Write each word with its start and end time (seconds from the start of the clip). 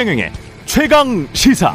최경영의 0.00 0.32
최강 0.64 1.28
시사. 1.34 1.74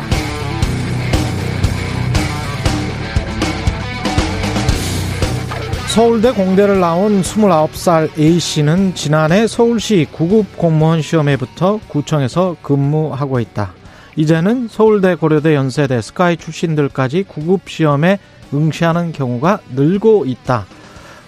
서울대 5.94 6.32
공대를 6.32 6.80
나온 6.80 7.22
29살 7.22 8.18
A씨는 8.18 8.96
지난해 8.96 9.46
서울시 9.46 10.08
구급 10.12 10.58
공무원 10.58 11.04
시험에 11.04 11.38
붙어 11.38 11.80
구청에서 11.88 12.56
근무하고 12.64 13.40
있다. 13.40 13.76
이제는 14.16 14.70
서울대, 14.70 15.14
고려대, 15.14 15.54
연세대, 15.54 16.02
스카이 16.02 16.38
출신들까지 16.38 17.26
구급 17.28 17.70
시험에 17.70 18.18
응시하는 18.52 19.12
경우가 19.12 19.60
늘고 19.76 20.26
있다. 20.26 20.66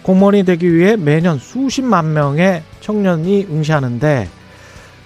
공무원이 0.01 0.45
되기 0.45 0.73
위해 0.73 0.95
매년 0.95 1.37
수십만 1.37 2.13
명의 2.13 2.63
청년이 2.81 3.49
응시하는데 3.51 4.36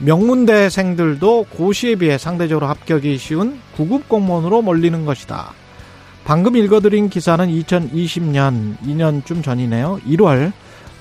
명문대생들도 0.03 1.45
고시에 1.51 1.95
비해 1.95 2.17
상대적으로 2.17 2.67
합격이 2.67 3.17
쉬운 3.17 3.59
구급 3.75 4.09
공무원으로 4.09 4.61
몰리는 4.61 5.05
것이다. 5.05 5.53
방금 6.23 6.55
읽어드린 6.55 7.09
기사는 7.09 7.47
2020년 7.47 8.77
2년쯤 8.79 9.43
전이네요. 9.43 9.99
1월 10.07 10.51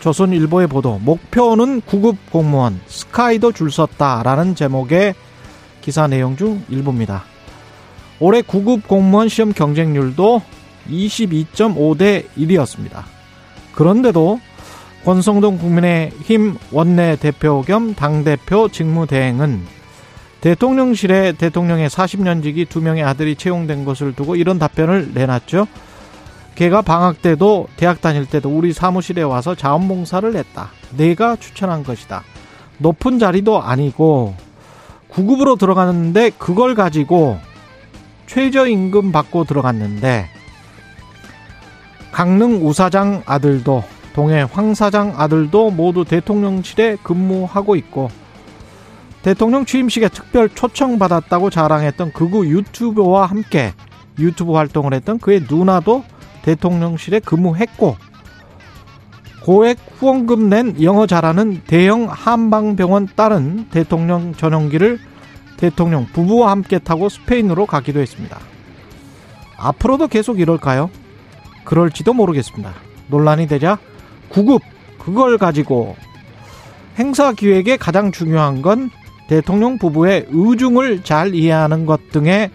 조선일보의 0.00 0.66
보도 0.66 0.98
목표는 0.98 1.82
구급 1.82 2.16
공무원 2.30 2.80
스카이도 2.86 3.52
줄 3.52 3.70
섰다라는 3.70 4.54
제목의 4.54 5.14
기사 5.80 6.06
내용 6.06 6.36
중 6.36 6.62
일부입니다. 6.68 7.24
올해 8.18 8.42
구급 8.42 8.86
공무원 8.86 9.28
시험 9.28 9.52
경쟁률도 9.52 10.42
22.5대 10.90 12.24
1이었습니다. 12.36 13.04
그런데도 13.74 14.40
권성동 15.04 15.58
국민의힘 15.58 16.56
원내대표 16.72 17.62
겸 17.62 17.94
당대표 17.94 18.68
직무대행은 18.68 19.80
대통령실에 20.40 21.32
대통령의 21.32 21.88
40년직이 21.88 22.68
두 22.68 22.80
명의 22.80 23.02
아들이 23.02 23.34
채용된 23.34 23.84
것을 23.84 24.14
두고 24.14 24.36
이런 24.36 24.58
답변을 24.58 25.12
내놨죠. 25.14 25.66
걔가 26.54 26.82
방학 26.82 27.22
때도 27.22 27.68
대학 27.76 28.00
다닐 28.00 28.26
때도 28.26 28.50
우리 28.50 28.72
사무실에 28.72 29.22
와서 29.22 29.54
자원봉사를 29.54 30.34
했다. 30.36 30.70
내가 30.96 31.36
추천한 31.36 31.82
것이다. 31.82 32.22
높은 32.78 33.18
자리도 33.18 33.62
아니고 33.62 34.34
구급으로 35.08 35.56
들어갔는데 35.56 36.30
그걸 36.38 36.74
가지고 36.74 37.38
최저임금 38.26 39.12
받고 39.12 39.44
들어갔는데 39.44 40.28
강릉 42.12 42.66
우사장 42.66 43.22
아들도 43.26 43.84
동해 44.20 44.42
황 44.42 44.74
사장 44.74 45.14
아들도 45.16 45.70
모두 45.70 46.04
대통령실에 46.04 46.98
근무하고 47.02 47.74
있고 47.76 48.10
대통령 49.22 49.64
취임식에 49.64 50.10
특별 50.10 50.50
초청받았다고 50.50 51.48
자랑했던 51.48 52.12
극우 52.12 52.44
유튜버와 52.44 53.24
함께 53.24 53.72
유튜브 54.18 54.52
활동을 54.52 54.92
했던 54.92 55.18
그의 55.18 55.46
누나도 55.48 56.04
대통령실에 56.42 57.20
근무했고 57.20 57.96
고액 59.42 59.78
후원금 59.98 60.50
낸 60.50 60.82
영어 60.82 61.06
잘하는 61.06 61.62
대형 61.66 62.06
한방병원 62.10 63.08
딸은 63.16 63.68
대통령 63.70 64.34
전용기를 64.34 64.98
대통령 65.56 66.04
부부와 66.12 66.50
함께 66.50 66.78
타고 66.78 67.08
스페인으로 67.08 67.64
가기도 67.64 68.00
했습니다. 68.00 68.38
앞으로도 69.56 70.08
계속 70.08 70.40
이럴까요? 70.40 70.90
그럴지도 71.64 72.12
모르겠습니다. 72.12 72.74
논란이 73.08 73.46
되자 73.46 73.78
구급 74.30 74.62
그걸 74.98 75.36
가지고 75.36 75.96
행사 76.98 77.32
기획에 77.32 77.76
가장 77.76 78.12
중요한 78.12 78.62
건 78.62 78.90
대통령 79.28 79.78
부부의 79.78 80.26
의중을 80.30 81.04
잘 81.04 81.34
이해하는 81.34 81.86
것 81.86 82.10
등의 82.10 82.50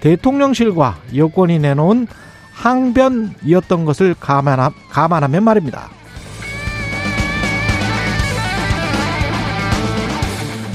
대통령실과 0.00 0.98
여권이 1.14 1.58
내놓은 1.58 2.06
항변이었던 2.52 3.84
것을 3.84 4.14
감안하, 4.18 4.70
감안하면 4.90 5.42
말입니다. 5.42 5.90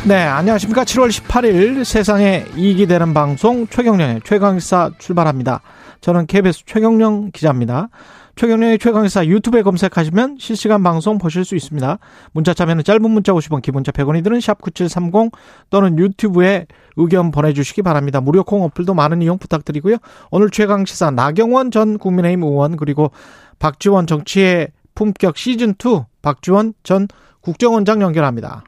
네, 0.06 0.16
안녕하십니까. 0.24 0.84
7월 0.84 1.09
18일 1.09 1.84
세상에 1.84 2.45
이익이 2.56 2.88
되는 2.88 3.13
방송 3.13 3.68
최경련의 3.68 4.22
최강사 4.24 4.91
출발합니다. 4.97 5.62
저는 6.01 6.25
KBS 6.25 6.63
최경령 6.66 7.31
기자입니다. 7.31 7.90
최경련의 8.39 8.79
최강의사 8.79 9.25
유튜브에 9.25 9.63
검색하시면 9.63 10.38
실시간 10.39 10.81
방송 10.81 11.17
보실 11.17 11.44
수 11.44 11.57
있습니다. 11.57 12.00
문자 12.31 12.53
참여는 12.53 12.85
짧은 12.85 13.11
문자 13.11 13.33
50원, 13.33 13.61
기본자 13.61 13.91
100원이 13.91 14.23
드는 14.23 14.39
샵9730 14.39 15.33
또는 15.69 16.00
유튜브에 16.00 16.66
의견 16.95 17.31
보내주시기 17.31 17.81
바랍니다. 17.81 18.22
무료 18.22 18.45
콩 18.45 18.63
어플도 18.63 18.94
많은 18.94 19.22
이용 19.22 19.39
부탁드리고요. 19.39 19.97
오늘 20.31 20.51
최강시사 20.51 21.11
나경원 21.11 21.72
전 21.72 21.97
국민의힘 21.97 22.44
의원 22.44 22.77
그리고 22.77 23.11
박지원 23.59 24.07
정치의 24.07 24.69
품격 24.95 25.35
시즌2 25.35 26.06
박지원 26.21 26.75
전 26.83 27.09
국정원장 27.41 28.01
연결합니다. 28.01 28.63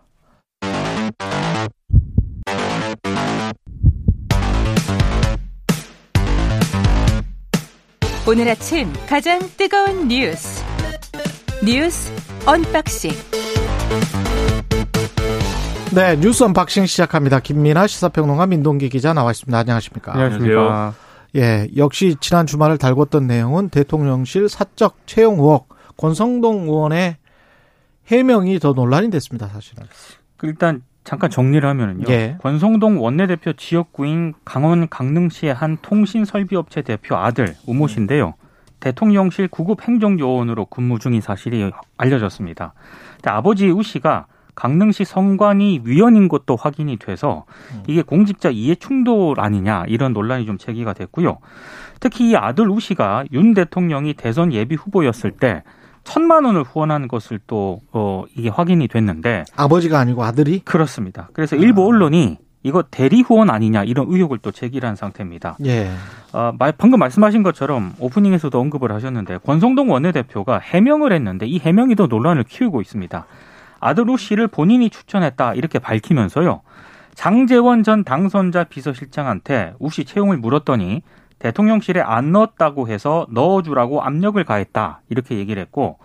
오늘 8.27 8.47
아침 8.49 8.87
가장 9.09 9.39
뜨거운 9.57 10.07
뉴스 10.07 10.63
뉴스 11.65 12.13
unboxing 12.45 13.11
네 15.95 16.15
뉴스 16.17 16.43
unboxing 16.43 16.85
시작합니다. 16.85 17.39
김민아 17.39 17.87
시사평론가 17.87 18.45
민동기 18.45 18.89
기자 18.89 19.13
나와 19.13 19.31
있습니다. 19.31 19.57
안녕하십니까? 19.57 20.13
안녕하십니까? 20.13 20.93
예, 21.35 21.67
역시 21.75 22.15
지난 22.21 22.45
주말을 22.45 22.77
달궜던 22.77 23.25
내용은 23.25 23.69
대통령실 23.69 24.49
사적 24.49 24.97
채용 25.07 25.39
의혹 25.39 25.69
권성동 25.97 26.65
의원의 26.65 27.17
해명이 28.05 28.59
더 28.59 28.73
논란이 28.73 29.09
됐습니다. 29.09 29.47
사실은. 29.47 29.85
그 30.37 30.45
일단 30.45 30.83
잠깐 31.03 31.29
정리를 31.29 31.67
하면은요. 31.67 32.05
예. 32.09 32.37
권성동 32.41 33.01
원내대표 33.01 33.53
지역구인 33.53 34.33
강원 34.45 34.87
강릉시의 34.87 35.53
한 35.53 35.77
통신 35.81 36.25
설비업체 36.25 36.81
대표 36.83 37.15
아들 37.15 37.55
우모 37.65 37.87
씨인데요. 37.87 38.35
대통령실 38.79 39.47
구급 39.47 39.87
행정요원으로 39.87 40.65
근무 40.65 40.99
중인 40.99 41.21
사실이 41.21 41.71
알려졌습니다. 41.97 42.73
아버지 43.25 43.69
우 43.69 43.83
씨가 43.83 44.25
강릉시 44.55 45.05
성관이 45.05 45.81
위원인 45.85 46.27
것도 46.27 46.55
확인이 46.55 46.97
돼서 46.97 47.45
이게 47.87 48.01
공직자 48.01 48.49
이해 48.49 48.75
충돌 48.75 49.39
아니냐 49.39 49.85
이런 49.87 50.13
논란이 50.13 50.45
좀 50.45 50.57
제기가 50.57 50.93
됐고요. 50.93 51.37
특히 51.99 52.31
이 52.31 52.35
아들 52.35 52.69
우 52.69 52.79
씨가 52.79 53.25
윤 53.31 53.53
대통령이 53.53 54.15
대선 54.15 54.51
예비 54.51 54.75
후보였을 54.75 55.31
때 55.31 55.63
천만 56.03 56.45
원을 56.45 56.63
후원한 56.63 57.07
것을 57.07 57.39
또 57.47 57.81
어, 57.91 58.23
이게 58.35 58.49
확인이 58.49 58.87
됐는데 58.87 59.45
아버지가 59.55 59.99
아니고 59.99 60.23
아들이 60.23 60.59
그렇습니다. 60.59 61.29
그래서 61.33 61.55
일부 61.55 61.85
언론이 61.85 62.37
이거 62.63 62.83
대리 62.83 63.21
후원 63.21 63.49
아니냐 63.49 63.83
이런 63.83 64.05
의혹을 64.09 64.39
또 64.39 64.51
제기한 64.51 64.95
상태입니다. 64.95 65.57
예. 65.65 65.89
어, 66.33 66.53
방금 66.77 66.99
말씀하신 66.99 67.43
것처럼 67.43 67.93
오프닝에서도 67.99 68.59
언급을 68.59 68.91
하셨는데 68.91 69.39
권성동 69.39 69.89
원내대표가 69.89 70.59
해명을 70.59 71.11
했는데 71.11 71.47
이 71.47 71.59
해명이 71.59 71.95
더 71.95 72.07
논란을 72.07 72.43
키우고 72.43 72.81
있습니다. 72.81 73.25
아들 73.79 74.09
우 74.09 74.17
씨를 74.17 74.47
본인이 74.47 74.89
추천했다 74.89 75.55
이렇게 75.55 75.79
밝히면서요. 75.79 76.61
장재원 77.15 77.83
전 77.83 78.03
당선자 78.03 78.63
비서실장한테 78.65 79.73
우씨 79.79 80.05
채용을 80.05 80.37
물었더니 80.37 81.01
대통령실에 81.41 82.01
안 82.01 82.31
넣었다고 82.31 82.87
해서 82.87 83.25
넣어주라고 83.31 84.03
압력을 84.03 84.41
가했다 84.43 85.01
이렇게 85.09 85.37
얘기를 85.37 85.59
했고 85.59 85.97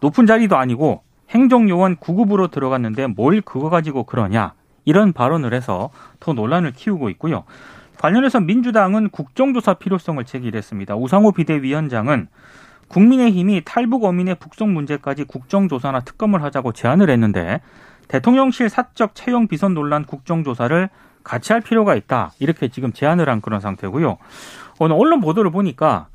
높은 0.00 0.26
자리도 0.26 0.56
아니고 0.56 1.02
행정요원 1.30 1.96
9급으로 1.96 2.50
들어갔는데 2.50 3.06
뭘 3.06 3.40
그거 3.40 3.70
가지고 3.70 4.02
그러냐 4.02 4.54
이런 4.84 5.12
발언을 5.12 5.54
해서 5.54 5.90
더 6.18 6.32
논란을 6.32 6.72
키우고 6.72 7.08
있고요. 7.10 7.44
관련해서 7.98 8.40
민주당은 8.40 9.10
국정조사 9.10 9.74
필요성을 9.74 10.24
제기했습니다. 10.24 10.96
우상호 10.96 11.32
비대위원장은 11.32 12.26
국민의힘이 12.88 13.62
탈북 13.64 14.04
어민의 14.04 14.36
북송 14.36 14.74
문제까지 14.74 15.24
국정조사나 15.24 16.00
특검을 16.00 16.42
하자고 16.42 16.72
제안을 16.72 17.10
했는데 17.10 17.60
대통령실 18.08 18.68
사적 18.68 19.14
채용 19.14 19.46
비선 19.46 19.74
논란 19.74 20.04
국정조사를 20.04 20.88
같이 21.22 21.52
할 21.52 21.60
필요가 21.60 21.94
있다. 21.94 22.32
이렇게 22.40 22.68
지금 22.68 22.92
제안을 22.92 23.28
한 23.28 23.40
그런 23.40 23.60
상태고요. 23.60 24.16
오늘 24.80 24.96
언론 24.96 25.20
보도를 25.20 25.50
보니까 25.50 26.08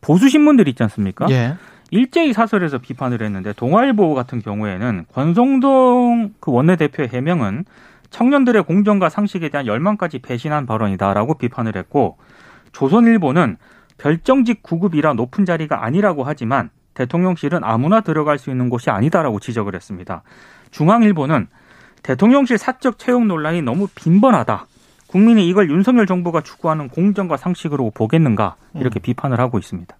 보수 0.00 0.28
신문들 0.28 0.68
있지 0.68 0.82
않습니까? 0.84 1.26
예. 1.30 1.56
일제히 1.90 2.32
사설에서 2.32 2.78
비판을 2.78 3.22
했는데 3.22 3.52
동아일보 3.52 4.14
같은 4.14 4.40
경우에는 4.40 5.06
권성동 5.12 6.34
그 6.38 6.52
원내대표의 6.52 7.08
해명은 7.08 7.64
청년들의 8.10 8.62
공정과 8.64 9.08
상식에 9.08 9.48
대한 9.48 9.66
열망까지 9.66 10.20
배신한 10.20 10.66
발언이다라고 10.66 11.34
비판을 11.34 11.76
했고 11.76 12.18
조선일보는 12.72 13.56
별정직 13.98 14.62
구급이라 14.62 15.14
높은 15.14 15.44
자리가 15.44 15.84
아니라고 15.84 16.22
하지만 16.22 16.70
대통령실은 16.94 17.64
아무나 17.64 18.00
들어갈 18.00 18.38
수 18.38 18.50
있는 18.50 18.68
곳이 18.68 18.90
아니다라고 18.90 19.40
지적을 19.40 19.74
했습니다. 19.74 20.22
중앙일보는 20.70 21.48
대통령실 22.02 22.58
사적 22.58 22.98
채용 22.98 23.28
논란이 23.28 23.62
너무 23.62 23.88
빈번하다. 23.94 24.66
국민이 25.10 25.48
이걸 25.48 25.68
윤석열 25.68 26.06
정부가 26.06 26.40
추구하는 26.40 26.88
공정과 26.88 27.36
상식으로 27.36 27.90
보겠는가 27.90 28.54
이렇게 28.76 29.00
음. 29.00 29.02
비판을 29.02 29.40
하고 29.40 29.58
있습니다. 29.58 29.96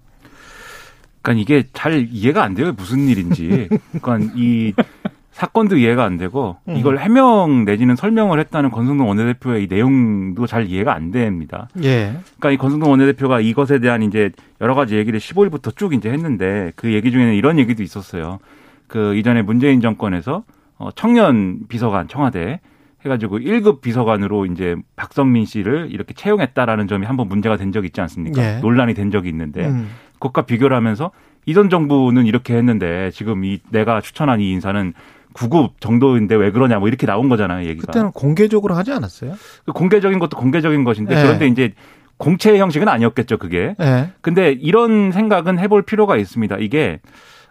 그러니까 1.20 1.42
이게 1.42 1.68
잘 1.72 2.06
이해가 2.08 2.44
안 2.44 2.54
돼요. 2.54 2.72
무슨 2.76 3.08
일인지. 3.08 3.68
그러니까 4.00 4.32
이 4.36 4.72
사건도 5.32 5.78
이해가 5.78 6.04
안 6.04 6.16
되고 6.16 6.58
음. 6.68 6.76
이걸 6.76 6.98
해명 6.98 7.64
내지는 7.64 7.96
설명을 7.96 8.38
했다는 8.38 8.70
권성동 8.70 9.08
원내대표의 9.08 9.64
이 9.64 9.66
내용도 9.68 10.46
잘 10.46 10.66
이해가 10.66 10.94
안 10.94 11.10
됩니다. 11.10 11.68
예. 11.82 12.16
그러니까 12.38 12.50
이 12.52 12.56
권성동 12.56 12.90
원내대표가 12.90 13.40
이것에 13.40 13.80
대한 13.80 14.02
이제 14.02 14.30
여러 14.60 14.76
가지 14.76 14.96
얘기를 14.96 15.18
15일부터 15.18 15.76
쭉 15.76 15.92
이제 15.92 16.08
했는데 16.10 16.72
그 16.76 16.92
얘기 16.92 17.10
중에는 17.10 17.34
이런 17.34 17.58
얘기도 17.58 17.82
있었어요. 17.82 18.38
그 18.86 19.16
이전에 19.16 19.42
문재인 19.42 19.80
정권에서 19.80 20.44
어 20.78 20.90
청년 20.94 21.66
비서관 21.68 22.06
청와대 22.06 22.60
해가지고 23.05 23.38
1급 23.38 23.81
비서관으로 23.81 24.47
이제 24.47 24.76
박성민 24.97 25.47
씨를 25.47 25.88
이렇게 25.91 26.14
채용했다라는 26.14 26.87
점이 26.87 27.06
한번 27.06 27.29
문제가 27.29 27.56
된 27.56 27.73
적이 27.73 27.87
있지 27.87 28.00
않습니까? 28.00 28.43
예. 28.43 28.58
논란이 28.61 28.94
된 28.94 29.11
적이 29.11 29.31
있는데 29.31 29.67
음. 29.67 29.88
그것과 30.14 30.43
비교를 30.43 30.76
하면서 30.76 31.11
이전 31.47 31.70
정부는 31.70 32.26
이렇게 32.26 32.55
했는데 32.55 33.11
지금 33.12 33.44
이 33.44 33.61
내가 33.70 34.00
추천한 34.00 34.41
이 34.41 34.50
인사는 34.50 34.93
9급 35.32 35.81
정도인데 35.81 36.35
왜 36.35 36.50
그러냐 36.50 36.79
뭐 36.79 36.88
이렇게 36.88 37.06
나온 37.06 37.29
거잖아요, 37.29 37.67
얘기가. 37.67 37.87
그때는 37.87 38.12
공개적으로 38.12 38.75
하지 38.75 38.93
않았어요? 38.93 39.35
그 39.64 39.73
공개적인 39.73 40.19
것도 40.19 40.37
공개적인 40.37 40.85
것인데 40.85 41.14
네. 41.14 41.23
그런데 41.23 41.47
이제 41.47 41.73
공채 42.17 42.58
형식은 42.58 42.88
아니었겠죠, 42.88 43.38
그게. 43.38 43.75
네. 43.79 44.11
근데 44.20 44.50
이런 44.52 45.12
생각은 45.12 45.58
해볼 45.58 45.82
필요가 45.82 46.17
있습니다. 46.17 46.56
이게 46.58 47.00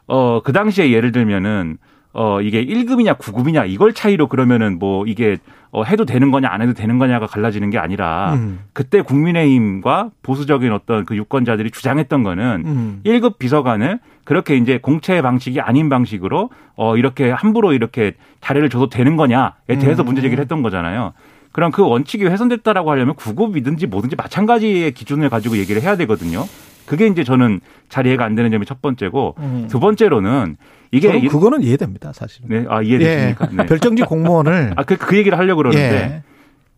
어, 0.08 0.42
그 0.44 0.52
당시에 0.52 0.92
예를 0.92 1.12
들면은 1.12 1.78
어, 2.12 2.42
이게 2.42 2.66
1급이냐 2.66 3.18
9급이냐 3.18 3.70
이걸 3.70 3.94
차이로 3.94 4.28
그러면은 4.28 4.80
뭐 4.80 5.06
이게 5.06 5.38
어, 5.72 5.84
해도 5.84 6.06
되는 6.06 6.32
거냐 6.32 6.50
안 6.50 6.62
해도 6.62 6.74
되는 6.74 6.98
거냐가 6.98 7.28
갈라지는 7.28 7.70
게 7.70 7.78
아니라 7.78 8.34
음. 8.34 8.62
그때 8.74 9.02
국민의힘과 9.02 10.10
보수적인 10.24 10.72
어떤 10.72 11.06
그 11.06 11.16
유권자들이 11.16 11.70
주장했던 11.70 12.24
거는 12.24 12.64
음. 12.66 13.02
1급 13.06 13.38
비서관을 13.38 14.00
그렇게 14.24 14.58
이제 14.58 14.80
공채 14.80 15.22
방식이 15.22 15.62
아닌 15.62 15.90
방식으로 15.90 16.50
어, 16.76 16.98
이렇게 16.98 17.30
함부로 17.30 17.74
이렇게 17.74 18.14
자리를 18.42 18.68
줘도 18.70 18.90
되는 18.90 19.16
거냐에 19.16 19.78
대해서 19.80 20.04
음. 20.04 20.08
문제 20.08 20.22
제기를 20.22 20.42
했던 20.42 20.64
거잖아요. 20.64 21.14
그럼 21.52 21.72
그 21.72 21.84
원칙이 21.84 22.26
훼손됐다라고 22.26 22.90
하려면 22.92 23.16
9급이든지 23.16 23.88
뭐든지 23.88 24.16
마찬가지의 24.16 24.94
기준을 24.94 25.30
가지고 25.30 25.58
얘기를 25.58 25.82
해야 25.82 25.96
되거든요. 25.98 26.46
그게 26.90 27.06
이제 27.06 27.24
저는 27.24 27.60
잘 27.88 28.08
이해가 28.08 28.26
안 28.26 28.34
되는 28.34 28.50
점이 28.50 28.66
첫 28.66 28.82
번째고 28.82 29.36
음. 29.38 29.68
두 29.70 29.80
번째로는 29.80 30.58
이게 30.92 31.22
그거는 31.28 31.62
이해됩니다, 31.62 32.12
사실. 32.14 32.42
네, 32.48 32.66
아 32.68 32.82
이해되십니까? 32.82 33.48
예. 33.52 33.56
네. 33.58 33.66
별정직 33.68 34.08
공무원을 34.08 34.74
아그 34.76 34.98
그 34.98 35.16
얘기를 35.16 35.38
하려고 35.38 35.58
그러는데. 35.58 35.96
예. 35.96 36.24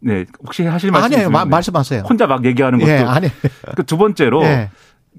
네, 0.03 0.25
혹시 0.43 0.65
하실 0.65 0.91
말씀 0.91 1.13
아니에요. 1.13 1.29
마, 1.29 1.45
말씀하세요. 1.45 2.01
혼자 2.01 2.27
막 2.27 2.43
얘기하는 2.43 2.79
것도. 2.79 2.91
예, 2.91 2.97
아니. 2.97 3.27
그두 3.77 3.97
번째로 3.97 4.43
예. 4.43 4.69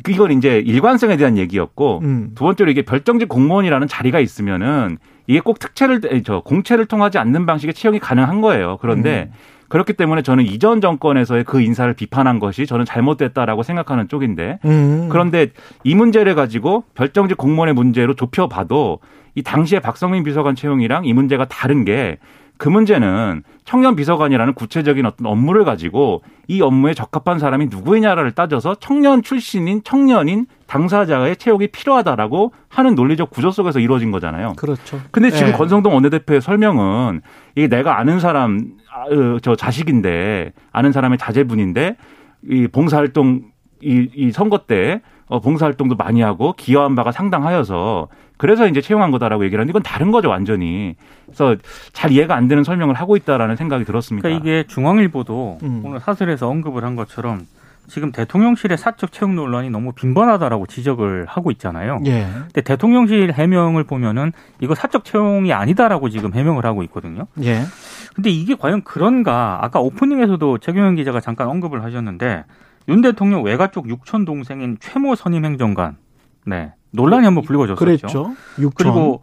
이건 0.09 0.33
이제 0.33 0.59
일관성에 0.59 1.17
대한 1.17 1.39
얘기였고 1.39 2.01
음. 2.03 2.33
두 2.35 2.45
번째로 2.45 2.71
이게 2.71 2.83
별정직 2.83 3.29
공무원이라는 3.31 3.89
자리가 3.89 4.21
있으면은 4.21 4.99
이게 5.27 5.41
꼭 5.41 5.59
특채를 5.59 6.03
저 6.27 6.41
공채를 6.41 6.85
통하지 6.85 7.17
않는 7.17 7.47
방식의 7.47 7.73
채용이 7.73 7.99
가능한 7.99 8.43
거예요. 8.43 8.77
그런데 8.83 9.31
음. 9.31 9.37
그렇기 9.73 9.95
때문에 9.95 10.21
저는 10.21 10.45
이전 10.45 10.83
정권에서의 10.83 11.45
그 11.45 11.63
인사를 11.63 11.91
비판한 11.95 12.39
것이 12.39 12.67
저는 12.67 12.85
잘못됐다라고 12.85 13.63
생각하는 13.63 14.07
쪽인데 14.07 14.59
음. 14.67 15.09
그런데 15.11 15.47
이 15.83 15.95
문제를 15.95 16.35
가지고 16.35 16.85
별정직 16.95 17.39
공무원의 17.39 17.73
문제로 17.73 18.13
좁혀봐도 18.13 18.99
이 19.35 19.43
당시에 19.43 19.81
박성민 19.81 20.25
비서관 20.25 20.57
채용이랑 20.57 21.07
이 21.07 21.15
문제가 21.15 21.47
다른 21.47 21.87
게 21.87 22.19
그 22.63 22.69
문제는 22.69 23.43
청년 23.65 23.97
비서관이라는 23.97 24.55
구체적인 24.55 25.05
어떤 25.05 25.27
업무를 25.27 25.65
가지고 25.65 26.23
이 26.47 26.63
업무에 26.63 26.95
적합한 26.95 27.41
사람이 27.41 27.67
누구이냐를 27.67 28.31
따져서 28.31 28.77
청년 28.77 29.25
출신인 29.25 29.83
청년인 29.83 30.47
당사자의 30.69 31.35
채용이 31.39 31.67
필요하다라고 31.67 32.53
하는 32.69 32.95
논리적 32.95 33.31
구조 33.31 33.51
속에서 33.51 33.81
이루어진 33.81 34.13
거잖아요. 34.13 34.53
그렇죠. 34.57 35.01
근데 35.11 35.31
지금 35.31 35.51
네. 35.51 35.59
권성동 35.59 35.93
원내대표의 35.93 36.41
설명은 36.41 37.23
이게 37.57 37.67
내가 37.67 37.99
아는 37.99 38.21
사람 38.21 38.75
아, 38.95 39.13
어, 39.13 39.39
저 39.43 39.57
자식인데 39.57 40.53
아는 40.71 40.93
사람의 40.93 41.19
자제분인데 41.19 41.97
이 42.49 42.69
봉사활동 42.69 43.43
이, 43.83 44.09
이 44.15 44.31
선거 44.31 44.59
때 44.59 45.01
어, 45.27 45.41
봉사활동도 45.41 45.97
많이 45.97 46.21
하고 46.21 46.53
기여한 46.53 46.95
바가 46.95 47.11
상당하여서 47.11 48.07
그래서 48.37 48.67
이제 48.67 48.81
채용한 48.81 49.11
거다라고 49.11 49.45
얘기를 49.45 49.61
하는데 49.61 49.71
이건 49.71 49.83
다른 49.83 50.11
거죠 50.11 50.29
완전히. 50.29 50.97
그래서 51.27 51.57
잘 51.93 52.11
이해가 52.11 52.35
안 52.35 52.49
되는 52.49 52.65
설명을 52.65 52.95
하고 52.95 53.17
있다라는 53.17 53.57
생각이 53.57 53.85
들었습니다. 53.85 54.29
그러니까 54.29 54.45
이게 54.45 54.65
중앙일보도 54.67 55.59
음. 55.63 55.83
오늘 55.85 56.01
사설에서 56.01 56.49
언급을 56.49 56.85
한 56.85 56.97
것처럼 56.97 57.47
지금 57.89 58.13
대통령실의 58.13 58.79
사적 58.79 59.13
채용 59.13 59.35
논란이 59.35 59.71
너무 59.71 59.93
빈번하다라고 59.93 60.67
지적을 60.67 61.27
하고 61.27 61.51
있잖아요. 61.51 62.01
예. 62.07 62.27
근데 62.45 62.61
대통령실 62.63 63.33
해명을 63.33 63.85
보면은 63.85 64.33
이거 64.61 64.75
사적 64.75 65.05
채용이 65.05 65.53
아니다라고 65.53 66.09
지금 66.09 66.33
해명을 66.33 66.65
하고 66.65 66.83
있거든요. 66.85 67.27
예. 67.43 67.63
근데 68.15 68.31
이게 68.31 68.55
과연 68.55 68.83
그런가? 68.83 69.59
아까 69.63 69.81
오프닝에서도 69.81 70.59
최경영 70.59 70.95
기자가 70.95 71.21
잠깐 71.21 71.49
언급을 71.49 71.83
하셨는데 71.83 72.45
윤 72.89 73.03
대통령 73.03 73.43
외가 73.43 73.69
쪽 73.69 73.89
육촌 73.89 74.25
동생인 74.25 74.77
최모 74.81 75.15
선임 75.15 75.45
행정관, 75.45 75.97
네 76.47 76.73
논란이 76.93 77.25
한번 77.25 77.45
불거졌었죠. 77.45 77.85
그랬죠. 77.85 78.35
육촌. 78.59 78.93
그리고 78.93 79.23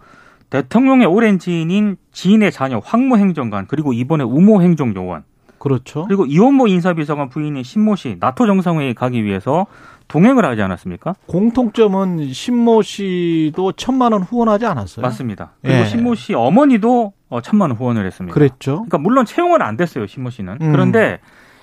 대통령의 0.50 1.08
오랜 1.08 1.40
지인인 1.40 1.98
지인의 2.12 2.52
자녀 2.52 2.80
황모 2.84 3.18
행정관 3.18 3.68
그리고 3.68 3.94
이번에 3.94 4.24
우모 4.24 4.62
행정요원. 4.62 5.24
그렇죠. 5.60 6.06
그리고 6.08 6.26
이원모 6.26 6.68
인사비서관 6.68 7.30
부인인 7.30 7.64
신모 7.64 7.96
씨 7.96 8.18
나토 8.20 8.48
정상회의 8.48 8.94
가기 8.94 9.24
위해서 9.24 9.68
동행을 10.08 10.44
하지 10.44 10.62
않았습니까? 10.62 11.16
공통점은 11.28 12.34
신모 12.34 12.82
씨도 12.82 13.74
천만 13.74 14.12
원 14.14 14.24
후원하지 14.24 14.66
않았어요. 14.66 15.04
맞습니다. 15.04 15.52
그리고 15.62 15.80
예. 15.80 15.86
신모 15.86 16.16
씨 16.16 16.34
어머니도 16.34 17.14
어, 17.30 17.42
천만 17.42 17.70
원 17.70 17.78
후원을 17.78 18.06
했습니다. 18.08 18.34
그랬죠. 18.34 18.78
그러니까 18.78 18.98
물론 18.98 19.26
채용은 19.26 19.62
안 19.62 19.78
됐어요, 19.78 20.08
신모 20.08 20.32
씨는. 20.32 20.58
음. 20.62 20.72
그런데 20.72 21.20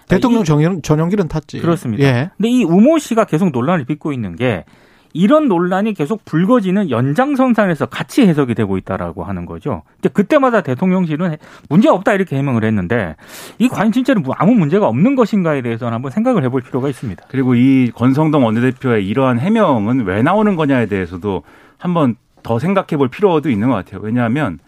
대통령 0.07 0.43
이, 0.43 0.83
전용기는 0.83 1.27
탔지. 1.27 1.59
그렇습니다. 1.61 2.05
예. 2.05 2.31
근데 2.37 2.49
이 2.49 2.63
우모 2.63 2.99
씨가 2.99 3.25
계속 3.25 3.51
논란을 3.51 3.85
빚고 3.85 4.13
있는 4.13 4.37
게 4.37 4.65
이런 5.17 5.49
논란이 5.49 5.95
계속 5.95 6.25
불거지는 6.25 6.91
연장선상에서 6.91 7.87
같이 7.87 8.27
해석이 8.27 8.55
되고 8.55 8.77
있다라고 8.77 9.25
하는 9.25 9.47
거죠. 9.47 9.83
이제 9.99 10.09
그때마다 10.09 10.61
대통령실은 10.61 11.37
문제 11.69 11.89
없다 11.89 12.13
이렇게 12.13 12.37
해명을 12.37 12.65
했는데 12.65 13.17
이 13.59 13.69
과연 13.69 13.93
진짜로 13.93 14.21
뭐 14.21 14.35
아무 14.39 14.53
문제가 14.55 14.87
없는 14.89 15.17
것인가에 15.17 15.63
대해서는 15.63 15.95
한번 15.95 16.11
생각을 16.11 16.45
해볼 16.45 16.61
필요가 16.63 16.89
있습니다. 16.89 17.25
그리고 17.29 17.55
이 17.55 17.91
권성동 17.95 18.45
원내대표의 18.45 19.07
이러한 19.09 19.39
해명은 19.39 20.05
왜 20.05 20.23
나오는 20.23 20.55
거냐에 20.55 20.87
대해서도 20.87 21.43
한번 21.79 22.17
더 22.43 22.59
생각해 22.59 22.97
볼 22.99 23.09
필요도 23.09 23.49
있는 23.51 23.71
것 23.71 23.75
같아요. 23.75 24.01
왜냐하면 24.03 24.59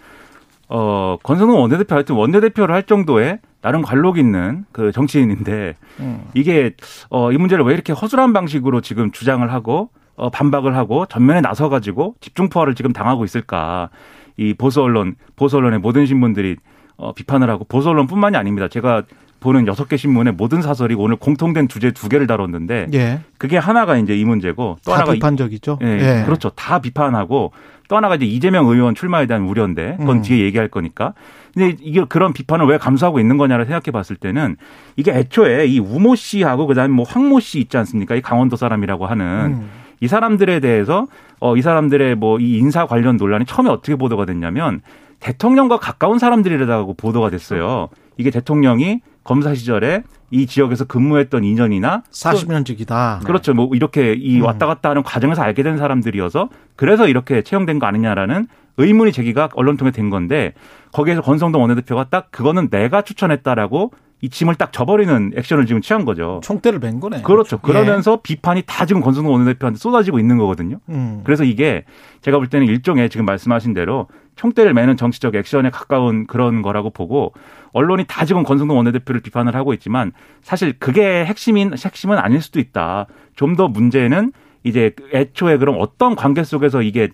어 0.68 1.16
권성동 1.22 1.60
원내대표 1.60 1.94
하여튼 1.94 2.14
원내대표를 2.16 2.74
할 2.74 2.82
정도의 2.84 3.38
나름 3.60 3.82
관록 3.82 4.18
있는 4.18 4.64
그 4.72 4.92
정치인인데 4.92 5.74
음. 6.00 6.24
이게 6.34 6.72
어 7.10 7.32
이 7.32 7.36
문제를 7.36 7.64
왜 7.64 7.74
이렇게 7.74 7.92
허술한 7.92 8.32
방식으로 8.32 8.80
지금 8.80 9.10
주장을 9.10 9.50
하고 9.52 9.90
어, 10.18 10.30
반박을 10.30 10.76
하고 10.76 11.06
전면에 11.06 11.40
나서 11.40 11.68
가지고 11.68 12.14
집중 12.20 12.48
포화를 12.48 12.74
지금 12.74 12.92
당하고 12.92 13.24
있을까? 13.24 13.88
이 14.36 14.52
보수 14.52 14.82
언론, 14.82 15.14
보수 15.36 15.56
언론의 15.56 15.78
모든 15.78 16.06
신문들이 16.06 16.56
어, 16.96 17.12
비판을 17.12 17.48
하고 17.48 17.64
보수 17.64 17.88
언론뿐만이 17.88 18.36
아닙니다. 18.36 18.68
제가 18.68 19.04
보는 19.40 19.68
여섯 19.68 19.88
개 19.88 19.96
신문의 19.96 20.34
모든 20.34 20.62
사설이 20.62 20.96
오늘 20.96 21.14
공통된 21.14 21.68
주제 21.68 21.92
두 21.92 22.08
개를 22.08 22.26
다뤘는데 22.26 22.88
예. 22.94 23.20
그게 23.38 23.56
하나가 23.56 23.96
이제 23.96 24.16
이 24.16 24.24
문제고 24.24 24.78
또 24.84 24.92
하나가 24.92 25.12
비판적이죠. 25.12 25.78
예, 25.82 25.86
예. 25.86 26.24
그렇죠. 26.24 26.50
다 26.50 26.80
비판하고 26.80 27.52
또 27.88 27.96
하나가 27.96 28.16
이제 28.16 28.26
이재명 28.26 28.66
의원 28.66 28.96
출마에 28.96 29.26
대한 29.26 29.44
우려인데 29.44 29.96
그건 30.00 30.16
음. 30.16 30.22
뒤에 30.22 30.44
얘기할 30.44 30.66
거니까. 30.66 31.14
근데 31.54 31.76
이게 31.80 32.04
그런 32.08 32.32
비판을 32.32 32.66
왜 32.66 32.78
감수하고 32.78 33.20
있는 33.20 33.38
거냐를 33.38 33.64
생각해 33.64 33.92
봤을 33.92 34.16
때는 34.16 34.56
이게 34.96 35.12
애초에 35.12 35.66
이 35.66 35.78
우모 35.78 36.16
씨하고 36.16 36.66
그다음에 36.66 36.92
뭐 36.92 37.04
황모 37.08 37.38
씨 37.38 37.60
있지 37.60 37.76
않습니까? 37.76 38.16
이 38.16 38.20
강원도 38.20 38.56
사람이라고 38.56 39.06
하는 39.06 39.24
음. 39.24 39.70
이 40.00 40.08
사람들에 40.08 40.60
대해서 40.60 41.06
어, 41.40 41.56
이 41.56 41.62
사람들의 41.62 42.14
뭐 42.16 42.38
이 42.40 42.58
인사 42.58 42.86
관련 42.86 43.16
논란이 43.16 43.44
처음에 43.46 43.70
어떻게 43.70 43.96
보도가 43.96 44.24
됐냐면 44.26 44.80
대통령과 45.20 45.78
가까운 45.78 46.18
사람들이라고 46.18 46.94
보도가 46.94 47.30
됐어요. 47.30 47.88
이게 48.16 48.30
대통령이 48.30 49.00
검사 49.24 49.54
시절에 49.54 50.04
이 50.30 50.46
지역에서 50.46 50.84
근무했던 50.84 51.44
인연이나 51.44 52.02
40년직이다. 52.10 53.24
그렇죠. 53.24 53.54
뭐 53.54 53.68
이렇게 53.74 54.12
이 54.14 54.38
음. 54.40 54.44
왔다 54.44 54.66
갔다 54.66 54.90
하는 54.90 55.02
과정에서 55.02 55.42
알게 55.42 55.62
된 55.62 55.76
사람들이어서 55.78 56.48
그래서 56.76 57.08
이렇게 57.08 57.42
채용된 57.42 57.78
거 57.78 57.86
아니냐라는 57.86 58.46
의문이 58.76 59.12
제기가 59.12 59.48
언론 59.54 59.76
통해 59.76 59.90
된 59.90 60.08
건데 60.10 60.54
거기에서 60.92 61.20
권성동 61.22 61.60
원내대표가 61.62 62.04
딱 62.10 62.28
그거는 62.30 62.70
내가 62.70 63.02
추천했다라고 63.02 63.92
이 64.20 64.28
짐을 64.28 64.56
딱 64.56 64.72
져버리는 64.72 65.32
액션을 65.36 65.66
지금 65.66 65.80
취한 65.80 66.04
거죠. 66.04 66.40
총대를 66.42 66.80
맨 66.80 66.98
거네. 66.98 67.22
그렇죠. 67.22 67.58
그러면서 67.58 68.12
예. 68.14 68.18
비판이 68.22 68.62
다 68.66 68.84
지금 68.84 69.00
권성동 69.00 69.32
원내대표한테 69.32 69.78
쏟아지고 69.78 70.18
있는 70.18 70.38
거거든요. 70.38 70.80
음. 70.88 71.20
그래서 71.24 71.44
이게 71.44 71.84
제가 72.20 72.38
볼 72.38 72.48
때는 72.48 72.66
일종의 72.66 73.10
지금 73.10 73.26
말씀하신 73.26 73.74
대로 73.74 74.08
총대를 74.34 74.74
매는 74.74 74.96
정치적 74.96 75.34
액션에 75.36 75.70
가까운 75.70 76.26
그런 76.26 76.62
거라고 76.62 76.90
보고 76.90 77.32
언론이 77.72 78.04
다 78.08 78.24
지금 78.24 78.42
권성동 78.42 78.76
원내대표를 78.76 79.20
비판을 79.20 79.54
하고 79.54 79.72
있지만 79.74 80.12
사실 80.42 80.72
그게 80.78 81.24
핵심인 81.24 81.72
핵심은 81.76 82.18
아닐 82.18 82.40
수도 82.42 82.58
있다. 82.60 83.06
좀 83.36 83.54
더 83.54 83.68
문제는 83.68 84.32
이제 84.64 84.94
애초에 85.12 85.56
그럼 85.58 85.76
어떤 85.78 86.14
관계 86.16 86.42
속에서 86.44 86.82
이게 86.82 87.08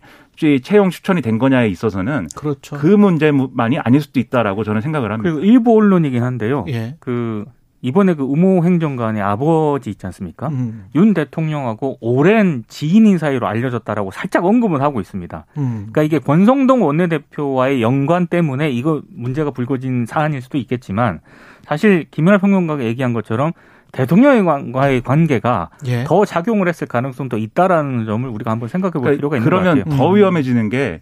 채용 0.63 0.91
추천이 0.91 1.23
된 1.23 1.39
거냐에 1.39 1.69
있어서는 1.69 2.29
그렇죠. 2.35 2.77
그 2.77 2.87
문제만이 2.87 3.79
아닐 3.79 4.01
수도 4.01 4.19
있다라고 4.21 4.65
저는 4.65 4.81
생각을 4.81 5.13
합니다. 5.13 5.33
그리고 5.33 5.47
일부 5.47 5.77
언론이긴 5.77 6.23
한데요. 6.23 6.65
예. 6.69 6.97
그 7.01 7.45
이번에 7.83 8.15
그 8.15 8.23
우모 8.23 8.65
행정관의 8.65 9.21
아버지 9.21 9.91
있지 9.91 10.07
않습니까? 10.07 10.49
음. 10.49 10.87
윤 10.95 11.13
대통령하고 11.13 11.99
오랜 12.01 12.65
지인인 12.67 13.19
사이로 13.19 13.47
알려졌다라고 13.47 14.11
살짝 14.11 14.47
언급을 14.47 14.81
하고 14.81 15.03
있습니다. 15.03 15.45
음. 15.59 15.89
그러니까 15.93 16.03
이게 16.03 16.19
권성동 16.19 16.83
원내대표와의 16.83 17.83
연관 17.83 18.27
때문에 18.27 18.71
이거 18.71 19.03
문제가 19.11 19.51
불거진 19.51 20.07
사안일 20.07 20.41
수도 20.41 20.57
있겠지만 20.57 21.21
사실 21.63 22.07
김연아 22.11 22.39
평론가가 22.39 22.85
얘기한 22.85 23.13
것처럼 23.13 23.53
대통령과의 23.95 25.03
관계가 25.03 25.71
예. 25.87 26.05
더 26.05 26.25
작용을 26.25 26.69
했을 26.69 26.87
가능성도 26.87 27.39
있다라는 27.39 28.07
점을 28.07 28.29
우리가 28.29 28.51
한번 28.51 28.69
생각해 28.69 28.93
볼 28.93 29.03
그러니까 29.03 29.19
필요가 29.19 29.37
있는 29.37 29.51
것 29.51 29.57
같아요. 29.57 29.85
그러면 29.85 29.99
더 29.99 30.11
음. 30.11 30.17
위험해지는 30.17 30.69
게 30.69 31.01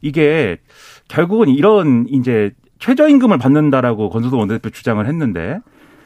이게 0.00 0.58
결국은 1.08 1.48
이런 1.48 2.06
이제 2.08 2.52
최저임금을 2.78 3.38
받는다라고 3.38 4.10
권수도 4.10 4.38
원내대표 4.38 4.70
주장을 4.70 5.04
했는데 5.06 5.60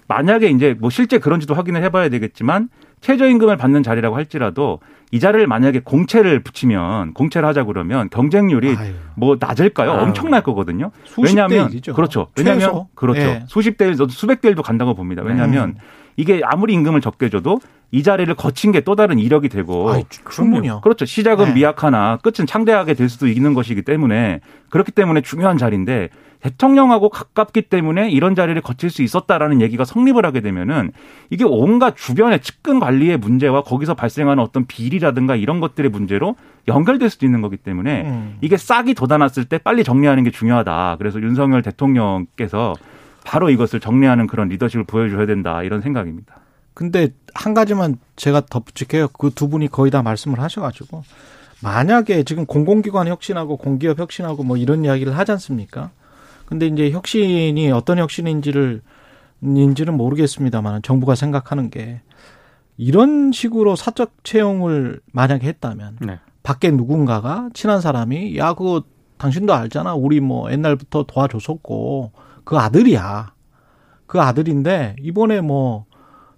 만약에 0.07 0.49
이제 0.49 0.75
뭐 0.79 0.91
실제 0.91 1.19
그런지도 1.19 1.55
확인을 1.55 1.83
해봐야 1.83 2.09
되겠지만 2.09 2.69
최저임금을 3.01 3.57
받는 3.57 3.83
자리라고 3.83 4.17
할지라도 4.17 4.81
이 5.11 5.21
자리를 5.21 5.47
만약에 5.47 5.81
공채를 5.81 6.41
붙이면 6.41 7.15
공채를 7.15 7.49
하자 7.49 7.65
그러면 7.65 8.09
경쟁률이 8.11 8.77
아유. 8.77 8.93
뭐 9.17 9.37
낮을까요? 9.39 9.93
아유. 9.93 10.01
엄청날 10.01 10.43
거거든요. 10.43 10.91
왜냐하면 11.23 11.71
그렇죠. 11.95 12.29
왜냐하면 12.37 12.85
그렇죠. 12.95 13.21
네. 13.21 13.45
수십 13.49 13.77
대 13.77 13.87
일, 13.87 13.97
수백 14.11 14.41
대 14.41 14.49
일도 14.49 14.63
간다고 14.63 14.95
봅니다. 14.95 15.23
왜냐하면 15.23 15.71
음. 15.71 15.75
이게 16.19 16.43
아무리 16.45 16.75
임금을 16.75 17.01
적게 17.01 17.31
줘도 17.31 17.61
이 17.91 18.03
자리를 18.03 18.35
거친 18.35 18.73
게 18.73 18.83
또 18.83 18.97
다른 18.97 19.19
이력이 19.19 19.49
되고 19.49 19.91
아이, 19.91 20.05
충분요. 20.31 20.81
그렇죠. 20.83 21.05
시작은 21.05 21.47
네. 21.47 21.55
미약하나 21.55 22.19
끝은 22.19 22.47
창대하게 22.47 22.95
될 22.95 23.09
수도 23.09 23.29
있는 23.29 23.55
것이기 23.55 23.83
때문에 23.83 24.41
그렇기 24.71 24.93
때문에 24.93 25.21
중요한 25.21 25.59
자리인데 25.59 26.09
대통령하고 26.41 27.09
가깝기 27.09 27.63
때문에 27.63 28.11
이런 28.11 28.35
자리를 28.35 28.61
거칠 28.63 28.91
수 28.91 29.03
있었다라는 29.03 29.61
얘기가 29.61 29.85
성립을 29.85 30.25
하게 30.25 30.41
되면은 30.41 30.93
이게 31.31 31.45
온갖 31.45 31.97
주변의 31.97 32.41
측근 32.41 32.79
관리의 32.81 33.19
문제와 33.19 33.63
거기서 33.63 33.95
발생하는 33.95 34.43
어떤 34.43 34.67
비리라든가 34.67 35.37
이런 35.37 35.61
것들의 35.61 35.91
문제로 35.91 36.37
연결될 36.69 37.11
수도 37.11 37.27
있는 37.27 37.43
거기 37.43 37.57
때문에 37.57 38.03
음. 38.03 38.39
이게 38.41 38.57
싹이 38.57 38.95
돋아났을 38.95 39.47
때 39.47 39.59
빨리 39.59 39.85
정리하는 39.85 40.25
게 40.25 40.31
중요하다. 40.31 40.97
그래서 40.99 41.21
윤석열 41.21 41.63
대통령께서 41.63 42.75
바로 43.29 43.51
이것을 43.51 43.79
정리하는 43.79 44.27
그런 44.27 44.49
리더십을 44.49 44.85
보여줘야 44.85 45.27
된다 45.27 45.63
이런 45.63 45.83
생각입니다. 45.83 46.37
근데 46.73 47.11
한 47.35 47.53
가지만 47.53 47.99
제가 48.17 48.41
덧붙일게요. 48.47 49.09
그 49.09 49.29
두 49.29 49.51
분이 49.51 49.69
거의 49.69 49.91
다 49.91 50.03
말씀을 50.03 50.41
하셔가지고 50.41 51.03
만약에 51.63 52.23
지금 52.23 52.47
공공기관 52.47 53.07
혁신하고 53.07 53.59
공기업 53.59 53.99
혁신하고 53.99 54.45
뭐 54.45 54.57
이런 54.57 54.83
이야기를 54.83 55.15
하지 55.19 55.33
않습니까? 55.33 55.91
근데 56.47 56.69
이제 56.69 56.91
혁신이 56.91 57.71
어떤 57.71 57.99
혁신인지를 57.99 58.81
인지는 59.43 59.95
모르겠습니다만 59.99 60.81
정부가 60.81 61.15
생각하는 61.15 61.69
게 61.69 62.01
이런 62.79 63.31
식으로 63.33 63.77
사적 63.77 64.25
채용을 64.25 65.01
만약에 65.13 65.47
했다면 65.47 65.99
네. 66.01 66.19
밖에 66.43 66.71
누군가가 66.71 67.51
친한 67.53 67.83
사람이 67.83 68.39
야 68.39 68.55
그거 68.55 68.85
당신도 69.19 69.53
알잖아 69.53 69.95
우리 69.95 70.21
뭐 70.21 70.51
옛날부터 70.51 71.03
도와줬었고 71.03 72.28
그 72.49 72.57
아들이야 72.57 73.35
그 74.07 74.23
아들인데 74.23 74.97
이번에 75.01 75.43
뭐 75.43 75.85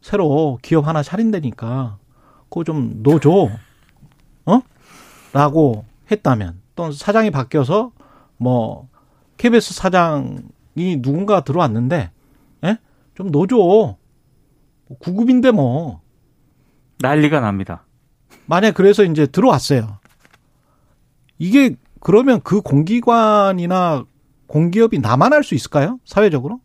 새로 0.00 0.58
기업 0.60 0.88
하나 0.88 1.04
차린다니까 1.04 1.98
그거 2.48 2.64
좀 2.64 3.02
넣어줘 3.04 3.48
어 4.46 4.62
라고 5.32 5.84
했다면 6.10 6.60
또 6.74 6.90
사장이 6.90 7.30
바뀌어서 7.30 7.92
뭐 8.38 8.88
KBS 9.40 9.72
사장이 9.72 11.00
누군가 11.00 11.42
들어왔는데, 11.42 12.10
예? 12.64 12.78
좀 13.14 13.30
넣어줘. 13.30 13.96
구급인데 14.98 15.50
뭐. 15.50 16.02
난리가 16.98 17.40
납니다. 17.40 17.86
만약 18.44 18.74
그래서 18.74 19.02
이제 19.02 19.26
들어왔어요. 19.26 19.98
이게 21.38 21.76
그러면 22.00 22.42
그 22.42 22.60
공기관이나 22.60 24.04
공기업이 24.50 24.98
나만 24.98 25.32
할 25.32 25.44
수 25.44 25.54
있을까요? 25.54 26.00
사회적으로? 26.04 26.60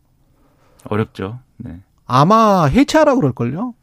어렵죠. 0.84 1.38
네. 1.56 1.80
아마 2.04 2.64
해체하라 2.66 3.14
그럴걸요? 3.14 3.74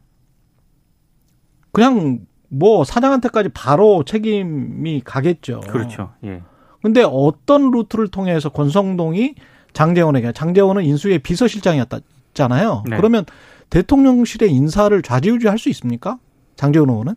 그냥 1.72 2.20
뭐 2.48 2.84
사장한테까지 2.84 3.48
바로 3.54 4.04
책임이 4.04 5.00
가겠죠. 5.04 5.60
그렇죠. 5.60 6.12
예. 6.24 6.42
근데 6.82 7.02
어떤 7.02 7.70
루트를 7.70 8.08
통해서 8.08 8.50
권성동이 8.50 9.34
장재원에게 9.72 10.32
장재원은 10.32 10.84
인수의 10.84 11.20
비서실장이었잖아요. 11.20 12.84
네. 12.88 12.96
그러면 12.96 13.24
대통령실의 13.70 14.52
인사를 14.52 15.00
좌지우지할 15.02 15.58
수 15.58 15.70
있습니까? 15.70 16.18
장재원 16.56 16.90
의원은? 16.90 17.14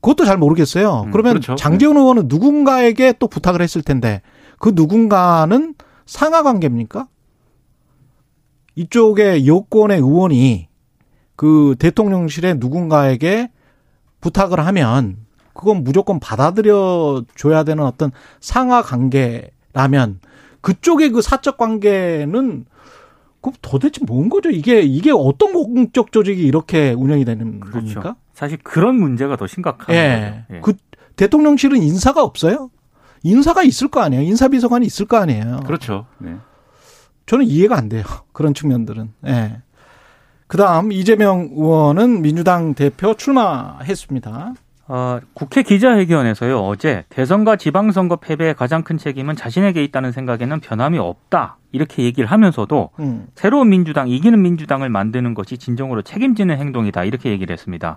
그것도 0.00 0.24
잘 0.24 0.36
모르겠어요. 0.36 1.04
음, 1.06 1.10
그러면 1.12 1.34
그렇죠. 1.34 1.54
장재원 1.54 1.94
네. 1.94 2.00
의원은 2.00 2.24
누군가에게 2.26 3.14
또 3.20 3.28
부탁을 3.28 3.62
했을 3.62 3.80
텐데 3.82 4.20
그 4.62 4.70
누군가는 4.76 5.74
상하 6.06 6.44
관계입니까? 6.44 7.08
이쪽에 8.76 9.44
여권의 9.44 9.98
의원이 9.98 10.68
그 11.34 11.74
대통령실의 11.80 12.58
누군가에게 12.58 13.50
부탁을 14.20 14.64
하면 14.64 15.16
그건 15.52 15.82
무조건 15.82 16.20
받아들여 16.20 17.24
줘야 17.34 17.64
되는 17.64 17.82
어떤 17.82 18.12
상하 18.38 18.82
관계라면 18.82 20.20
그쪽의 20.60 21.10
그 21.10 21.22
사적 21.22 21.56
관계는 21.56 22.64
그 23.40 23.50
도대체 23.62 24.04
뭔 24.06 24.28
거죠? 24.28 24.48
이게 24.50 24.80
이게 24.82 25.10
어떤 25.10 25.52
공적 25.54 26.12
조직이 26.12 26.44
이렇게 26.44 26.92
운영이 26.92 27.24
되는 27.24 27.58
그렇죠. 27.58 27.94
겁니까? 27.94 28.16
사실 28.32 28.58
그런 28.62 28.94
문제가 28.94 29.34
더 29.34 29.48
심각한 29.48 29.92
예. 29.92 30.44
거죠. 30.46 30.54
예. 30.54 30.60
그 30.60 30.74
대통령실은 31.16 31.82
인사가 31.82 32.22
없어요? 32.22 32.70
인사가 33.22 33.62
있을 33.62 33.88
거 33.88 34.00
아니에요. 34.00 34.22
인사비서관이 34.22 34.86
있을 34.86 35.06
거 35.06 35.16
아니에요. 35.16 35.60
그렇죠. 35.66 36.06
네. 36.18 36.36
저는 37.26 37.46
이해가 37.46 37.76
안 37.76 37.88
돼요. 37.88 38.04
그런 38.32 38.54
측면들은. 38.54 39.12
예. 39.26 39.60
그다음 40.46 40.92
이재명 40.92 41.50
의원은 41.52 42.20
민주당 42.20 42.74
대표 42.74 43.14
출마했습니다. 43.14 44.54
어, 44.88 45.20
국회 45.32 45.62
기자회견에서요 45.62 46.58
어제 46.58 47.04
대선과 47.08 47.56
지방선거 47.56 48.16
패배의 48.16 48.54
가장 48.54 48.82
큰 48.82 48.98
책임은 48.98 49.36
자신에게 49.36 49.82
있다는 49.84 50.12
생각에는 50.12 50.60
변함이 50.60 50.98
없다 50.98 51.56
이렇게 51.70 52.02
얘기를 52.02 52.30
하면서도 52.30 52.90
음. 52.98 53.26
새로운 53.34 53.70
민주당 53.70 54.08
이기는 54.08 54.42
민주당을 54.42 54.90
만드는 54.90 55.32
것이 55.32 55.56
진정으로 55.56 56.02
책임지는 56.02 56.58
행동이다 56.58 57.04
이렇게 57.04 57.30
얘기를 57.30 57.54
했습니다. 57.54 57.96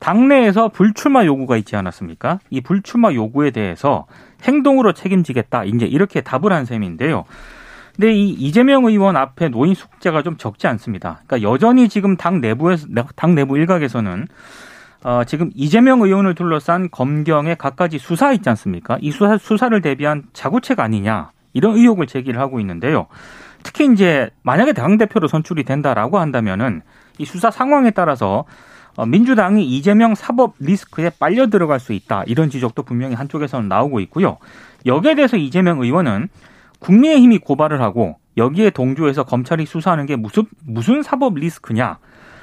당내에서 0.00 0.68
불출마 0.68 1.24
요구가 1.24 1.56
있지 1.56 1.76
않았습니까? 1.76 2.38
이 2.50 2.60
불출마 2.60 3.12
요구에 3.12 3.50
대해서 3.50 4.06
행동으로 4.42 4.92
책임지겠다 4.92 5.64
이제 5.64 5.86
이렇게 5.86 6.20
답을 6.20 6.52
한 6.52 6.64
셈인데요. 6.64 7.24
근데 7.94 8.12
이 8.12 8.30
이재명 8.30 8.84
의원 8.84 9.16
앞에 9.16 9.48
놓인 9.48 9.74
숙제가 9.74 10.22
좀 10.22 10.36
적지 10.36 10.66
않습니다. 10.66 11.20
그러니까 11.26 11.48
여전히 11.48 11.88
지금 11.88 12.16
당 12.16 12.40
내부에서 12.40 12.86
당 13.14 13.34
내부 13.34 13.58
일각에서는 13.58 14.26
어, 15.04 15.24
지금 15.24 15.50
이재명 15.54 16.00
의원을 16.00 16.34
둘러싼 16.34 16.88
검경의 16.90 17.56
갖가지 17.56 17.98
수사 17.98 18.32
있지 18.32 18.48
않습니까? 18.48 18.98
이 19.00 19.10
수사, 19.10 19.36
수사를 19.36 19.78
대비한 19.80 20.24
자구책 20.32 20.80
아니냐 20.80 21.32
이런 21.52 21.76
의혹을 21.76 22.06
제기를 22.06 22.40
하고 22.40 22.60
있는데요. 22.60 23.08
특히 23.62 23.86
이제 23.92 24.30
만약에 24.42 24.72
당 24.72 24.98
대표로 24.98 25.28
선출이 25.28 25.64
된다라고 25.64 26.18
한다면은 26.18 26.82
이 27.18 27.24
수사 27.24 27.50
상황에 27.50 27.90
따라서 27.90 28.38
어, 28.38 28.44
민주당이 29.06 29.64
이재명 29.64 30.14
사법 30.14 30.54
리스크에 30.58 31.10
빨려 31.18 31.48
들어갈 31.48 31.80
수 31.80 31.92
있다 31.92 32.24
이런 32.26 32.50
지적도 32.50 32.82
분명히 32.82 33.14
한쪽에서는 33.14 33.68
나오고 33.68 34.00
있고요. 34.00 34.38
여기에 34.86 35.14
대해서 35.14 35.36
이재명 35.36 35.80
의원은 35.80 36.28
국민의힘이 36.78 37.38
고발을 37.38 37.80
하고 37.80 38.16
여기에 38.36 38.70
동조해서 38.70 39.24
검찰이 39.24 39.66
수사하는 39.66 40.06
게 40.06 40.16
무슨 40.16 40.44
무슨 40.64 41.02
사법 41.02 41.34
리스크냐? 41.34 41.98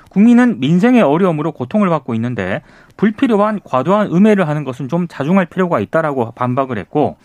국민은 0.10 0.60
민생의 0.60 1.04
어려움으로 1.04 1.52
고통을 1.52 1.90
받고 1.90 2.16
있는데 2.16 2.64
불필요한 2.98 3.60
과도한 3.64 4.08
음해를 4.12 4.48
하는 4.48 4.64
것은 4.64 4.90
좀 4.90 5.08
자중할 5.08 5.46
필요가 5.46 5.80
있다라고 5.80 6.32
반박을 6.32 6.78
했고 6.80 7.18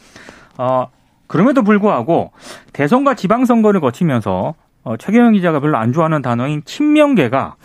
어 0.59 0.89
그럼에도 1.27 1.63
불구하고 1.63 2.33
대선과 2.73 3.15
지방선거를 3.15 3.81
거치면서 3.81 4.55
어, 4.83 4.97
최경영 4.99 5.33
기자가 5.33 5.61
별로 5.61 5.79
안 5.79 5.93
좋아하는 5.93 6.21
단어인 6.21 6.63
친명계가 6.65 7.57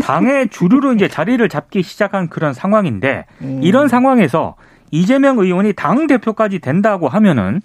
당의 0.00 0.48
주류로 0.48 0.94
이제 0.94 1.08
자리를 1.08 1.46
잡기 1.48 1.82
시작한 1.82 2.28
그런 2.28 2.52
상황인데 2.52 3.26
음. 3.42 3.60
이런 3.62 3.88
상황에서 3.88 4.56
이재명 4.90 5.38
의원이 5.38 5.72
당 5.72 6.06
대표까지 6.06 6.60
된다고 6.60 7.08
하면은 7.08 7.60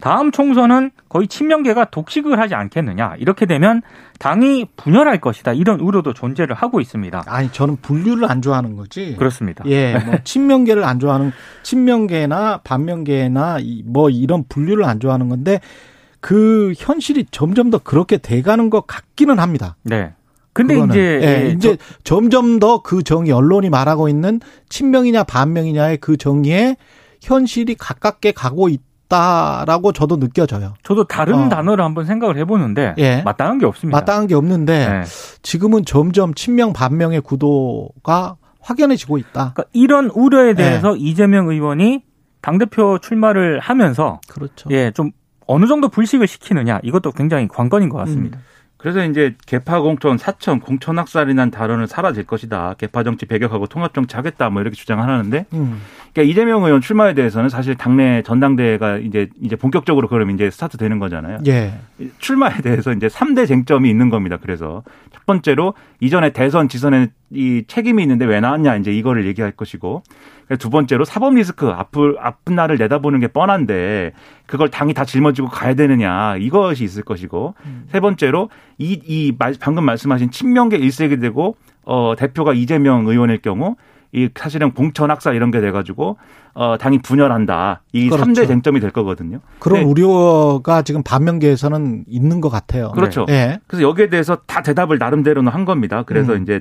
다음 0.00 0.32
총선은 0.32 0.90
거의 1.08 1.28
친명계가 1.28 1.86
독식을 1.86 2.38
하지 2.38 2.54
않겠느냐. 2.54 3.14
이렇게 3.18 3.46
되면 3.46 3.82
당이 4.18 4.66
분열할 4.76 5.20
것이다. 5.20 5.52
이런 5.52 5.78
우려도 5.78 6.14
존재를 6.14 6.56
하고 6.56 6.80
있습니다. 6.80 7.24
아니 7.26 7.52
저는 7.52 7.76
분류를 7.82 8.30
안 8.30 8.42
좋아하는 8.42 8.76
거지. 8.76 9.14
그렇습니다. 9.18 9.62
예, 9.66 9.98
뭐 9.98 10.16
친명계를 10.24 10.84
안 10.84 10.98
좋아하는 10.98 11.32
친명계나 11.62 12.60
반명계나 12.64 13.58
뭐 13.84 14.08
이런 14.08 14.44
분류를 14.48 14.84
안 14.84 15.00
좋아하는 15.00 15.28
건데 15.28 15.60
그 16.20 16.72
현실이 16.76 17.26
점점 17.30 17.70
더 17.70 17.78
그렇게 17.78 18.18
돼 18.18 18.42
가는 18.42 18.70
것 18.70 18.86
같기는 18.86 19.38
합니다. 19.38 19.76
네. 19.82 20.12
근데 20.52 20.74
그거는. 20.74 20.94
이제 20.94 21.20
예, 21.22 21.44
예, 21.46 21.50
이제 21.50 21.76
저, 21.76 21.84
점점 22.02 22.58
더 22.58 22.82
그 22.82 23.02
정의 23.02 23.32
언론이 23.32 23.70
말하고 23.70 24.08
있는 24.08 24.40
친명이냐 24.68 25.24
반명이냐의 25.24 25.98
그 25.98 26.16
정의에 26.16 26.76
현실이 27.22 27.74
가깝게 27.76 28.32
가고 28.32 28.68
있다라고 28.68 29.92
저도 29.92 30.18
느껴져요. 30.18 30.74
저도 30.82 31.04
다른 31.04 31.34
어. 31.34 31.48
단어를 31.48 31.84
한번 31.84 32.06
생각을 32.06 32.38
해보는데 32.38 32.94
예. 32.98 33.22
마땅한 33.22 33.58
게 33.58 33.66
없습니다. 33.66 33.98
마땅한 33.98 34.26
게 34.26 34.34
없는데 34.34 34.88
네. 34.88 35.02
지금은 35.42 35.84
점점 35.84 36.34
친명 36.34 36.72
반명의 36.72 37.20
구도가 37.20 38.36
확연해지고 38.60 39.18
있다. 39.18 39.52
그러니까 39.54 39.64
이런 39.72 40.06
우려에 40.14 40.54
대해서 40.54 40.94
예. 40.96 41.00
이재명 41.00 41.48
의원이 41.48 42.02
당 42.40 42.58
대표 42.58 42.98
출마를 42.98 43.60
하면서 43.60 44.20
그렇죠. 44.28 44.68
예, 44.70 44.90
좀 44.92 45.10
어느 45.46 45.66
정도 45.66 45.88
불식을 45.88 46.26
시키느냐 46.26 46.80
이것도 46.82 47.12
굉장히 47.12 47.48
관건인 47.48 47.88
것 47.88 47.98
같습니다. 47.98 48.38
음. 48.38 48.42
그래서 48.80 49.04
이제 49.04 49.34
개파 49.44 49.82
공천, 49.82 50.16
사천, 50.16 50.60
공천 50.60 50.98
학살이란 50.98 51.50
단어는 51.50 51.86
사라질 51.86 52.24
것이다. 52.24 52.76
개파 52.78 53.02
정치 53.02 53.26
배격하고 53.26 53.66
통합 53.66 53.92
정치 53.92 54.16
하겠다. 54.16 54.48
뭐 54.48 54.62
이렇게 54.62 54.74
주장하는데, 54.74 55.46
음. 55.52 55.82
그러니까 56.14 56.30
이재명 56.30 56.64
의원 56.64 56.80
출마에 56.80 57.12
대해서는 57.12 57.50
사실 57.50 57.74
당내 57.74 58.22
전당대회가 58.22 58.96
이제 58.96 59.28
이제 59.38 59.54
본격적으로 59.54 60.08
그럼 60.08 60.30
이제 60.30 60.50
스타트 60.50 60.78
되는 60.78 60.98
거잖아요. 60.98 61.40
예. 61.46 61.74
출마에 62.18 62.62
대해서 62.62 62.92
이제 62.92 63.06
3대 63.06 63.46
쟁점이 63.46 63.90
있는 63.90 64.08
겁니다. 64.08 64.38
그래서 64.40 64.82
첫 65.12 65.26
번째로 65.26 65.74
이전에 66.00 66.30
대선 66.30 66.68
지선에 66.68 67.08
이 67.30 67.64
책임이 67.68 68.02
있는데 68.02 68.24
왜 68.24 68.40
나왔냐 68.40 68.76
이제 68.76 68.92
이거를 68.92 69.26
얘기할 69.26 69.52
것이고 69.52 70.02
두 70.58 70.68
번째로 70.68 71.04
사법 71.04 71.34
리스크 71.34 71.68
앞을 71.68 72.16
아픈 72.18 72.56
날을 72.56 72.76
내다보는 72.78 73.20
게 73.20 73.28
뻔한데 73.28 74.12
그걸 74.50 74.68
당이 74.68 74.94
다 74.94 75.04
짊어지고 75.04 75.48
가야 75.48 75.74
되느냐 75.74 76.36
이것이 76.36 76.82
있을 76.82 77.04
것이고 77.04 77.54
음. 77.64 77.84
세 77.92 78.00
번째로 78.00 78.50
이, 78.78 79.00
이 79.06 79.32
방금 79.60 79.84
말씀하신 79.84 80.32
친명계 80.32 80.76
일색이 80.76 81.20
되고 81.20 81.54
어 81.84 82.14
대표가 82.18 82.52
이재명 82.52 83.06
의원일 83.06 83.42
경우 83.42 83.76
이 84.12 84.28
사실은 84.34 84.72
공천 84.72 85.08
학살 85.12 85.36
이런 85.36 85.52
게 85.52 85.60
돼가지고 85.60 86.16
어 86.54 86.76
당이 86.80 86.98
분열한다 86.98 87.82
이 87.92 88.08
그렇죠. 88.08 88.24
3대 88.28 88.48
쟁점이 88.48 88.80
될 88.80 88.90
거거든요. 88.90 89.38
그런 89.60 89.84
우려가 89.84 90.82
지금 90.82 91.04
반면계에서는 91.04 92.06
있는 92.08 92.40
것 92.40 92.48
같아요. 92.48 92.90
그렇죠. 92.90 93.26
네. 93.26 93.60
그래서 93.68 93.88
여기에 93.88 94.08
대해서 94.08 94.38
다 94.46 94.62
대답을 94.62 94.98
나름대로는 94.98 95.52
한 95.52 95.64
겁니다. 95.64 96.02
그래서 96.04 96.34
음. 96.34 96.42
이제 96.42 96.60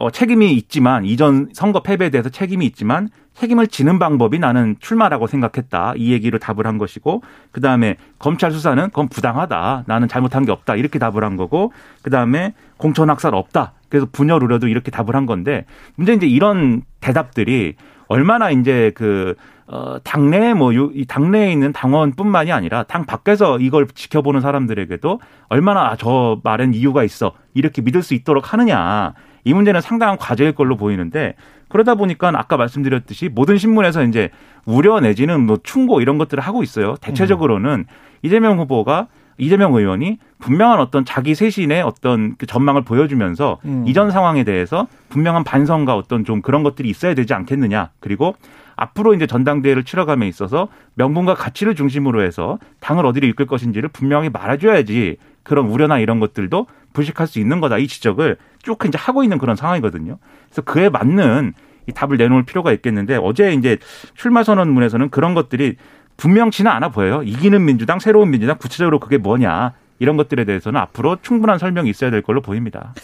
어, 0.00 0.10
책임이 0.10 0.54
있지만 0.54 1.04
이전 1.04 1.50
선거 1.52 1.82
패배에 1.82 2.08
대해서 2.08 2.30
책임이 2.30 2.64
있지만 2.64 3.10
책임을 3.34 3.66
지는 3.66 3.98
방법이 3.98 4.38
나는 4.38 4.76
출마라고 4.80 5.26
생각했다. 5.26 5.92
이 5.98 6.10
얘기로 6.12 6.38
답을 6.38 6.66
한 6.66 6.78
것이고 6.78 7.22
그다음에 7.52 7.96
검찰 8.18 8.50
수사는 8.50 8.82
그건 8.86 9.08
부당하다. 9.08 9.84
나는 9.86 10.08
잘못한 10.08 10.46
게 10.46 10.52
없다. 10.52 10.76
이렇게 10.76 10.98
답을 10.98 11.22
한 11.22 11.36
거고 11.36 11.74
그다음에 12.00 12.54
공천 12.78 13.10
학살 13.10 13.34
없다. 13.34 13.74
그래서 13.90 14.06
분열 14.10 14.42
우려도 14.42 14.68
이렇게 14.68 14.90
답을 14.90 15.14
한 15.14 15.26
건데 15.26 15.66
문제 15.96 16.14
이제 16.14 16.26
이런 16.26 16.80
대답들이 17.00 17.74
얼마나 18.08 18.50
이제 18.50 18.92
그 18.94 19.34
어, 19.66 19.98
당내 20.02 20.54
뭐, 20.54 20.74
요, 20.74 20.90
이 20.94 21.04
당내에 21.04 21.52
있는 21.52 21.72
당원뿐만이 21.72 22.50
아니라 22.50 22.84
당 22.84 23.04
밖에서 23.04 23.58
이걸 23.58 23.86
지켜보는 23.86 24.40
사람들에게도 24.40 25.20
얼마나 25.48 25.94
저 25.96 26.40
말엔 26.42 26.72
이유가 26.72 27.04
있어. 27.04 27.34
이렇게 27.52 27.82
믿을 27.82 28.02
수 28.02 28.14
있도록 28.14 28.52
하느냐. 28.52 29.12
이 29.44 29.54
문제는 29.54 29.80
상당한 29.80 30.16
과제일 30.16 30.52
걸로 30.52 30.76
보이는데 30.76 31.34
그러다 31.68 31.94
보니까 31.94 32.32
아까 32.34 32.56
말씀드렸듯이 32.56 33.28
모든 33.28 33.56
신문에서 33.56 34.04
이제 34.04 34.30
우려 34.66 35.00
내지는 35.00 35.46
뭐 35.46 35.58
충고 35.62 36.00
이런 36.00 36.18
것들을 36.18 36.42
하고 36.42 36.62
있어요. 36.62 36.96
대체적으로는 37.00 37.86
이재명 38.22 38.58
후보가 38.58 39.08
이재명 39.38 39.74
의원이 39.74 40.18
분명한 40.38 40.80
어떤 40.80 41.04
자기 41.04 41.34
쇄신의 41.34 41.82
어떤 41.82 42.36
그 42.36 42.46
전망을 42.46 42.82
보여주면서 42.82 43.58
음. 43.64 43.84
이전 43.86 44.10
상황에 44.10 44.44
대해서 44.44 44.86
분명한 45.08 45.44
반성과 45.44 45.96
어떤 45.96 46.24
좀 46.24 46.42
그런 46.42 46.62
것들이 46.62 46.88
있어야 46.90 47.14
되지 47.14 47.32
않겠느냐. 47.32 47.90
그리고 48.00 48.34
앞으로 48.76 49.14
이제 49.14 49.26
전당대회를 49.26 49.84
치러감에 49.84 50.28
있어서 50.28 50.68
명분과 50.94 51.34
가치를 51.34 51.74
중심으로 51.74 52.22
해서 52.22 52.58
당을 52.80 53.06
어디로 53.06 53.26
이끌 53.28 53.46
것인지를 53.46 53.88
분명히 53.90 54.28
말해줘야지 54.28 55.16
그런 55.42 55.66
우려나 55.66 55.98
이런 55.98 56.20
것들도 56.20 56.66
불식할 56.92 57.26
수 57.26 57.38
있는 57.38 57.60
거다. 57.60 57.78
이 57.78 57.86
지적을 57.86 58.36
쭉 58.62 58.78
이제 58.86 58.98
하고 58.98 59.22
있는 59.22 59.38
그런 59.38 59.56
상황이거든요. 59.56 60.18
그래서 60.46 60.62
그에 60.62 60.88
맞는 60.88 61.54
이 61.88 61.92
답을 61.92 62.16
내놓을 62.16 62.44
필요가 62.44 62.72
있겠는데 62.72 63.16
어제 63.16 63.52
이제 63.52 63.78
출마 64.14 64.42
선언문에서는 64.42 65.10
그런 65.10 65.34
것들이 65.34 65.76
분명치는 66.16 66.70
않아 66.70 66.90
보여요. 66.90 67.22
이기는 67.22 67.64
민주당, 67.64 67.98
새로운 67.98 68.30
민주당, 68.30 68.58
구체적으로 68.58 69.00
그게 69.00 69.16
뭐냐 69.16 69.72
이런 69.98 70.16
것들에 70.16 70.44
대해서는 70.44 70.80
앞으로 70.80 71.16
충분한 71.22 71.58
설명이 71.58 71.88
있어야 71.88 72.10
될 72.10 72.22
걸로 72.22 72.42
보입니다. 72.42 72.94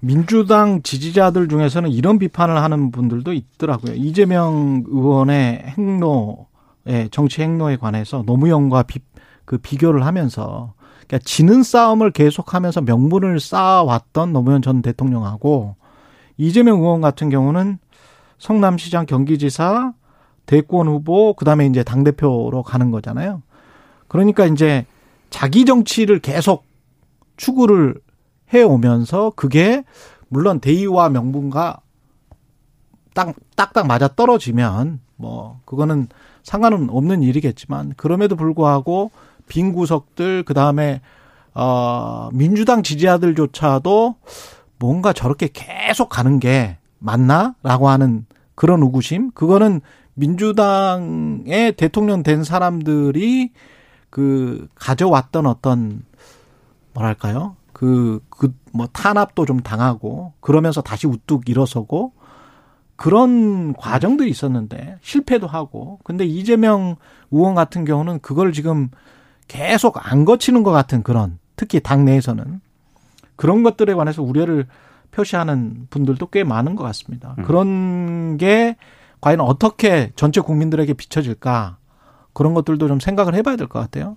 민주당 0.00 0.82
지지자들 0.82 1.48
중에서는 1.48 1.90
이런 1.90 2.18
비판을 2.18 2.56
하는 2.56 2.90
분들도 2.90 3.32
있더라고요. 3.32 3.94
이재명 3.94 4.84
의원의 4.88 5.74
행로의 5.78 7.08
정치 7.10 7.42
행로에 7.42 7.76
관해서 7.76 8.24
노무현과 8.26 8.82
비, 8.84 9.00
그 9.44 9.58
비교를 9.58 10.04
하면서 10.04 10.74
그러니까 11.12 11.18
지는 11.26 11.62
싸움을 11.62 12.10
계속하면서 12.10 12.80
명분을 12.80 13.38
쌓아왔던 13.38 14.32
노무현 14.32 14.62
전 14.62 14.80
대통령하고 14.80 15.76
이재명 16.38 16.80
의원 16.80 17.02
같은 17.02 17.28
경우는 17.28 17.78
성남시장 18.38 19.04
경기지사 19.04 19.92
대권 20.46 20.88
후보 20.88 21.34
그다음에 21.34 21.66
이제 21.66 21.84
당 21.84 22.02
대표로 22.02 22.62
가는 22.62 22.90
거잖아요. 22.90 23.42
그러니까 24.08 24.46
이제 24.46 24.86
자기 25.28 25.66
정치를 25.66 26.20
계속 26.20 26.64
추구를 27.36 27.96
해 28.54 28.62
오면서 28.62 29.32
그게 29.36 29.84
물론 30.28 30.60
대의와 30.60 31.10
명분과 31.10 31.80
딱 33.12 33.34
딱딱 33.54 33.86
맞아 33.86 34.08
떨어지면 34.08 35.00
뭐 35.16 35.60
그거는 35.66 36.08
상관은 36.42 36.88
없는 36.88 37.22
일이겠지만 37.22 37.92
그럼에도 37.98 38.34
불구하고 38.34 39.10
빈 39.48 39.72
구석들 39.72 40.44
그다음에 40.44 41.00
어 41.54 42.30
민주당 42.32 42.82
지지자들조차도 42.82 44.16
뭔가 44.78 45.12
저렇게 45.12 45.48
계속 45.52 46.08
가는 46.08 46.40
게 46.40 46.78
맞나라고 46.98 47.88
하는 47.88 48.26
그런 48.54 48.82
의구심? 48.82 49.32
그거는 49.32 49.80
민주당의 50.14 51.72
대통령 51.76 52.22
된 52.22 52.44
사람들이 52.44 53.52
그 54.10 54.68
가져왔던 54.74 55.46
어떤 55.46 56.02
뭐랄까요? 56.94 57.56
그 57.72 58.20
그 58.30 58.52
뭐 58.72 58.88
탄압도 58.92 59.46
좀 59.46 59.60
당하고 59.60 60.32
그러면서 60.40 60.80
다시 60.80 61.06
우뚝 61.06 61.48
일어서고 61.48 62.12
그런 62.96 63.74
과정들이 63.74 64.30
있었는데 64.30 64.98
실패도 65.02 65.46
하고. 65.46 65.98
근데 66.04 66.24
이재명 66.24 66.96
의원 67.30 67.54
같은 67.54 67.84
경우는 67.84 68.20
그걸 68.20 68.52
지금 68.52 68.90
계속 69.52 70.10
안 70.10 70.24
거치는 70.24 70.62
것 70.62 70.70
같은 70.70 71.02
그런 71.02 71.38
특히 71.56 71.78
당내에서는 71.80 72.60
그런 73.36 73.62
것들에 73.62 73.92
관해서 73.92 74.22
우려를 74.22 74.66
표시하는 75.10 75.88
분들도 75.90 76.26
꽤 76.28 76.42
많은 76.42 76.74
것 76.74 76.84
같습니다. 76.84 77.34
음. 77.38 77.44
그런 77.44 78.36
게 78.38 78.76
과연 79.20 79.40
어떻게 79.40 80.10
전체 80.16 80.40
국민들에게 80.40 80.94
비춰질까 80.94 81.76
그런 82.32 82.54
것들도 82.54 82.88
좀 82.88 82.98
생각을 82.98 83.34
해봐야 83.34 83.56
될 83.56 83.66
것 83.68 83.78
같아요. 83.78 84.16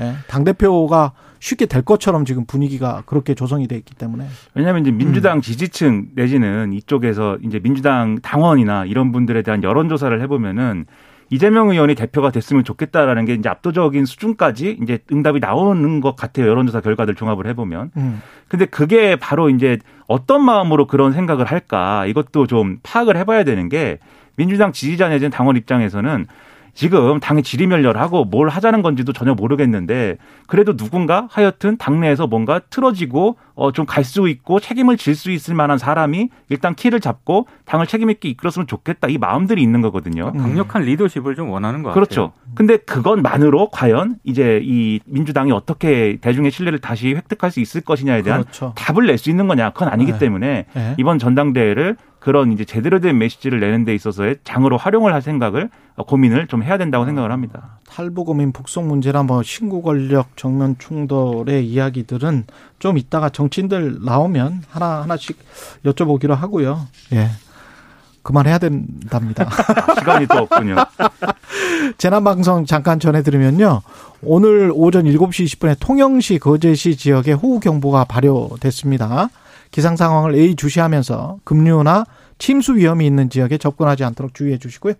예. 0.00 0.14
당 0.26 0.42
대표가 0.42 1.12
쉽게 1.38 1.66
될 1.66 1.82
것처럼 1.82 2.24
지금 2.24 2.46
분위기가 2.46 3.02
그렇게 3.04 3.34
조성이 3.34 3.68
돼 3.68 3.76
있기 3.76 3.94
때문에. 3.94 4.26
왜냐하면 4.54 4.80
이제 4.82 4.90
민주당 4.90 5.38
음. 5.38 5.42
지지층 5.42 6.06
내지는 6.14 6.72
이쪽에서 6.72 7.36
이제 7.42 7.60
민주당 7.60 8.18
당원이나 8.22 8.86
이런 8.86 9.12
분들에 9.12 9.42
대한 9.42 9.62
여론조사를 9.62 10.18
해보면은 10.22 10.86
이재명 11.30 11.70
의원이 11.70 11.94
대표가 11.94 12.30
됐으면 12.30 12.64
좋겠다라는 12.64 13.24
게 13.24 13.34
이제 13.34 13.48
압도적인 13.48 14.04
수준까지 14.04 14.78
이제 14.82 14.98
응답이 15.10 15.40
나오는 15.40 16.00
것 16.00 16.16
같아요. 16.16 16.46
여론조사 16.48 16.80
결과들 16.80 17.14
종합을 17.14 17.46
해보면. 17.48 17.90
음. 17.96 18.22
근데 18.48 18.66
그게 18.66 19.16
바로 19.16 19.48
이제 19.48 19.78
어떤 20.06 20.44
마음으로 20.44 20.86
그런 20.86 21.12
생각을 21.12 21.46
할까 21.46 22.06
이것도 22.06 22.46
좀 22.46 22.78
파악을 22.82 23.16
해봐야 23.16 23.44
되는 23.44 23.68
게 23.68 23.98
민주당 24.36 24.72
지지자 24.72 25.08
내지는 25.08 25.30
당원 25.30 25.56
입장에서는 25.56 26.26
지금 26.74 27.20
당이 27.20 27.42
지리멸렬하고 27.42 28.24
뭘 28.24 28.48
하자는 28.48 28.80
건지도 28.82 29.12
전혀 29.12 29.34
모르겠는데 29.34 30.16
그래도 30.46 30.74
누군가 30.76 31.28
하여튼 31.30 31.76
당내에서 31.76 32.26
뭔가 32.26 32.60
틀어지고 32.70 33.36
어 33.54 33.70
좀 33.72 33.84
갈 33.84 34.04
수 34.04 34.26
있고 34.28 34.58
책임을 34.58 34.96
질 34.96 35.14
수 35.14 35.30
있을 35.30 35.54
만한 35.54 35.76
사람이 35.76 36.30
일단 36.48 36.74
키를 36.74 37.00
잡고 37.00 37.46
당을 37.66 37.86
책임 37.86 38.08
있게 38.10 38.30
이끌었으면 38.30 38.66
좋겠다 38.66 39.08
이 39.08 39.18
마음들이 39.18 39.62
있는 39.62 39.82
거거든요. 39.82 40.32
강력한 40.32 40.82
리더십을 40.82 41.34
좀 41.36 41.50
원하는 41.50 41.82
것 41.82 41.92
그렇죠. 41.92 42.28
같아요. 42.32 42.32
그렇죠. 42.44 42.54
근데 42.54 42.76
그것만으로 42.78 43.68
과연 43.70 44.16
이제 44.24 44.60
이 44.62 45.00
민주당이 45.04 45.52
어떻게 45.52 46.16
대중의 46.22 46.50
신뢰를 46.50 46.78
다시 46.78 47.14
획득할 47.14 47.50
수 47.50 47.60
있을 47.60 47.82
것이냐에 47.82 48.22
대한 48.22 48.42
그렇죠. 48.44 48.72
답을 48.76 49.06
낼 49.06 49.18
수 49.18 49.28
있는 49.28 49.46
거냐 49.46 49.70
그건 49.70 49.88
아니기 49.90 50.12
네. 50.12 50.18
때문에 50.18 50.66
네. 50.72 50.94
이번 50.96 51.18
전당대회를 51.18 51.96
그런 52.22 52.52
이제 52.52 52.64
제대로 52.64 53.00
된 53.00 53.18
메시지를 53.18 53.58
내는 53.58 53.84
데 53.84 53.94
있어서의 53.96 54.36
장으로 54.44 54.76
활용을 54.76 55.12
할 55.12 55.22
생각을 55.22 55.70
고민을 56.06 56.46
좀 56.46 56.62
해야 56.62 56.78
된다고 56.78 57.04
생각을 57.04 57.32
합니다. 57.32 57.80
탈북 57.88 58.30
어민 58.30 58.52
북송 58.52 58.86
문제나 58.86 59.24
뭐 59.24 59.42
신구 59.42 59.82
권력 59.82 60.36
정면 60.36 60.76
충돌의 60.78 61.66
이야기들은 61.66 62.44
좀 62.78 62.96
이따가 62.96 63.28
정치인들 63.28 64.04
나오면 64.04 64.62
하나 64.70 65.02
하나씩 65.02 65.36
여쭤보기로 65.84 66.34
하고요. 66.36 66.86
예. 67.12 67.28
그만해야 68.22 68.58
된답니다. 68.58 69.50
시간이 69.98 70.28
또 70.28 70.38
없군요. 70.38 70.76
재난방송 71.98 72.66
잠깐 72.66 73.00
전해드리면요. 73.00 73.82
오늘 74.22 74.70
오전 74.72 75.06
7시 75.06 75.44
20분에 75.46 75.76
통영시 75.80 76.38
거제시 76.38 76.96
지역에 76.96 77.32
호우경보가 77.32 78.04
발효됐습니다. 78.04 79.28
기상 79.72 79.96
상황을 79.96 80.36
A 80.36 80.54
주시하면서 80.54 81.38
급류나 81.42 82.04
침수 82.38 82.76
위험이 82.76 83.06
있는 83.06 83.30
지역에 83.30 83.58
접근하지 83.58 84.04
않도록 84.04 84.34
주의해 84.34 84.58
주시고요. 84.58 84.94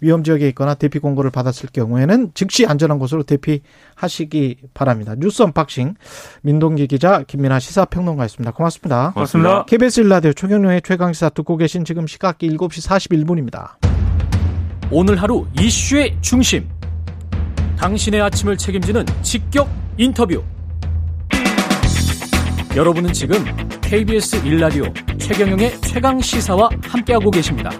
위험 0.00 0.24
지역에 0.24 0.48
있거나 0.48 0.74
대피 0.74 0.98
공고를 0.98 1.30
받았을 1.30 1.68
경우에는 1.72 2.32
즉시 2.34 2.66
안전한 2.66 2.98
곳으로 2.98 3.22
대피하시기 3.22 4.56
바랍니다. 4.72 5.14
뉴스 5.16 5.42
unboxing 5.42 5.94
민동기 6.42 6.86
기자 6.86 7.22
김민아 7.22 7.58
시사평론가였습니다. 7.58 8.52
고맙습니다. 8.52 9.12
고맙습니다. 9.12 9.64
KBS 9.66 10.00
일라디오 10.00 10.32
최경영의 10.32 10.82
최강시사 10.82 11.30
듣고 11.30 11.56
계신 11.56 11.84
지금 11.84 12.06
시각이 12.06 12.48
7시 12.56 12.88
41분입니다. 12.88 13.74
오늘 14.90 15.20
하루 15.20 15.46
이슈의 15.60 16.16
중심. 16.20 16.68
당신의 17.76 18.22
아침을 18.22 18.56
책임지는 18.56 19.04
직격 19.22 19.68
인터뷰. 19.98 20.42
여러분은 22.76 23.14
지금 23.14 23.42
KBS 23.80 24.44
일라디오 24.44 24.84
최경영의 25.18 25.80
최강 25.80 26.20
시사와 26.20 26.68
함께하고 26.82 27.30
계십니다. 27.30 27.70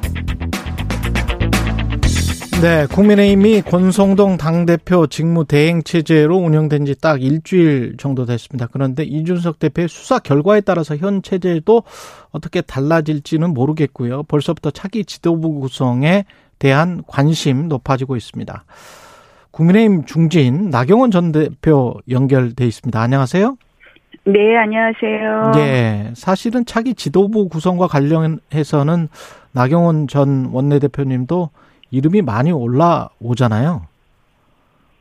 네, 2.63 2.87
국민의힘이 2.87 3.61
권성동 3.61 4.39
당대표 4.39 5.07
직무 5.07 5.45
대행 5.45 5.83
체제로 5.83 6.39
운영된 6.39 6.87
지 6.87 6.95
딱 6.95 7.23
일주일 7.23 7.97
정도 7.99 8.25
됐습니다. 8.25 8.69
그런데 8.73 9.05
이준석 9.05 9.59
대표의 9.59 9.89
수사 9.89 10.19
결과에 10.19 10.63
따라서 10.63 10.97
현 10.97 11.21
체제도 11.21 11.83
어떻게 12.31 12.63
달라질지는 12.63 13.53
모르겠고요. 13.53 14.23
벌써부터 14.23 14.71
차기 14.71 15.05
지도부 15.05 15.61
구성에 15.61 16.25
대한 16.59 17.03
관심 17.07 17.69
높아지고 17.69 18.17
있습니다. 18.17 18.65
국민의힘 19.51 20.07
중진 20.07 20.71
나경원 20.71 21.11
전 21.11 21.33
대표 21.33 21.99
연결돼 22.09 22.67
있습니다. 22.67 22.99
안녕하세요. 22.99 23.59
네, 24.25 24.57
안녕하세요. 24.57 25.53
예, 25.57 26.11
사실은 26.15 26.65
차기 26.65 26.95
지도부 26.95 27.49
구성과 27.49 27.87
관련해서는 27.87 29.09
나경원 29.53 30.09
전 30.09 30.47
원내대표님도 30.53 31.51
이름이 31.91 32.23
많이 32.23 32.53
올라오잖아요. 32.53 33.87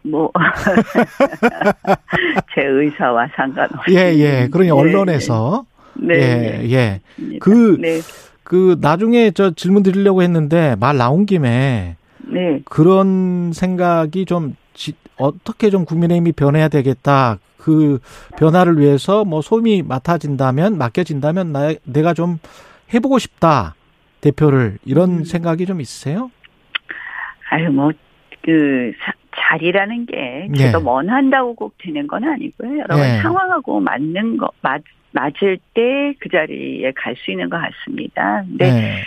뭐, 0.03 0.31
제 2.53 2.63
의사와 2.63 3.27
상관없이. 3.35 3.95
예, 3.95 4.13
예. 4.17 4.47
그러니 4.51 4.69
네, 4.69 4.71
언론에서. 4.71 5.65
네. 5.95 6.13
예, 6.13 6.71
예. 6.71 7.01
그, 7.39 7.77
네. 7.79 7.99
그, 8.43 8.77
나중에 8.79 9.31
저 9.31 9.51
질문 9.51 9.81
드리려고 9.81 10.21
했는데 10.21 10.75
말 10.79 10.97
나온 10.97 11.25
김에. 11.25 11.95
네. 12.19 12.61
그런 12.65 13.51
생각이 13.53 14.25
좀, 14.25 14.55
지, 14.73 14.93
어떻게 15.17 15.69
좀 15.69 15.85
국민의힘이 15.85 16.31
변해야 16.33 16.67
되겠다. 16.67 17.37
그 17.57 17.99
변화를 18.37 18.79
위해서 18.79 19.25
뭐 19.25 19.41
소임이 19.41 19.81
맡아진다면, 19.83 20.77
맡겨진다면 20.77 21.51
나, 21.51 21.73
내가 21.83 22.13
좀 22.13 22.37
해보고 22.93 23.17
싶다. 23.19 23.75
대표를. 24.21 24.77
이런 24.85 25.19
음. 25.19 25.23
생각이 25.23 25.65
좀 25.65 25.81
있으세요? 25.81 26.29
아유, 27.49 27.71
뭐, 27.71 27.91
그, 28.43 28.91
자리라는 29.37 30.05
게 30.05 30.47
제가 30.55 30.79
네. 30.79 30.83
원한다고 30.83 31.55
꼭 31.55 31.75
되는 31.79 32.07
건 32.07 32.23
아니고요. 32.23 32.79
여러 32.79 32.95
번 32.95 32.99
네. 33.01 33.21
상황하고 33.21 33.79
맞는 33.79 34.37
거, 34.37 34.49
맞, 34.61 34.81
맞을 35.11 35.57
때 35.73 36.13
그 36.19 36.29
자리에 36.29 36.91
갈 36.95 37.15
수 37.17 37.31
있는 37.31 37.49
것 37.49 37.57
같습니다. 37.61 38.43
근데 38.47 38.71
네. 38.71 39.03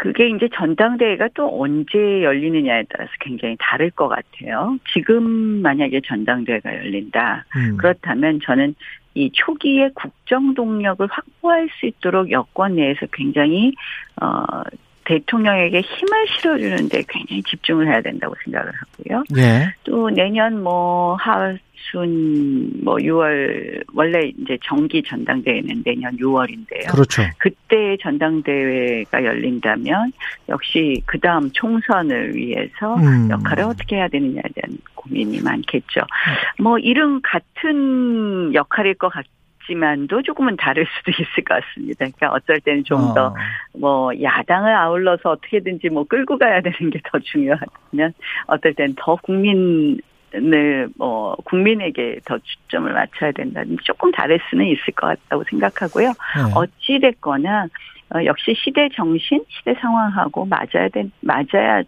그게 0.00 0.30
이제 0.30 0.48
전당대회가 0.54 1.28
또 1.34 1.60
언제 1.60 2.22
열리느냐에 2.22 2.84
따라서 2.88 3.10
굉장히 3.20 3.54
다를 3.60 3.90
것 3.90 4.08
같아요. 4.08 4.78
지금 4.94 5.22
만약에 5.60 6.00
전당대회가 6.06 6.74
열린다. 6.74 7.44
음. 7.54 7.76
그렇다면 7.76 8.40
저는 8.42 8.74
이 9.12 9.30
초기에 9.30 9.90
국정 9.94 10.54
동력을 10.54 11.06
확보할 11.06 11.68
수 11.78 11.84
있도록 11.84 12.30
여권 12.30 12.76
내에서 12.76 13.04
굉장히 13.12 13.74
어 14.22 14.62
대통령에게 15.10 15.80
힘을 15.80 16.26
실어주는 16.28 16.88
데 16.88 17.02
굉장히 17.08 17.42
집중을 17.42 17.88
해야 17.88 18.00
된다고 18.00 18.34
생각을 18.44 18.70
하고요. 18.72 19.24
네. 19.30 19.74
또 19.82 20.08
내년 20.10 20.62
뭐 20.62 21.16
하순 21.16 22.70
뭐 22.84 22.94
6월 22.96 23.82
원래 23.92 24.30
이제 24.40 24.56
정기 24.62 25.02
전당대회는 25.02 25.82
내년 25.84 26.16
6월인데요. 26.16 26.92
그렇죠. 26.92 27.22
그때 27.38 27.96
전당대회가 28.00 29.24
열린다면 29.24 30.12
역시 30.48 31.02
그 31.06 31.18
다음 31.18 31.50
총선을 31.50 32.36
위해서 32.36 32.94
음. 32.96 33.28
역할을 33.30 33.64
어떻게 33.64 33.96
해야 33.96 34.06
되느냐에 34.06 34.44
대한 34.54 34.78
고민이 34.94 35.40
많겠죠. 35.40 36.00
음. 36.00 36.62
뭐 36.62 36.78
이름 36.78 37.20
같은 37.22 38.54
역할일 38.54 38.94
것 38.94 39.08
같. 39.08 39.24
지만도 39.70 40.22
조금은 40.22 40.56
다를 40.56 40.84
수도 40.86 41.12
있을 41.22 41.44
것 41.44 41.62
같습니다. 41.62 41.98
그러니까 41.98 42.30
어쩔 42.32 42.58
때는 42.60 42.82
좀 42.82 42.98
더뭐 43.14 44.08
어. 44.08 44.10
야당을 44.20 44.74
아울러서 44.74 45.30
어떻게든지 45.30 45.90
뭐 45.90 46.04
끌고 46.04 46.38
가야 46.38 46.60
되는 46.60 46.90
게 46.90 47.00
더 47.04 47.18
중요하면 47.20 48.12
어떨 48.46 48.74
때는 48.74 48.94
더 48.98 49.16
국민 49.16 49.98
을뭐 50.34 51.36
국민에게 51.44 52.20
더 52.24 52.38
초점을 52.38 52.92
맞춰야 52.92 53.32
된다는 53.32 53.76
조금 53.82 54.12
다를 54.12 54.38
수는 54.48 54.66
있을 54.66 54.92
것 54.94 55.08
같다고 55.08 55.42
생각하고요. 55.50 56.08
네. 56.08 56.52
어찌 56.54 57.00
됐거나 57.00 57.66
어, 58.14 58.24
역시 58.24 58.54
시대 58.56 58.88
정신, 58.94 59.44
시대 59.48 59.74
상황하고 59.74 60.44
맞아야 60.46 60.88
된 60.92 61.10
맞아야 61.20 61.82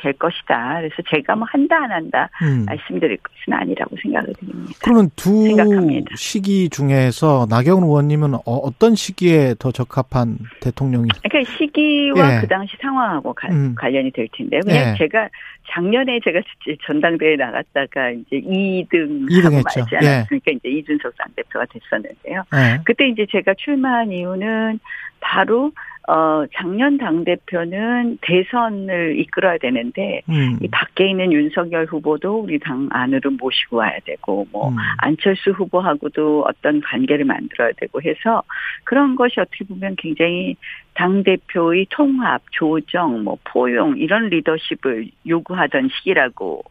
될 0.00 0.12
것이다. 0.14 0.78
그래서 0.78 0.94
제가 1.10 1.36
뭐 1.36 1.46
한다 1.50 1.76
안 1.82 1.90
한다 1.90 2.28
음. 2.42 2.64
말씀드릴 2.66 3.18
것은 3.18 3.52
아니라고 3.52 3.96
생각을 4.02 4.32
드립니다. 4.34 4.72
그러면 4.82 5.10
두 5.16 5.44
생각합니다. 5.44 6.14
시기 6.16 6.68
중에서 6.68 7.46
나경원 7.48 7.84
의원님은 7.84 8.34
어, 8.34 8.40
어떤 8.46 8.94
시기에 8.94 9.54
더 9.58 9.70
적합한 9.72 10.38
대통령이? 10.60 11.08
그러니까 11.22 11.52
시기와 11.56 12.36
예. 12.36 12.40
그 12.40 12.48
당시 12.48 12.76
상황하고 12.80 13.32
가, 13.34 13.48
음. 13.48 13.74
관련이 13.76 14.10
될 14.12 14.28
텐데요. 14.36 14.60
그냥 14.64 14.94
예. 14.94 14.98
제가 14.98 15.28
작년에 15.72 16.20
제가 16.24 16.40
전당대회 16.86 17.36
나갔다가 17.36 18.10
이제 18.10 18.40
2등 18.40 19.28
2등 19.28 19.44
하고 19.44 19.56
했죠. 19.56 19.84
예. 20.02 20.24
이제 20.32 20.68
이준석 20.68 21.12
당대표가 21.16 21.66
됐었는데요. 21.66 22.44
예. 22.54 22.80
그때 22.84 23.08
이제 23.08 23.26
제가 23.30 23.54
출마한 23.58 24.12
이유는 24.12 24.78
바로 25.20 25.72
어, 26.08 26.44
작년 26.54 26.98
당대표는 26.98 28.18
대선을 28.20 29.18
이끌어야 29.18 29.58
되는데, 29.58 30.22
음. 30.28 30.58
이 30.62 30.68
밖에 30.68 31.10
있는 31.10 31.32
윤석열 31.32 31.86
후보도 31.86 32.42
우리 32.42 32.58
당 32.60 32.88
안으로 32.92 33.32
모시고 33.32 33.78
와야 33.78 33.98
되고, 34.04 34.46
뭐, 34.52 34.68
음. 34.68 34.76
안철수 34.98 35.50
후보하고도 35.50 36.44
어떤 36.46 36.80
관계를 36.80 37.24
만들어야 37.24 37.72
되고 37.76 38.00
해서, 38.02 38.42
그런 38.84 39.16
것이 39.16 39.40
어떻게 39.40 39.64
보면 39.64 39.96
굉장히 39.98 40.56
당대표의 40.94 41.86
통합, 41.90 42.40
조정, 42.52 43.24
뭐, 43.24 43.36
포용, 43.44 43.98
이런 43.98 44.28
리더십을 44.28 45.08
요구하던 45.26 45.88
시기라고 45.88 46.62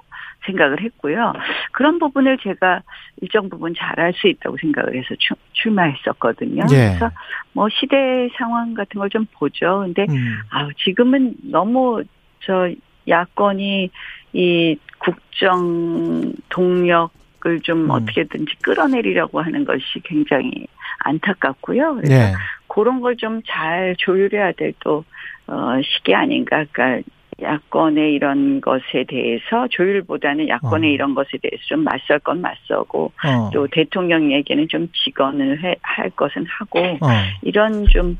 생각을 0.46 0.82
했고요. 0.82 1.34
그런 1.72 2.00
부분을 2.00 2.38
제가 2.40 2.82
일정 3.22 3.50
부분 3.50 3.74
잘할 3.78 4.14
수 4.14 4.28
있다고 4.28 4.58
생각을 4.58 4.96
해서 4.96 5.16
출마했었거든요. 5.54 6.64
예. 6.72 6.76
그래서 6.98 7.12
뭐 7.54 7.68
시대 7.70 8.30
상황 8.38 8.74
같은 8.74 9.00
걸 9.00 9.10
좀 9.10 9.26
보죠. 9.34 9.84
근데 9.86 10.06
음. 10.10 10.40
아 10.50 10.68
지금은 10.84 11.36
너무 11.44 12.04
저 12.44 12.70
야권이 13.08 13.90
이 14.34 14.78
국정 15.00 16.34
동력 16.50 17.12
을 17.46 17.62
좀 17.62 17.86
음. 17.86 17.92
어떻게든지 17.92 18.56
끌어내리려고 18.64 19.40
하는 19.40 19.66
것이 19.66 19.84
굉장히 20.04 20.66
안타깝고요. 21.00 21.96
그래서 21.98 22.14
예. 22.14 22.34
그런 22.68 23.02
걸 23.02 23.16
좀 23.18 23.42
잘 23.46 23.96
조율해야 24.00 24.54
될또 24.54 25.04
어, 25.46 25.80
시기 25.84 26.16
아닌가. 26.16 26.66
그러니까 26.72 27.08
야권의 27.42 28.14
이런 28.14 28.62
것에 28.62 29.06
대해서 29.08 29.68
조율보다는 29.70 30.48
야권의 30.48 30.90
어. 30.90 30.94
이런 30.94 31.16
것에 31.16 31.38
대해서 31.42 31.64
좀 31.68 31.84
맞설 31.84 32.20
건 32.20 32.42
맞서고 32.42 33.12
어. 33.26 33.50
또 33.54 33.68
대통령에게는 33.68 34.68
좀 34.70 34.88
직언을 35.04 35.64
해, 35.64 35.76
할 35.82 36.10
것은 36.12 36.46
하고 36.48 36.80
어. 36.80 37.08
이런 37.42 37.86
좀 37.88 38.18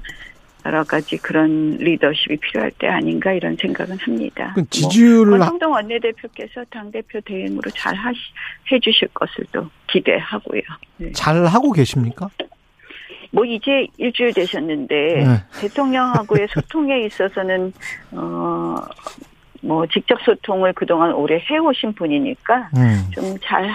여러 0.66 0.84
가지 0.84 1.18
그런 1.18 1.78
리더십이 1.78 2.38
필요할 2.38 2.72
때 2.80 2.88
아닌가 2.88 3.32
이런 3.32 3.56
생각은 3.56 3.98
합니다. 4.00 4.52
그 4.56 4.68
지지율을 4.68 5.38
뭐, 5.38 5.38
권성동 5.38 5.72
원내대표께서 5.72 6.66
당 6.72 6.92
대표 6.92 7.22
대행으로 7.22 7.70
잘 7.72 7.96
하시, 7.96 8.20
해주실 8.72 9.10
것을 9.10 9.46
또 9.52 9.70
기대하고요. 9.88 10.62
네. 10.98 11.12
잘 11.12 11.46
하고 11.46 11.72
계십니까? 11.72 12.30
뭐 13.32 13.46
이제 13.46 13.88
일주일 13.98 14.34
되셨는데 14.34 14.96
네. 14.96 15.26
대통령하고의 15.60 16.48
소통에 16.50 17.02
있어서는 17.06 17.74
어. 18.12 18.76
뭐 19.62 19.84
직접 19.88 20.22
소통을 20.22 20.74
그동안 20.74 21.12
오래 21.12 21.44
해오신 21.50 21.94
분이니까 21.94 22.70
음. 22.78 23.10
좀잘 23.14 23.68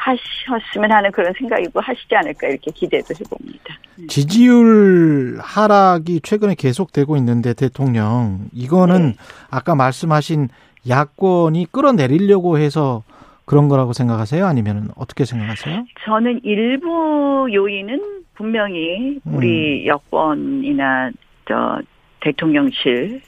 하셨으면 0.00 0.92
하는 0.92 1.10
그런 1.12 1.32
생각이고 1.38 1.80
하시지 1.80 2.14
않을까 2.14 2.48
이렇게 2.48 2.70
기대도 2.70 3.14
해봅니다. 3.20 3.74
지지율 4.08 5.38
하락이 5.40 6.20
최근에 6.22 6.54
계속되고 6.54 7.16
있는데 7.16 7.52
대통령 7.52 8.48
이거는 8.52 9.08
네. 9.08 9.14
아까 9.50 9.74
말씀하신 9.74 10.48
야권이 10.88 11.66
끌어내리려고 11.70 12.58
해서 12.58 13.02
그런 13.44 13.68
거라고 13.68 13.92
생각하세요? 13.92 14.46
아니면 14.46 14.90
어떻게 14.96 15.24
생각하세요? 15.24 15.84
저는 16.04 16.40
일부 16.44 17.48
요인은 17.52 18.19
분명히 18.40 19.20
우리 19.26 19.82
음. 19.82 19.86
여권이나 19.86 21.10
저 21.46 21.78
대통령실 22.20 23.20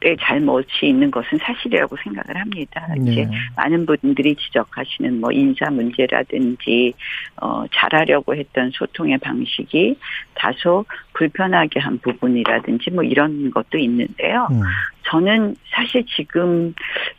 의 0.00 0.16
잘못이 0.18 0.86
있는 0.86 1.10
것은 1.10 1.36
사실이라고 1.42 1.94
생각을 2.02 2.40
합니다. 2.40 2.86
네. 2.96 3.12
이제 3.12 3.28
많은 3.54 3.84
분들이 3.84 4.34
지적하시는 4.34 5.20
뭐 5.20 5.30
인사 5.30 5.68
문제라든지 5.68 6.94
어 7.36 7.66
잘하려고 7.70 8.34
했던 8.34 8.70
소통의 8.72 9.18
방식이 9.18 9.98
다소 10.36 10.86
불편하게 11.12 11.80
한 11.80 11.98
부분이라든지 11.98 12.92
뭐 12.92 13.04
이런 13.04 13.50
것도 13.50 13.76
있는데요. 13.76 14.48
음. 14.52 14.62
저는 15.02 15.54
사실 15.70 16.06
지금 16.16 16.72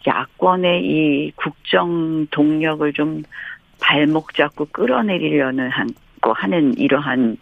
야권의 0.08 0.86
이 0.86 1.32
국정 1.36 2.26
동력을 2.32 2.92
좀 2.94 3.22
발목 3.80 4.34
잡고 4.34 4.66
끌어내리려는 4.72 5.70
한 5.70 5.90
거 6.26 6.32
하는 6.32 6.74
이러한 6.78 7.38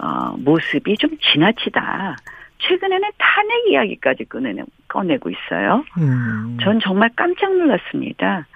어 0.00 0.34
모습이 0.38 0.96
좀 0.96 1.10
지나치다. 1.20 2.16
최근에는 2.60 3.08
탄핵 3.18 3.68
이야기까지 3.68 4.24
꺼내고, 4.24 4.66
꺼내고 4.88 5.30
있어요. 5.30 5.84
음. 5.98 6.56
전 6.60 6.80
정말 6.80 7.10
깜짝 7.14 7.54
놀랐습니다. 7.54 8.46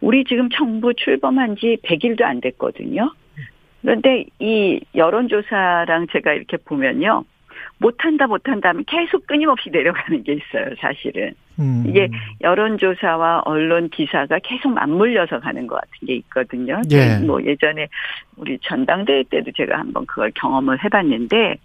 우리 0.00 0.24
지금 0.24 0.50
정부 0.50 0.92
출범한 0.92 1.56
지 1.56 1.78
100일도 1.84 2.22
안 2.22 2.40
됐거든요. 2.40 3.12
그런데 3.80 4.24
이 4.40 4.80
여론조사랑 4.94 6.08
제가 6.12 6.32
이렇게 6.32 6.56
보면요. 6.56 7.24
못한다, 7.78 8.26
못한다 8.26 8.70
하면 8.70 8.84
계속 8.86 9.26
끊임없이 9.26 9.70
내려가는 9.70 10.22
게 10.22 10.34
있어요, 10.34 10.74
사실은. 10.80 11.34
음. 11.58 11.84
이게 11.86 12.08
여론조사와 12.40 13.42
언론 13.44 13.88
기사가 13.90 14.38
계속 14.42 14.72
맞물려서 14.72 15.40
가는 15.40 15.66
것 15.66 15.76
같은 15.76 16.06
게 16.06 16.14
있거든요. 16.16 16.80
예. 16.90 17.18
뭐 17.18 17.42
예전에 17.42 17.88
우리 18.36 18.58
전당대회 18.62 19.24
때도 19.24 19.52
제가 19.52 19.78
한번 19.78 20.06
그걸 20.06 20.30
경험을 20.34 20.82
해봤는데, 20.84 21.56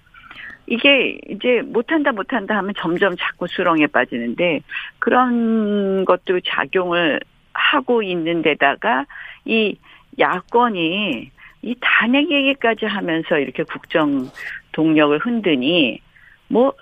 이게 0.67 1.17
이제 1.29 1.61
못한다 1.65 2.11
못한다 2.11 2.55
하면 2.57 2.73
점점 2.77 3.15
자꾸 3.17 3.47
수렁에 3.47 3.87
빠지는데 3.87 4.61
그런 4.99 6.05
것도 6.05 6.39
작용을 6.45 7.19
하고 7.53 8.01
있는 8.01 8.41
데다가 8.41 9.05
이 9.43 9.75
야권이 10.17 11.31
이 11.63 11.75
탄핵 11.81 12.31
얘기까지 12.31 12.85
하면서 12.85 13.37
이렇게 13.37 13.63
국정 13.63 14.29
동력을 14.71 15.17
흔드니 15.19 16.01
뭐 16.47 16.73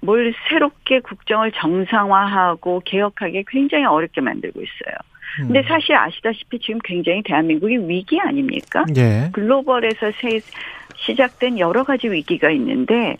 뭘 0.00 0.34
새롭게 0.48 1.00
국정을 1.00 1.52
정상화하고 1.52 2.82
개혁하기 2.84 3.44
굉장히 3.48 3.84
어렵게 3.84 4.20
만들고 4.20 4.60
있어요. 4.60 4.96
근데 5.36 5.60
음. 5.60 5.64
사실 5.68 5.94
아시다시피 5.94 6.58
지금 6.58 6.80
굉장히 6.82 7.22
대한민국이 7.22 7.76
위기 7.88 8.18
아닙니까? 8.20 8.84
예. 8.96 9.30
글로벌에서 9.32 10.10
새, 10.20 10.40
시작된 10.96 11.58
여러 11.58 11.84
가지 11.84 12.08
위기가 12.08 12.50
있는데 12.50 13.16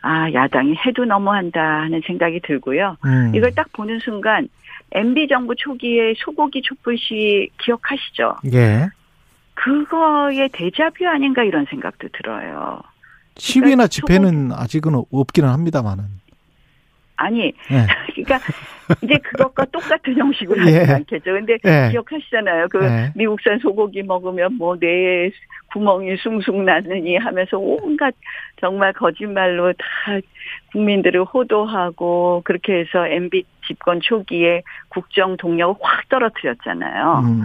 아 0.00 0.32
야당이 0.32 0.76
해도 0.86 1.04
너무한다 1.04 1.60
하는 1.60 2.00
생각이 2.06 2.40
들고요. 2.40 2.96
음. 3.04 3.32
이걸 3.34 3.54
딱 3.54 3.70
보는 3.72 3.98
순간 3.98 4.48
MB 4.92 5.28
정부 5.28 5.54
초기에 5.54 6.14
소고기 6.16 6.62
촛불 6.62 6.96
시 6.96 7.50
기억하시죠? 7.58 8.36
예. 8.54 8.88
그거의 9.54 10.48
대자뷰 10.52 11.06
아닌가 11.06 11.44
이런 11.44 11.66
생각도 11.66 12.08
들어요. 12.12 12.80
시위나 13.36 13.64
그러니까 13.68 13.86
집회는. 13.88 14.52
아직은 14.52 15.02
없기는 15.10 15.48
합니다만은. 15.48 16.04
아니, 17.16 17.52
네. 17.70 17.86
그러니까 18.14 18.40
이제 19.02 19.16
그것과 19.18 19.64
똑같은 19.66 20.16
형식으로 20.16 20.60
하지 20.60 20.74
예. 20.74 20.92
않겠죠. 20.92 21.32
근데 21.32 21.56
예. 21.64 21.88
기억하시잖아요. 21.92 22.68
그 22.68 22.84
예. 22.84 23.12
미국산 23.14 23.58
소고기 23.60 24.02
먹으면 24.02 24.54
뭐 24.54 24.76
뇌에 24.78 25.30
구멍이 25.72 26.16
숭숭 26.16 26.64
나느니 26.64 27.16
하면서 27.16 27.58
온갖 27.58 28.14
정말 28.60 28.92
거짓말로 28.92 29.72
다 29.72 29.84
국민들을 30.72 31.24
호도하고 31.24 32.42
그렇게 32.44 32.80
해서 32.80 33.06
MB 33.06 33.44
집권 33.66 34.00
초기에 34.00 34.62
국정 34.88 35.36
동력을 35.36 35.76
확 35.80 36.08
떨어뜨렸잖아요. 36.08 37.22
음. 37.24 37.42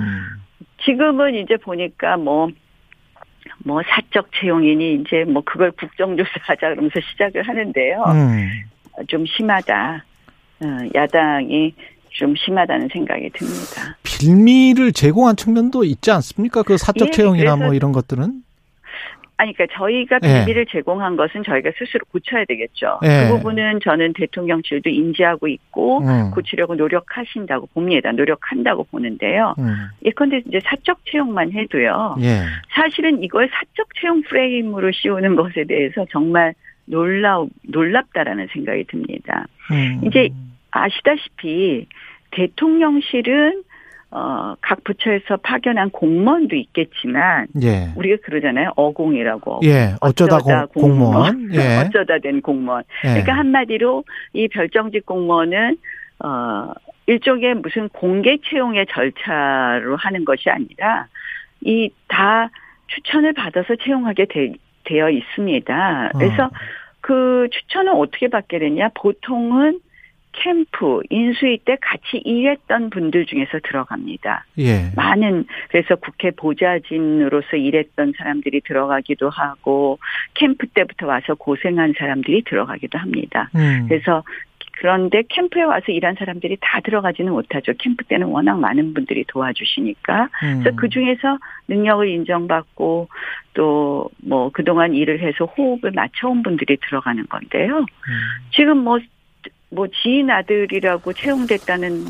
지금은 0.83 1.35
이제 1.35 1.55
보니까 1.57 2.17
뭐 2.17 2.49
뭐뭐 3.65 3.81
사적 3.89 4.29
채용이니 4.39 5.01
이제 5.01 5.23
뭐 5.25 5.41
그걸 5.43 5.71
국정조사하자 5.71 6.69
그러면서 6.69 6.99
시작을 7.11 7.47
하는데요. 7.47 8.03
음. 8.07 8.49
좀 9.07 9.25
심하다. 9.25 10.05
어, 10.59 10.65
야당이 10.95 11.73
좀 12.09 12.35
심하다는 12.35 12.89
생각이 12.91 13.29
듭니다. 13.29 13.97
빌미를 14.03 14.91
제공한 14.91 15.35
측면도 15.35 15.83
있지 15.83 16.09
않습니까? 16.11 16.63
그 16.63 16.77
사적 16.77 17.09
예, 17.09 17.11
채용이나 17.11 17.55
뭐 17.55 17.73
이런 17.73 17.91
것들은? 17.91 18.41
아니, 19.37 19.53
그러니까 19.53 19.77
저희가 19.77 20.19
예. 20.23 20.27
빌미를 20.27 20.65
예. 20.67 20.71
제공한 20.71 21.15
것은 21.15 21.43
저희가 21.43 21.71
스스로 21.77 22.03
고쳐야 22.11 22.43
되겠죠. 22.45 22.99
예. 23.03 23.27
그 23.29 23.37
부분은 23.37 23.79
저는 23.83 24.13
대통령실도 24.13 24.89
인지하고 24.89 25.47
있고 25.47 25.99
음. 25.99 26.31
고치려고 26.31 26.75
노력하신다고 26.75 27.67
봅니다. 27.67 28.11
노력한다고 28.11 28.85
보는데요. 28.85 29.53
음. 29.59 29.75
예컨대 30.03 30.41
이제 30.47 30.59
사적 30.63 31.05
채용만 31.05 31.51
해도요. 31.53 32.15
예. 32.21 32.41
사실은 32.71 33.23
이걸 33.23 33.47
사적 33.49 33.89
채용 34.01 34.23
프레임으로 34.23 34.91
씌우는 34.91 35.35
것에 35.35 35.65
대해서 35.65 36.05
정말 36.09 36.55
놀라 36.85 37.45
놀랍다라는 37.63 38.47
생각이 38.51 38.85
듭니다. 38.85 39.45
음. 39.71 40.01
이제 40.05 40.29
아시다시피 40.71 41.85
대통령실은 42.31 43.63
어, 44.17 44.55
각 44.61 44.83
부처에서 44.83 45.37
파견한 45.43 45.91
공무원도 45.91 46.55
있겠지만, 46.55 47.47
예. 47.61 47.91
우리가 47.95 48.17
그러잖아요. 48.23 48.71
어공이라고. 48.75 49.59
예, 49.63 49.93
어쩌다, 50.01 50.37
어쩌다 50.37 50.65
공, 50.67 50.83
공무원. 50.83 51.49
예. 51.53 51.77
어쩌다 51.77 52.17
된 52.19 52.41
공무원. 52.41 52.83
예. 53.05 53.09
그러니까 53.09 53.33
한마디로 53.33 54.03
이 54.33 54.47
별정직 54.47 55.05
공무원은, 55.05 55.77
어, 56.23 56.71
일종의 57.05 57.55
무슨 57.55 57.89
공개 57.89 58.37
채용의 58.49 58.87
절차로 58.89 59.95
하는 59.97 60.25
것이 60.25 60.49
아니라, 60.49 61.07
이 61.61 61.89
다 62.07 62.49
추천을 62.87 63.33
받아서 63.33 63.75
채용하게 63.75 64.25
되, 64.25 64.53
되어 64.85 65.09
있습니다. 65.09 66.11
그래서 66.17 66.45
어. 66.45 66.51
그 67.01 67.47
추천을 67.51 67.93
어떻게 67.93 68.27
받게 68.27 68.59
되냐? 68.59 68.89
보통은 68.95 69.79
캠프 70.43 71.01
인수위 71.09 71.59
때 71.65 71.77
같이 71.81 72.17
일했던 72.23 72.89
분들 72.89 73.25
중에서 73.25 73.59
들어갑니다. 73.63 74.45
예. 74.59 74.91
많은 74.95 75.45
그래서 75.69 75.95
국회 75.95 76.31
보좌진으로서 76.31 77.57
일했던 77.57 78.13
사람들이 78.17 78.61
들어가기도 78.61 79.29
하고 79.29 79.99
캠프 80.33 80.67
때부터 80.67 81.07
와서 81.07 81.35
고생한 81.35 81.93
사람들이 81.97 82.43
들어가기도 82.43 82.97
합니다. 82.97 83.49
음. 83.55 83.85
그래서 83.87 84.23
그런데 84.79 85.23
캠프에 85.27 85.63
와서 85.63 85.91
일한 85.91 86.13
사람들이 86.19 86.57
다 86.61 86.79
들어가지는 86.81 87.31
못하죠. 87.31 87.73
캠프 87.79 88.03
때는 88.03 88.27
워낙 88.27 88.59
많은 88.59 88.93
분들이 88.93 89.23
도와주시니까. 89.27 90.29
음. 90.43 90.59
그래서 90.61 90.75
그 90.75 90.89
중에서 90.89 91.39
능력을 91.67 92.07
인정받고 92.07 93.09
또 93.55 93.97
뭐 94.27 94.49
그동안 94.51 94.93
일을 94.93 95.21
해서 95.21 95.45
호흡을 95.45 95.91
맞춰온 95.91 96.43
분들이 96.43 96.77
들어가는 96.77 97.25
건데요. 97.27 97.79
음. 97.79 97.85
지금 98.51 98.79
뭐, 98.79 98.99
뭐 99.69 99.87
지인 99.87 100.29
아들이라고 100.29 101.13
채용됐다는 101.13 102.05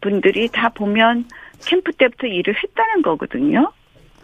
분들이 0.00 0.48
다 0.48 0.68
보면 0.68 1.26
캠프 1.66 1.92
때부터 1.92 2.26
일을 2.26 2.54
했다는 2.54 3.02
거거든요. 3.02 3.72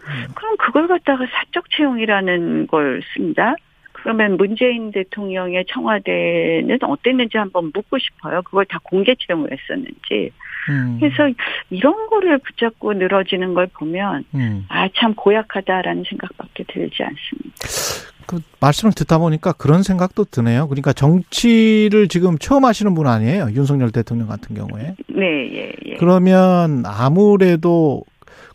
음. 0.07 0.27
그럼 0.35 0.57
그걸 0.57 0.87
갖다가 0.87 1.25
사적 1.25 1.69
채용이라는 1.71 2.67
걸 2.67 3.01
쓴다? 3.15 3.55
그러면 3.91 4.37
문재인 4.37 4.91
대통령의 4.91 5.65
청와대는 5.67 6.77
어땠는지 6.83 7.37
한번 7.37 7.71
묻고 7.73 7.97
싶어요. 7.97 8.43
그걸 8.43 8.65
다 8.65 8.79
공개 8.83 9.15
채용을 9.15 9.49
했었는지. 9.51 10.31
음. 10.69 10.97
그래서 10.99 11.31
이런 11.69 12.07
거를 12.07 12.37
붙잡고 12.37 12.93
늘어지는 12.93 13.53
걸 13.55 13.67
보면 13.67 14.25
음. 14.35 14.65
아참 14.69 15.15
고약하다라는 15.15 16.03
생각밖에 16.07 16.65
들지 16.67 17.03
않습니다. 17.03 18.14
그 18.25 18.39
말씀을 18.59 18.93
듣다 18.93 19.17
보니까 19.17 19.53
그런 19.53 19.83
생각도 19.83 20.25
드네요. 20.25 20.67
그러니까 20.67 20.93
정치를 20.93 22.07
지금 22.07 22.37
처음 22.37 22.65
하시는 22.65 22.93
분 22.93 23.07
아니에요. 23.07 23.49
윤석열 23.53 23.91
대통령 23.91 24.27
같은 24.27 24.55
경우에. 24.55 24.95
네, 25.07 25.53
예, 25.53 25.71
예. 25.85 25.95
그러면 25.97 26.83
아무래도 26.85 28.03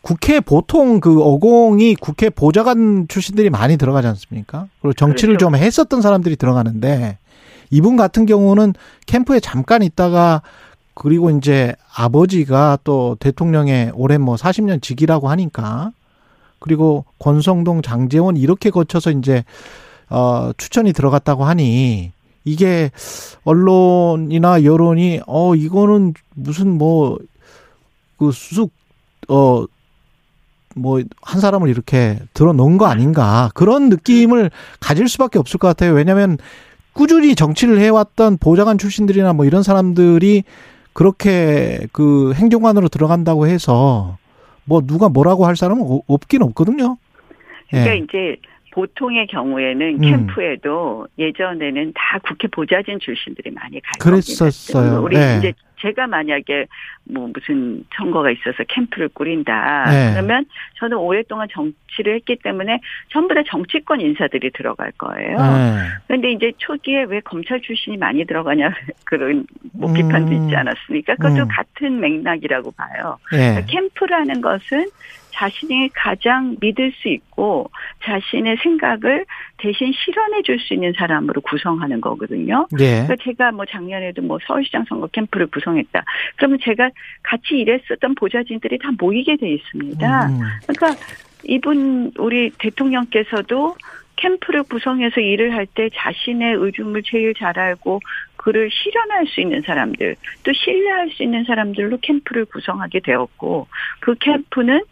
국회 0.03 0.41
보통 0.41 1.01
그 1.01 1.21
어공이 1.23 1.97
국회 1.97 2.31
보좌관 2.31 3.07
출신들이 3.09 3.51
많이 3.51 3.77
들어가지 3.77 4.09
않습니까? 4.09 4.67
그리고 4.81 4.95
정치를 4.95 5.37
그렇죠. 5.37 5.47
좀 5.47 5.57
했었던 5.57 6.01
사람들이 6.01 6.37
들어가는데 6.37 7.19
이분 7.71 7.97
같은 7.97 8.27
경우는 8.27 8.75
캠프에 9.07 9.41
잠깐 9.41 9.83
있다가 9.83 10.43
그리고 10.95 11.31
이제 11.31 11.75
아버지가 11.95 12.79
또 12.85 13.17
대통령의 13.21 13.93
올해 13.95 14.19
뭐 14.19 14.37
40년 14.37 14.83
직이라고 14.83 15.29
하니까 15.29 15.93
그리고 16.61 17.05
권성동 17.19 17.83
장재원 17.83 18.37
이렇게 18.37 18.71
거쳐서 18.71 19.11
이제 19.11 19.45
어 20.09 20.53
추천이 20.57 20.93
들어갔다고 20.93 21.45
하니 21.45 22.13
이게 22.45 22.91
언론이나 23.45 24.65
여론이 24.65 25.21
어 25.27 25.55
이거는 25.55 26.15
무슨 26.35 26.79
뭐 26.79 27.19
그 28.19 28.33
수숙 28.33 28.71
어 29.29 29.67
뭐 30.77 31.03
한 31.23 31.41
사람을 31.41 31.69
이렇게 31.69 32.19
들어 32.35 32.53
놓은 32.53 32.79
거 32.79 32.87
아닌가 32.87 33.51
그런 33.55 33.89
느낌을 33.89 34.51
가질 34.79 35.09
수밖에 35.09 35.39
없을 35.39 35.59
것 35.59 35.69
같아요. 35.69 35.93
왜냐하면 35.95 36.39
꾸준히 36.93 37.35
정치를 37.35 37.81
해왔던 37.81 38.39
보좌관 38.39 38.79
출신들이나 38.79 39.33
뭐 39.33 39.45
이런 39.47 39.63
사람들이 39.65 40.45
그렇게 40.93 41.87
그 41.93 42.33
행정관으로 42.35 42.89
들어간다고 42.89 43.47
해서 43.49 44.19
뭐 44.71 44.81
누가 44.87 45.09
뭐라고 45.09 45.47
할 45.47 45.57
사람은 45.57 45.85
없긴 46.07 46.43
없거든요. 46.43 46.97
그러니까 47.71 47.93
예. 47.93 47.99
이제 47.99 48.37
보통의 48.71 49.27
경우에는 49.27 49.97
음. 49.97 50.01
캠프에도 50.01 51.09
예전에는 51.19 51.93
다 51.93 52.21
국회 52.23 52.47
보좌진 52.47 53.01
출신들이 53.01 53.51
많이 53.51 53.81
갈 53.81 53.99
그랬었어요. 53.99 55.03
우리 55.03 55.17
네. 55.17 55.39
이제 55.39 55.53
제가 55.81 56.07
만약에 56.07 56.67
뭐 57.05 57.29
무슨 57.33 57.85
선거가 57.97 58.31
있어서 58.31 58.65
캠프를 58.69 59.09
꾸린다. 59.09 59.85
네. 59.91 60.13
그러면 60.13 60.45
저는 60.79 60.97
오랫동안 60.97 61.49
정치를 61.51 62.15
했기 62.15 62.37
때문에 62.37 62.81
전부 63.11 63.35
다 63.35 63.43
정치권 63.49 64.01
인사들이 64.01 64.51
들어갈 64.53 64.93
거예요. 64.93 65.37
네. 65.37 65.79
그런데 66.07 66.33
이제 66.33 66.53
초기에 66.59 67.05
왜 67.05 67.21
검찰 67.21 67.61
출신이 67.61 67.97
많이 67.97 68.25
들어가냐 68.25 68.73
그런 69.05 69.47
뭐 69.73 69.93
비판도 69.93 70.33
음. 70.33 70.45
있지 70.45 70.57
않았습니까? 70.57 71.17
그것도 71.17 71.43
음. 71.43 71.49
같은 71.49 72.01
맥락이라고 72.01 72.71
봐요. 72.73 73.19
네. 73.33 73.39
그러니까 73.39 73.67
캠프라는 73.67 74.41
것은 74.41 74.87
자신이 75.33 75.91
가장 75.95 76.57
믿을 76.61 76.93
수 77.01 77.09
있고 77.09 77.71
자신의 78.05 78.59
생각을 78.63 79.25
대신 79.59 79.93
실현해 79.93 80.43
줄 80.43 80.61
수 80.61 80.75
있는 80.75 80.93
사람으로 80.97 81.41
구성하는 81.41 82.01
거거든요. 82.01 82.67
네. 82.73 83.05
그러니까 83.07 83.17
제가 83.25 83.53
뭐 83.53 83.65
작년에도 83.65 84.21
뭐 84.23 84.39
서울시장 84.47 84.85
선거 84.89 85.07
캠프를 85.07 85.47
구성했다. 85.47 86.05
그러면 86.37 86.59
제가 86.63 86.91
같이 87.23 87.55
일했었던 87.55 88.15
보좌진들이 88.15 88.79
다 88.79 88.91
모이게 88.99 89.37
돼 89.37 89.51
있습니다. 89.53 90.27
음. 90.27 90.41
그러니까 90.67 91.01
이분 91.45 92.13
우리 92.19 92.51
대통령께서도 92.59 93.77
캠프를 94.17 94.63
구성해서 94.65 95.21
일을 95.21 95.55
할 95.55 95.67
때 95.67 95.89
자신의 95.95 96.57
의중을 96.57 97.03
제일 97.05 97.33
잘 97.35 97.59
알고 97.59 98.01
그를 98.37 98.71
실현할 98.71 99.27
수 99.27 99.41
있는 99.41 99.63
사람들, 99.63 100.17
또 100.45 100.53
신뢰할 100.53 101.11
수 101.11 101.23
있는 101.23 101.45
사람들로 101.45 101.99
캠프를 102.01 102.47
구성하게 102.47 103.01
되었고, 103.01 103.67
그 104.01 104.15
캠프는 104.15 104.83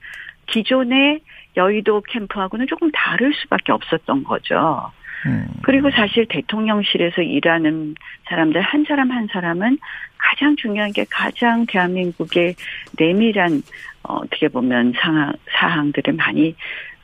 기존의 0.49 1.21
여의도 1.57 2.03
캠프하고는 2.03 2.67
조금 2.67 2.91
다를 2.93 3.33
수밖에 3.35 3.73
없었던 3.73 4.25
거죠. 4.25 4.91
음. 5.27 5.47
그리고 5.63 5.91
사실 5.91 6.27
대통령실에서 6.29 7.23
일하는 7.23 7.95
사람들 8.29 8.61
한 8.61 8.85
사람 8.87 9.11
한 9.11 9.27
사람은 9.33 9.79
가장 10.17 10.57
중요한 10.57 10.93
게 10.93 11.05
가장 11.11 11.67
대한민국의 11.67 12.55
내밀한 12.99 13.63
어, 14.05 14.17
어떻게 14.17 14.49
보면 14.49 14.95
상황 14.97 15.33
사항들을 15.51 16.15
많이 16.15 16.55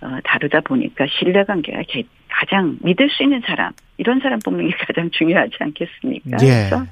어, 0.04 0.18
다루다 0.22 0.60
보니까 0.60 1.06
신뢰관계가 1.06 1.82
가장 2.28 2.76
믿을 2.82 3.08
수 3.08 3.22
있는 3.22 3.40
사람 3.46 3.72
이런 3.96 4.20
사람 4.20 4.38
뽑는 4.44 4.68
게 4.68 4.76
가장 4.86 5.10
중요하지 5.10 5.56
않겠습니까? 5.58 6.36
예. 6.42 6.46
그래서 6.46 6.84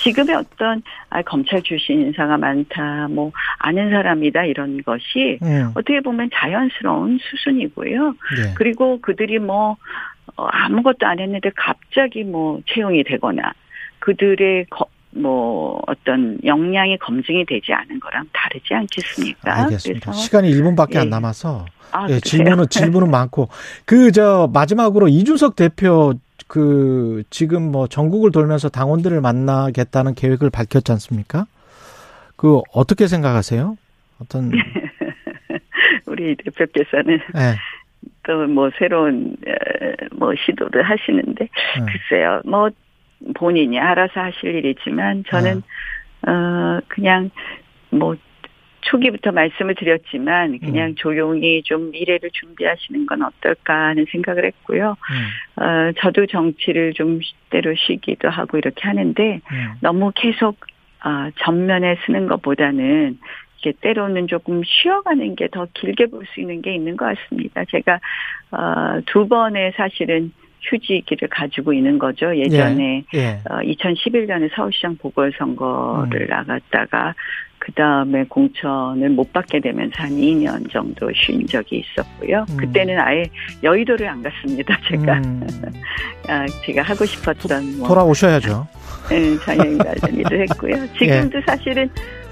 지금의 0.00 0.36
어떤 0.36 0.82
아, 1.08 1.22
검찰 1.22 1.62
출신 1.62 2.02
인사가 2.02 2.36
많다, 2.36 3.08
뭐 3.08 3.32
아는 3.58 3.90
사람이다 3.90 4.44
이런 4.44 4.82
것이 4.82 5.38
음. 5.42 5.70
어떻게 5.74 6.00
보면 6.00 6.28
자연스러운 6.34 7.18
수순이고요. 7.22 8.08
예. 8.08 8.54
그리고 8.54 9.00
그들이 9.00 9.38
뭐 9.38 9.76
어, 10.36 10.44
아무것도 10.44 11.06
안 11.06 11.20
했는데 11.20 11.50
갑자기 11.56 12.24
뭐 12.24 12.60
채용이 12.68 13.04
되거나 13.04 13.52
그들의 14.00 14.66
거, 14.68 14.86
뭐 15.14 15.80
어떤 15.86 16.38
역량이 16.44 16.98
검증이 16.98 17.44
되지 17.46 17.72
않은 17.72 18.00
거랑 18.00 18.26
다르지 18.32 18.74
않겠습니까? 18.74 19.62
알겠습니다. 19.64 20.12
시간이 20.12 20.50
1분밖에 20.50 20.94
예. 20.94 20.98
안 21.00 21.10
남아서 21.10 21.66
아, 21.92 22.08
예, 22.08 22.18
질문은 22.20 22.68
질문은 22.70 23.10
많고 23.10 23.48
그 23.84 24.10
저 24.12 24.48
마지막으로 24.52 25.08
이준석 25.08 25.56
대표 25.56 26.14
그 26.48 27.22
지금 27.30 27.70
뭐 27.70 27.86
전국을 27.86 28.30
돌면서 28.30 28.68
당원들을 28.68 29.20
만나겠다는 29.20 30.14
계획을 30.14 30.50
밝혔지 30.50 30.92
않습니까? 30.92 31.46
그 32.36 32.60
어떻게 32.72 33.06
생각하세요? 33.06 33.76
어떤 34.20 34.50
우리 36.06 36.36
대표께서는 36.36 37.20
네. 37.34 37.54
또뭐 38.24 38.70
새로운 38.78 39.36
뭐 40.12 40.32
시도를 40.36 40.82
하시는데 40.82 41.44
네. 41.44 41.86
글쎄요 41.86 42.40
뭐 42.44 42.68
본인이 43.34 43.78
알아서 43.78 44.20
하실 44.20 44.54
일이지만 44.54 45.24
저는 45.28 45.62
네. 46.22 46.30
어 46.30 46.80
그냥 46.88 47.30
뭐 47.90 48.16
초기부터 48.82 49.30
말씀을 49.32 49.74
드렸지만 49.76 50.58
그냥 50.58 50.88
음. 50.90 50.94
조용히 50.96 51.62
좀 51.62 51.92
미래를 51.92 52.30
준비하시는 52.32 53.06
건 53.06 53.22
어떨까 53.22 53.88
하는 53.88 54.06
생각을 54.10 54.44
했고요. 54.44 54.96
음. 55.56 55.62
어, 55.62 55.92
저도 55.98 56.26
정치를 56.26 56.92
좀 56.94 57.20
때로 57.50 57.74
쉬기도 57.76 58.28
하고 58.28 58.58
이렇게 58.58 58.82
하는데 58.82 59.40
음. 59.52 59.72
너무 59.80 60.10
계속 60.14 60.56
어, 61.04 61.30
전면에 61.38 61.96
쓰는 62.04 62.26
것보다는 62.26 63.18
이게 63.58 63.72
때로는 63.80 64.26
조금 64.26 64.62
쉬어가는 64.64 65.36
게 65.36 65.46
더 65.48 65.66
길게 65.74 66.06
볼 66.06 66.26
수 66.26 66.40
있는 66.40 66.60
게 66.62 66.74
있는 66.74 66.96
것 66.96 67.04
같습니다. 67.06 67.64
제가 67.66 68.00
어, 68.50 69.00
두 69.06 69.28
번의 69.28 69.72
사실은 69.76 70.32
휴지기를 70.62 71.28
가지고 71.28 71.72
있는 71.72 71.98
거죠. 71.98 72.36
예전에 72.36 73.04
예, 73.14 73.18
예. 73.18 73.40
어, 73.50 73.58
2011년에 73.60 74.54
서울시장 74.54 74.96
보궐선거를 74.96 76.22
음. 76.22 76.26
나갔다가 76.28 77.14
그 77.58 77.70
다음에 77.72 78.24
공천을 78.24 79.10
못 79.10 79.32
받게 79.32 79.60
되면서 79.60 80.02
한 80.02 80.10
2년 80.10 80.68
정도 80.72 81.08
쉰 81.14 81.46
적이 81.46 81.84
있었고요. 81.84 82.44
음. 82.50 82.56
그때는 82.56 82.98
아예 82.98 83.24
여의도를 83.62 84.08
안 84.08 84.20
갔습니다. 84.20 84.76
제가 84.88 85.18
음. 85.18 85.46
아, 86.28 86.44
제가 86.64 86.82
하고 86.82 87.04
싶었던 87.04 87.78
뭐 87.78 87.86
돌아오셔야죠. 87.86 88.66
네, 89.10 89.36
장애인 89.38 89.78
관련 89.78 90.18
일을 90.18 90.40
했고요. 90.42 90.74
지금도 90.98 91.38
예. 91.38 91.42
사실은 91.46 91.88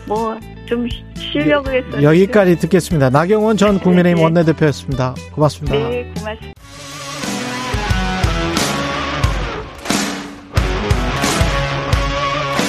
뭐좀 0.08 0.88
쉬려고 1.14 1.70
했어요. 1.70 2.02
여기까지 2.02 2.56
듣겠습니다. 2.56 3.10
나경원 3.10 3.56
전 3.56 3.76
네, 3.76 3.80
국민의힘 3.80 4.16
네, 4.16 4.22
원내대표였습니다. 4.24 5.14
고맙습니다. 5.32 5.76
네, 5.76 6.12
고맙습니다. 6.16 6.59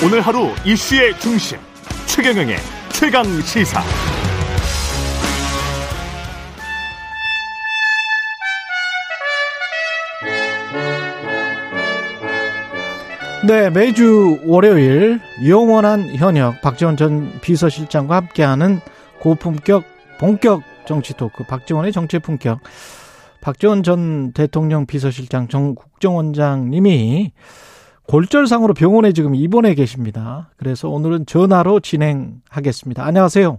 오늘 0.03 0.19
하루 0.19 0.47
이슈의 0.65 1.19
중심 1.19 1.59
최경영의 2.07 2.55
최강 2.89 3.23
시사. 3.41 3.83
네, 13.47 13.69
매주 13.69 14.39
월요일 14.45 15.19
영원한 15.47 16.15
현역 16.15 16.61
박지원 16.61 16.97
전 16.97 17.39
비서실장과 17.41 18.15
함께하는 18.15 18.79
고품격 19.19 19.83
본격 20.19 20.63
정치 20.87 21.13
토크 21.13 21.43
박지원의 21.43 21.91
정치 21.91 22.17
품격. 22.17 22.59
박지원 23.39 23.83
전 23.83 24.33
대통령 24.33 24.87
비서실장 24.87 25.47
정 25.47 25.75
국정원장님이 25.75 27.33
골절상으로 28.11 28.73
병원에 28.73 29.13
지금 29.13 29.35
입원해 29.35 29.73
계십니다. 29.73 30.49
그래서 30.57 30.89
오늘은 30.89 31.25
전화로 31.27 31.79
진행하겠습니다. 31.79 33.05
안녕하세요. 33.05 33.57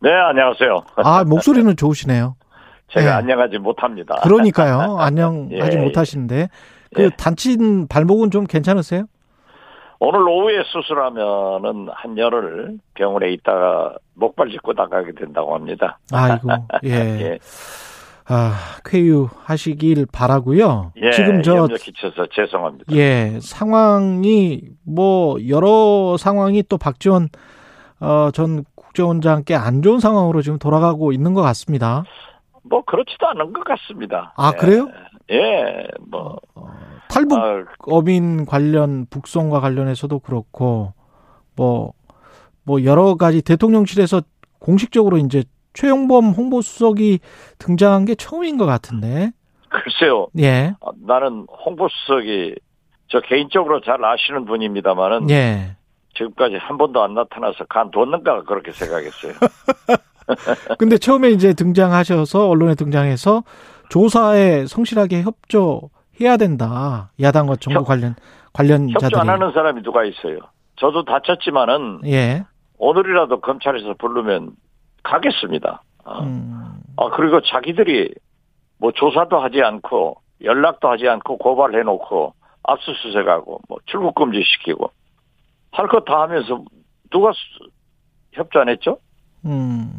네, 0.00 0.12
안녕하세요. 0.12 0.84
아, 0.96 1.24
목소리는 1.24 1.74
좋으시네요. 1.74 2.36
제가 2.88 3.06
네. 3.06 3.10
안녕하지 3.12 3.56
못합니다. 3.56 4.16
그러니까요. 4.22 4.98
안녕하지 5.00 5.54
예, 5.54 5.80
예. 5.80 5.84
못하시는데. 5.84 6.48
그 6.94 7.04
예. 7.04 7.10
다친 7.16 7.88
발목은 7.88 8.30
좀 8.30 8.44
괜찮으세요? 8.44 9.04
오늘 10.00 10.28
오후에 10.28 10.64
수술하면은 10.66 11.88
한 11.94 12.18
열흘 12.18 12.76
병원에 12.92 13.32
있다가 13.32 13.94
목발 14.12 14.50
짚고 14.50 14.74
나가게 14.74 15.12
된다고 15.12 15.54
합니다. 15.54 15.98
아이고, 16.12 16.50
예. 16.84 16.90
예. 16.92 17.38
아, 18.26 18.54
쾌유하시길 18.84 20.06
바라고요. 20.10 20.92
예, 20.96 21.10
지금 21.10 21.42
저 21.42 21.66
끼쳐서 21.66 22.26
죄송합니다. 22.32 22.94
예, 22.96 23.38
상황이 23.40 24.62
뭐 24.82 25.36
여러 25.48 26.16
상황이 26.18 26.62
또 26.62 26.78
박지원 26.78 27.28
어, 28.00 28.30
전 28.32 28.64
국정원장께 28.74 29.54
안 29.54 29.82
좋은 29.82 29.98
상황으로 29.98 30.40
지금 30.40 30.58
돌아가고 30.58 31.12
있는 31.12 31.34
것 31.34 31.42
같습니다. 31.42 32.04
뭐 32.62 32.82
그렇지도 32.84 33.28
않은 33.28 33.52
것 33.52 33.62
같습니다. 33.64 34.32
아 34.36 34.52
예. 34.54 34.58
그래요? 34.58 34.88
예, 35.30 35.86
뭐 36.00 36.38
어, 36.54 36.66
탈북 37.08 37.38
아, 37.38 37.64
어민 37.82 38.46
관련 38.46 39.06
북송과 39.10 39.60
관련해서도 39.60 40.20
그렇고 40.20 40.94
뭐뭐 41.56 41.92
뭐 42.64 42.84
여러 42.84 43.16
가지 43.16 43.42
대통령실에서 43.42 44.22
공식적으로 44.58 45.18
이제 45.18 45.44
최용범 45.74 46.30
홍보수석이 46.30 47.20
등장한 47.58 48.06
게 48.06 48.14
처음인 48.14 48.56
것 48.56 48.64
같은데. 48.66 49.32
글쎄요. 49.68 50.28
예. 50.38 50.74
아, 50.80 50.90
나는 51.06 51.46
홍보수석이 51.66 52.54
저 53.08 53.20
개인적으로 53.20 53.80
잘 53.80 54.02
아시는 54.02 54.46
분입니다만은. 54.46 55.30
예. 55.30 55.76
지금까지 56.16 56.56
한 56.56 56.78
번도 56.78 57.02
안 57.02 57.14
나타나서 57.14 57.64
간뒀는가 57.68 58.44
그렇게 58.44 58.72
생각했어요. 58.72 59.32
근데 60.78 60.96
처음에 60.96 61.30
이제 61.30 61.52
등장하셔서 61.52 62.48
언론에 62.48 62.74
등장해서 62.76 63.42
조사에 63.90 64.66
성실하게 64.66 65.22
협조해야 65.22 66.36
된다. 66.38 67.10
야당과 67.20 67.56
정부 67.56 67.80
협, 67.80 67.86
관련 67.86 68.14
관련자들이 68.52 69.04
협조 69.04 69.18
안 69.18 69.28
하는 69.28 69.52
사람이 69.52 69.82
누가 69.82 70.04
있어요? 70.04 70.38
저도 70.76 71.04
다쳤지만은 71.04 72.00
예. 72.06 72.44
오늘이라도 72.78 73.40
검찰에서 73.40 73.94
부르면 73.98 74.52
가겠습니다. 75.04 75.82
아, 76.04 76.20
음. 76.22 76.72
아 76.96 77.10
그리고 77.10 77.40
자기들이 77.40 78.12
뭐 78.78 78.90
조사도 78.92 79.38
하지 79.38 79.62
않고 79.62 80.16
연락도 80.42 80.90
하지 80.90 81.08
않고 81.08 81.38
고발해놓고 81.38 82.34
압수수색하고 82.64 83.60
뭐 83.68 83.78
출국 83.86 84.14
금지시키고 84.16 84.90
할 85.72 85.86
것 85.88 86.04
다 86.04 86.22
하면서 86.22 86.62
누가 87.10 87.32
협조 88.32 88.60
안 88.60 88.68
했죠? 88.68 88.98
음. 89.44 89.90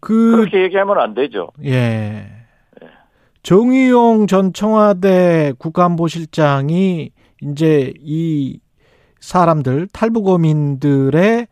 그 0.00 0.36
그렇게 0.36 0.62
얘기하면 0.64 0.98
안 0.98 1.14
되죠. 1.14 1.50
예. 1.64 2.26
정의용 3.42 4.26
전 4.26 4.52
청와대 4.52 5.52
국가안보실장이 5.58 7.10
이제 7.42 7.92
이 7.98 8.60
사람들 9.20 9.88
탈북어민들의 9.92 11.46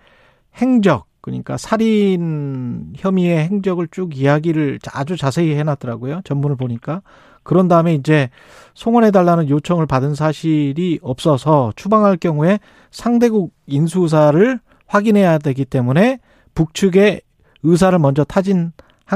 행적 0.56 1.06
그러니까 1.20 1.56
살인 1.56 2.92
혐의의 2.96 3.38
행적을 3.44 3.88
쭉 3.90 4.16
이야기를 4.16 4.78
아주 4.92 5.16
자세히 5.16 5.54
해놨더라고요. 5.54 6.22
전문을 6.24 6.56
보니까. 6.56 7.02
그런 7.42 7.68
다음에 7.68 7.94
이제 7.94 8.30
송원해달라는 8.74 9.48
요청을 9.48 9.86
받은 9.86 10.14
사실이 10.14 11.00
없어서 11.02 11.72
추방할 11.74 12.16
경우에 12.16 12.58
상대국 12.90 13.52
인수사를 13.66 14.60
확인해야 14.86 15.38
되기 15.38 15.64
때문에 15.64 16.20
북측의 16.54 17.22
의사를 17.62 17.98
먼저 17.98 18.24
타진한 18.24 18.72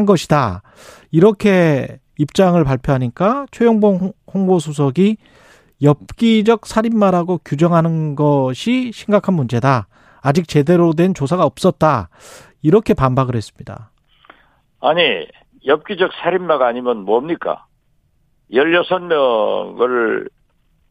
것이다. 0.07 0.63
이렇게 1.11 1.99
입장을 2.19 2.63
발표하니까 2.63 3.47
최영봉 3.51 4.13
홍보수석이 4.33 5.17
엽기적 5.83 6.67
살인마라고 6.67 7.41
규정하는 7.45 8.15
것이 8.15 8.91
심각한 8.95 9.35
문제다. 9.35 9.89
아직 10.25 10.49
제대로 10.49 10.93
된 10.95 11.13
조사가 11.13 11.45
없었다. 11.45 12.09
이렇게 12.63 12.95
반박을 12.95 13.37
했습니다. 13.37 13.91
아니, 14.81 15.27
엽기적 15.67 16.13
살인마가 16.23 16.67
아니면 16.67 17.05
뭡니까? 17.05 17.67
16명을 18.51 20.29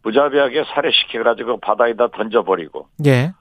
무자비하게 0.03 0.65
살해시켜가지고 0.73 1.59
바다에다 1.61 2.09
던져버리고. 2.09 2.88
예. 3.05 3.31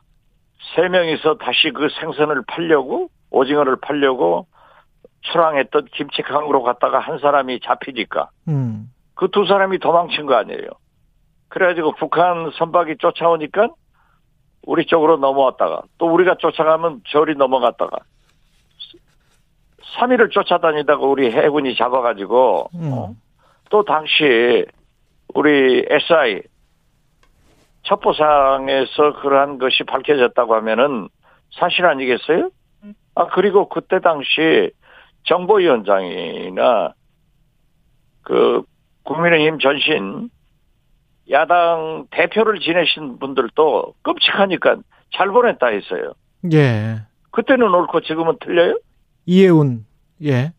세 0.75 0.89
명이서 0.89 1.37
다시 1.37 1.71
그 1.75 1.89
생선을 2.01 2.45
팔려고, 2.47 3.11
오징어를 3.31 3.77
팔려고 3.77 4.47
출항했던 5.23 5.89
김치강으로 5.95 6.63
갔다가 6.63 7.01
한 7.01 7.19
사람이 7.19 7.61
잡히니까. 7.61 8.31
음. 8.49 8.91
그 9.15 9.29
두 9.29 9.45
사람이 9.47 9.79
도망친 9.79 10.27
거 10.27 10.35
아니에요. 10.35 10.69
그래가지고 11.49 11.95
북한 11.97 12.51
선박이 12.59 12.97
쫓아오니까 12.99 13.69
우리 14.65 14.87
쪽으로 14.87 15.17
넘어왔다가 15.17 15.83
또 15.99 16.07
우리가 16.13 16.37
쫓아가면 16.39 17.03
저리 17.09 17.35
넘어갔다가 17.35 17.99
3일을 19.97 20.31
쫓아다니다가 20.31 21.05
우리 21.05 21.31
해군이 21.31 21.77
잡아가지고 21.77 22.71
음. 22.75 22.93
어? 22.93 23.15
또 23.71 23.85
당시 23.85 24.65
우리 25.35 25.85
SI 25.89 26.43
첩보상에서 27.85 29.21
그러한 29.21 29.59
것이 29.59 29.83
밝혀졌다고 29.85 30.55
하면은 30.55 31.09
사실 31.59 31.85
아니겠어요? 31.87 32.51
아 33.15 33.27
그리고 33.27 33.69
그때 33.69 34.01
당시 34.01 34.71
정보위원장이나 35.25 36.95
그 38.23 38.63
국민의힘 39.05 39.59
전신 39.59 40.31
야당 41.31 42.07
대표를 42.11 42.61
지내신 42.61 43.19
분들도 43.19 43.95
끔찍하니까 44.03 44.77
잘 45.15 45.29
보냈다 45.29 45.67
했어요. 45.69 46.13
예. 46.53 47.03
그때는 47.31 47.73
옳고 47.73 48.01
지금은 48.03 48.37
틀려요? 48.41 48.79
이해운, 49.27 49.87
예. 50.25 50.53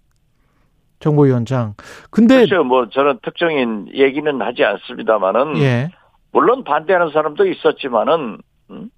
정보위원장. 1.00 1.74
근데. 2.10 2.46
그렇죠. 2.46 2.64
뭐 2.64 2.88
저는 2.90 3.20
특정인 3.24 3.88
얘기는 3.94 4.42
하지 4.42 4.64
않습니다만은. 4.64 5.58
예. 5.58 5.90
물론 6.32 6.64
반대하는 6.64 7.12
사람도 7.12 7.46
있었지만은, 7.46 8.40
음? 8.72 8.90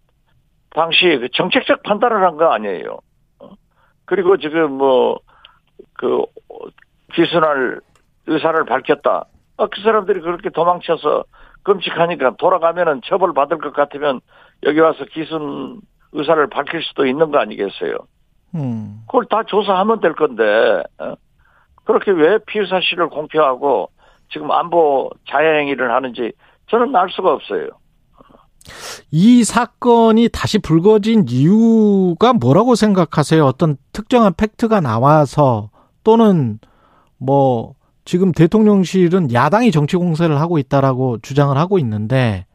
당시 0.69 1.17
그 1.19 1.27
정책적 1.33 1.83
판단을 1.83 2.23
한 2.23 2.37
거 2.37 2.53
아니에요. 2.53 2.99
어? 3.39 3.49
그리고 4.05 4.37
지금 4.37 4.73
뭐, 4.73 5.19
그, 5.93 6.21
기순할 7.13 7.81
의사를 8.27 8.63
밝혔다. 8.65 9.25
아, 9.57 9.67
그 9.67 9.81
사람들이 9.81 10.21
그렇게 10.21 10.49
도망쳐서 10.49 11.23
끔찍하니까 11.65 12.35
돌아가면은 12.37 13.01
처벌 13.05 13.33
받을 13.33 13.57
것 13.57 13.73
같으면 13.73 14.21
여기 14.63 14.79
와서 14.79 15.03
기순 15.11 15.81
의사를 16.13 16.47
밝힐 16.47 16.81
수도 16.83 17.05
있는 17.05 17.31
거 17.31 17.39
아니겠어요? 17.39 17.97
음. 18.55 19.01
그걸 19.07 19.25
다 19.25 19.43
조사하면 19.43 19.99
될 19.99 20.13
건데 20.13 20.43
어? 20.99 21.15
그렇게 21.83 22.11
왜 22.11 22.37
피의 22.47 22.67
사실을 22.67 23.09
공표하고 23.09 23.89
지금 24.31 24.49
안보 24.51 25.09
자해행위를 25.29 25.91
하는지 25.91 26.31
저는 26.69 26.95
알 26.95 27.09
수가 27.09 27.33
없어요. 27.33 27.69
이 29.11 29.43
사건이 29.43 30.29
다시 30.29 30.57
불거진 30.59 31.25
이유가 31.27 32.33
뭐라고 32.33 32.75
생각하세요? 32.75 33.45
어떤 33.45 33.77
특정한 33.91 34.33
팩트가 34.35 34.81
나와서 34.81 35.69
또는 36.03 36.59
뭐 37.17 37.73
지금 38.05 38.31
대통령실은 38.31 39.33
야당이 39.33 39.71
정치 39.71 39.97
공세를 39.97 40.39
하고 40.39 40.59
있다라고 40.59 41.17
주장을 41.21 41.57
하고 41.57 41.79
있는데 41.79 42.45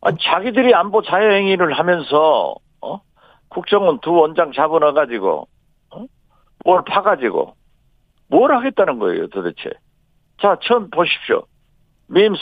아, 0.00 0.10
자기들이 0.10 0.74
안보 0.74 1.02
자해행위를 1.02 1.78
하면서 1.78 2.56
어? 2.80 3.00
국정원 3.48 4.00
두 4.00 4.12
원장 4.12 4.52
잡아놔 4.52 4.92
가지고 4.92 5.46
어? 5.90 6.04
뭘 6.64 6.82
파가지고 6.84 7.54
뭘 8.26 8.54
하겠다는 8.56 8.98
거예요 8.98 9.28
도대체. 9.28 9.70
자 10.40 10.58
처음 10.62 10.90
보십시오. 10.90 11.44
민스 12.08 12.40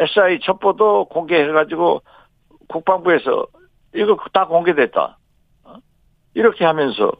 SI 0.00 0.40
첩보도 0.42 1.04
공개해가지고 1.06 2.02
국방부에서 2.68 3.46
이거 3.94 4.16
다 4.32 4.48
공개됐다. 4.48 5.16
어? 5.62 5.74
이렇게 6.34 6.64
하면서 6.64 7.12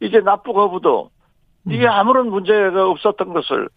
이제 0.00 0.20
납부 0.20 0.52
거부도 0.52 1.10
이게 1.66 1.86
음. 1.86 1.90
아무런 1.90 2.30
문제가 2.30 2.88
없었던 2.88 3.32
것을 3.32 3.68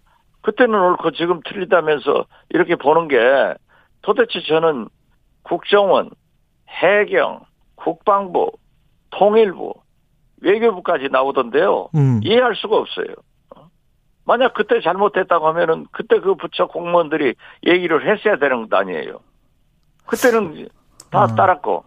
그때는 0.41 0.79
옳고 0.79 1.11
지금 1.11 1.41
틀리다면서 1.45 2.25
이렇게 2.49 2.75
보는 2.75 3.07
게 3.07 3.17
도대체 4.01 4.41
저는 4.47 4.87
국정원, 5.43 6.09
해경, 6.69 7.41
국방부, 7.75 8.51
통일부, 9.11 9.73
외교부까지 10.41 11.09
나오던데요. 11.11 11.89
음. 11.95 12.19
이해할 12.23 12.55
수가 12.55 12.77
없어요. 12.77 13.07
만약 14.25 14.53
그때 14.53 14.81
잘못했다고 14.81 15.47
하면은 15.47 15.85
그때 15.91 16.19
그 16.19 16.35
부처 16.35 16.67
공무원들이 16.67 17.33
얘기를 17.65 18.05
했어야 18.05 18.37
되는 18.37 18.67
것 18.67 18.77
아니에요. 18.77 19.19
그때는 20.05 20.67
다 21.09 21.23
아. 21.23 21.27
따랐고 21.27 21.85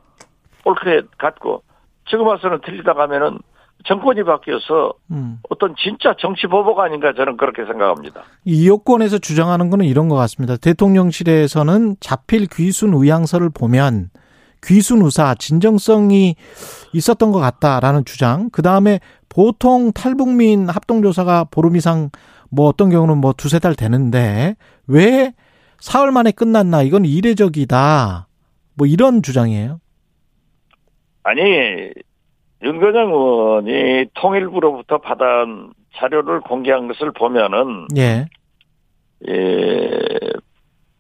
옳게 0.64 1.02
갔고 1.18 1.62
지금 2.08 2.26
와서는 2.26 2.62
틀리다 2.62 2.94
가면은 2.94 3.38
정권이 3.86 4.24
바뀌어서 4.24 4.94
음. 5.10 5.38
어떤 5.48 5.74
진짜 5.76 6.14
정치 6.18 6.46
보복 6.46 6.80
아닌가 6.80 7.12
저는 7.16 7.36
그렇게 7.36 7.64
생각합니다. 7.64 8.22
이 8.44 8.68
여권에서 8.68 9.18
주장하는 9.18 9.70
거는 9.70 9.86
이런 9.86 10.08
것 10.08 10.16
같습니다. 10.16 10.56
대통령실에서는 10.56 11.96
자필 12.00 12.46
귀순 12.46 12.94
의향서를 12.94 13.50
보면 13.50 14.10
귀순 14.62 15.02
의사 15.02 15.34
진정성이 15.34 16.36
있었던 16.92 17.32
것 17.32 17.38
같다라는 17.38 18.04
주장. 18.04 18.50
그 18.50 18.62
다음에 18.62 19.00
보통 19.28 19.92
탈북민 19.92 20.68
합동조사가 20.68 21.44
보름 21.44 21.76
이상 21.76 22.10
뭐 22.50 22.66
어떤 22.66 22.90
경우는 22.90 23.18
뭐 23.18 23.32
두세 23.32 23.58
달 23.58 23.74
되는데 23.74 24.56
왜 24.86 25.32
사흘 25.78 26.10
만에 26.10 26.30
끝났나 26.32 26.82
이건 26.82 27.04
이례적이다. 27.04 28.26
뭐 28.74 28.86
이런 28.86 29.22
주장이에요. 29.22 29.80
아니 31.22 31.42
윤건영 32.62 33.08
의원이 33.08 34.06
통일부로부터 34.14 34.98
받은 34.98 35.72
자료를 35.96 36.40
공개한 36.40 36.88
것을 36.88 37.10
보면은 37.10 37.88
예. 37.96 38.26
예, 39.28 39.98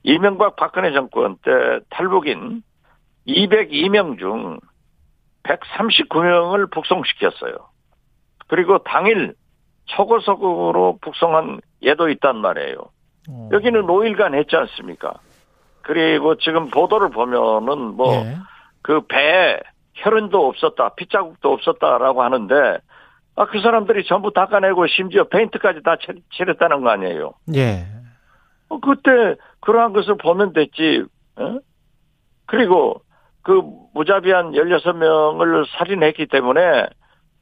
이명박 0.02 0.56
박근혜 0.56 0.92
정권 0.92 1.36
때 1.36 1.50
탈북인 1.90 2.62
202명 3.26 4.18
중 4.18 4.58
139명을 5.44 6.70
북송시켰어요. 6.70 7.54
그리고 8.46 8.78
당일 8.78 9.34
초고속으로 9.86 10.98
북송한 11.00 11.60
예도 11.82 12.08
있단 12.10 12.36
말이에요. 12.36 12.76
어. 13.28 13.48
여기는 13.52 13.82
5일간 13.82 14.34
했지 14.34 14.56
않습니까? 14.56 15.14
그리고 15.82 16.36
지금 16.36 16.68
보도를 16.68 17.10
보면은 17.10 17.96
뭐그 17.96 18.14
예. 18.90 19.00
배에 19.08 19.60
혈흔도 20.00 20.48
없었다, 20.48 20.94
핏자국도 20.96 21.52
없었다라고 21.52 22.22
하는데 22.22 22.78
아, 23.36 23.46
그 23.46 23.60
사람들이 23.60 24.04
전부 24.06 24.32
닦아내고 24.32 24.86
심지어 24.88 25.24
페인트까지 25.24 25.82
다 25.82 25.96
칠했다는 26.36 26.82
거 26.82 26.90
아니에요. 26.90 27.32
예. 27.54 27.86
어, 28.68 28.80
그때 28.80 29.36
그러한 29.60 29.92
것을 29.92 30.16
보면 30.16 30.52
됐지. 30.52 31.04
어? 31.36 31.58
그리고 32.46 33.02
그 33.42 33.62
무자비한 33.94 34.52
16명을 34.52 35.66
살인했기 35.78 36.26
때문에 36.26 36.86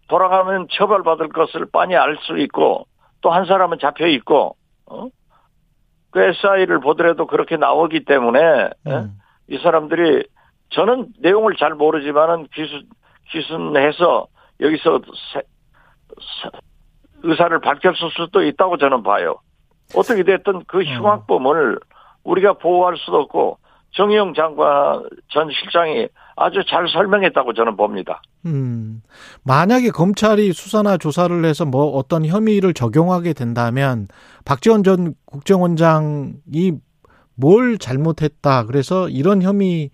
돌아가면 0.08 0.68
처벌받을 0.70 1.28
것을 1.30 1.66
빤히 1.72 1.96
알 1.96 2.16
수 2.22 2.38
있고 2.38 2.86
또 3.20 3.30
한 3.30 3.46
사람은 3.46 3.78
잡혀 3.80 4.06
있고 4.06 4.56
어? 4.86 5.08
그 6.10 6.20
SI를 6.22 6.80
보더라도 6.80 7.26
그렇게 7.26 7.56
나오기 7.56 8.04
때문에 8.04 8.70
예? 8.86 8.90
음. 8.90 9.18
이 9.48 9.58
사람들이 9.58 10.24
저는 10.70 11.08
내용을 11.20 11.56
잘 11.58 11.74
모르지만은 11.74 12.48
귀순 12.54 12.86
귀순해서 13.30 14.26
여기서 14.60 15.00
세, 15.32 15.40
의사를 17.22 17.60
밝혔을 17.60 18.10
수도 18.16 18.42
있다고 18.42 18.78
저는 18.78 19.02
봐요. 19.02 19.36
어떻게 19.94 20.22
됐든 20.22 20.64
그 20.66 20.78
음. 20.78 20.84
흉악범을 20.84 21.78
우리가 22.24 22.54
보호할 22.54 22.96
수도 22.96 23.18
없고 23.18 23.58
정의용 23.92 24.34
장관 24.34 25.02
전 25.28 25.48
실장이 25.50 26.08
아주 26.36 26.62
잘 26.68 26.88
설명했다고 26.88 27.54
저는 27.54 27.76
봅니다. 27.76 28.22
음. 28.46 29.02
만약에 29.44 29.90
검찰이 29.90 30.52
수사나 30.52 30.98
조사를 30.98 31.44
해서 31.44 31.64
뭐 31.64 31.86
어떤 31.96 32.24
혐의를 32.24 32.74
적용하게 32.74 33.32
된다면 33.32 34.08
박지원 34.44 34.84
전 34.84 35.14
국정원장이 35.24 36.72
뭘 37.34 37.78
잘못했다. 37.78 38.64
그래서 38.66 39.08
이런 39.08 39.42
혐의 39.42 39.90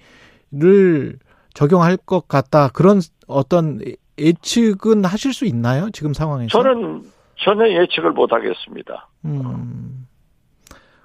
를 0.56 1.18
적용할 1.52 1.96
것 1.96 2.28
같다. 2.28 2.68
그런 2.68 3.00
어떤 3.26 3.80
예측은 4.18 5.04
하실 5.04 5.32
수 5.32 5.46
있나요? 5.46 5.90
지금 5.90 6.14
상황에서? 6.14 6.48
저는 6.48 7.02
전혀 7.36 7.68
예측을 7.68 8.12
못 8.12 8.32
하겠습니다. 8.32 9.08
음. 9.24 10.06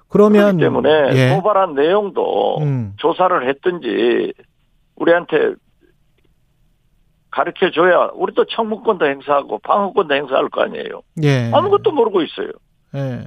그러면 0.08 0.56
그렇기 0.56 0.60
때문에 0.60 0.90
예. 1.14 1.34
고발한 1.34 1.74
내용도 1.74 2.58
음. 2.60 2.94
조사를 2.96 3.48
했든지 3.48 4.32
우리한테 4.96 5.54
가르쳐 7.30 7.70
줘야 7.70 8.10
우리도 8.14 8.46
청문권도 8.46 9.06
행사하고 9.06 9.58
방어권도 9.60 10.14
행사할 10.14 10.48
거 10.48 10.62
아니에요. 10.62 11.02
예. 11.22 11.50
아무것도 11.52 11.92
모르고 11.92 12.22
있어요. 12.22 12.50
예. 12.96 13.24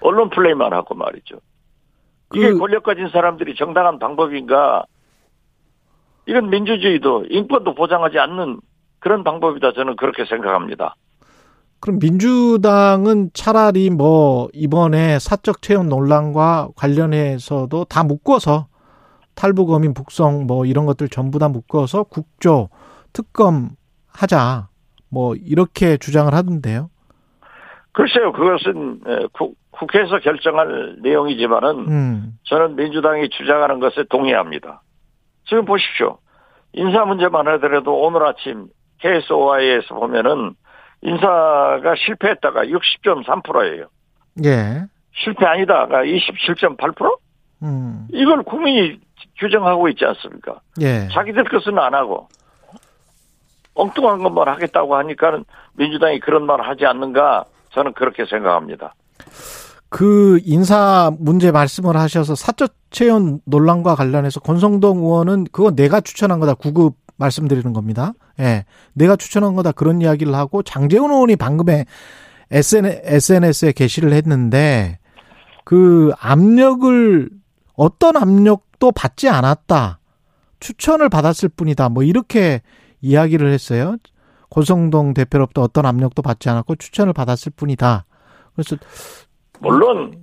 언론 0.00 0.30
플레이만 0.30 0.72
하고 0.72 0.94
말이죠. 0.94 1.40
이게 2.34 2.52
그... 2.52 2.58
권력 2.58 2.84
가진 2.84 3.08
사람들이 3.08 3.56
정당한 3.56 3.98
방법인가? 3.98 4.84
이건 6.30 6.48
민주주의도 6.48 7.24
인권도 7.28 7.74
보장하지 7.74 8.20
않는 8.20 8.60
그런 9.00 9.24
방법이다 9.24 9.72
저는 9.72 9.96
그렇게 9.96 10.24
생각합니다. 10.24 10.94
그럼 11.80 11.98
민주당은 11.98 13.30
차라리 13.34 13.90
뭐 13.90 14.48
이번에 14.52 15.18
사적 15.18 15.60
채용 15.60 15.88
논란과 15.88 16.68
관련해서도 16.76 17.86
다 17.86 18.04
묶어서 18.04 18.68
탈북어민 19.34 19.92
북송 19.92 20.46
뭐 20.46 20.66
이런 20.66 20.86
것들 20.86 21.08
전부 21.08 21.40
다 21.40 21.48
묶어서 21.48 22.04
국조 22.04 22.68
특검 23.12 23.70
하자 24.06 24.68
뭐 25.08 25.34
이렇게 25.34 25.96
주장을 25.96 26.32
하던데요. 26.32 26.90
글쎄요, 27.90 28.30
그것은 28.30 29.00
국, 29.32 29.56
회에서 29.92 30.20
결정할 30.20 30.98
내용이지만은 31.02 31.70
음. 31.88 32.38
저는 32.44 32.76
민주당이 32.76 33.30
주장하는 33.30 33.80
것에 33.80 34.04
동의합니다. 34.08 34.82
지금 35.50 35.64
보십시오. 35.64 36.18
인사 36.72 37.04
문제만 37.04 37.46
하더라도 37.48 38.00
오늘 38.00 38.24
아침 38.24 38.68
KSOI에서 39.00 39.96
보면은 39.96 40.54
인사가 41.02 41.94
실패했다가 42.06 42.66
60.3%예요. 42.66 43.86
예. 44.44 44.84
실패 45.12 45.44
아니다가 45.44 46.04
27.8%? 46.04 47.18
음. 47.64 48.06
이걸 48.12 48.44
국민이 48.44 49.00
규정하고 49.38 49.88
있지 49.88 50.04
않습니까? 50.04 50.60
예. 50.80 51.08
자기들 51.12 51.44
것은 51.44 51.76
안 51.78 51.94
하고 51.94 52.28
엉뚱한 53.74 54.22
것만 54.22 54.46
하겠다고 54.46 54.94
하니까는 54.96 55.44
민주당이 55.74 56.20
그런 56.20 56.46
말을 56.46 56.66
하지 56.66 56.86
않는가 56.86 57.44
저는 57.70 57.92
그렇게 57.94 58.24
생각합니다. 58.24 58.94
그 59.90 60.40
인사 60.44 61.12
문제 61.18 61.50
말씀을 61.50 61.96
하셔서 61.96 62.34
사적 62.34 62.74
채용 62.90 63.40
논란과 63.44 63.96
관련해서 63.96 64.40
권성동 64.40 64.98
의원은 64.98 65.48
그거 65.52 65.72
내가 65.72 66.00
추천한 66.00 66.40
거다 66.40 66.54
구급 66.54 66.96
말씀드리는 67.16 67.72
겁니다. 67.72 68.14
예. 68.38 68.64
내가 68.94 69.16
추천한 69.16 69.54
거다 69.54 69.72
그런 69.72 70.00
이야기를 70.00 70.34
하고 70.34 70.62
장재훈 70.62 71.10
의원이 71.10 71.36
방금에 71.36 71.84
SNS에 72.50 73.72
게시를 73.72 74.12
했는데 74.12 74.98
그 75.64 76.12
압력을 76.18 77.28
어떤 77.74 78.16
압력도 78.16 78.92
받지 78.92 79.28
않았다. 79.28 79.98
추천을 80.60 81.08
받았을 81.08 81.48
뿐이다. 81.48 81.88
뭐 81.88 82.02
이렇게 82.02 82.62
이야기를 83.00 83.52
했어요. 83.52 83.96
고성동 84.50 85.14
대표로부터 85.14 85.62
어떤 85.62 85.86
압력도 85.86 86.22
받지 86.22 86.48
않았고 86.48 86.76
추천을 86.76 87.12
받았을 87.12 87.52
뿐이다. 87.54 88.04
그래서 88.54 88.76
물론 89.60 90.16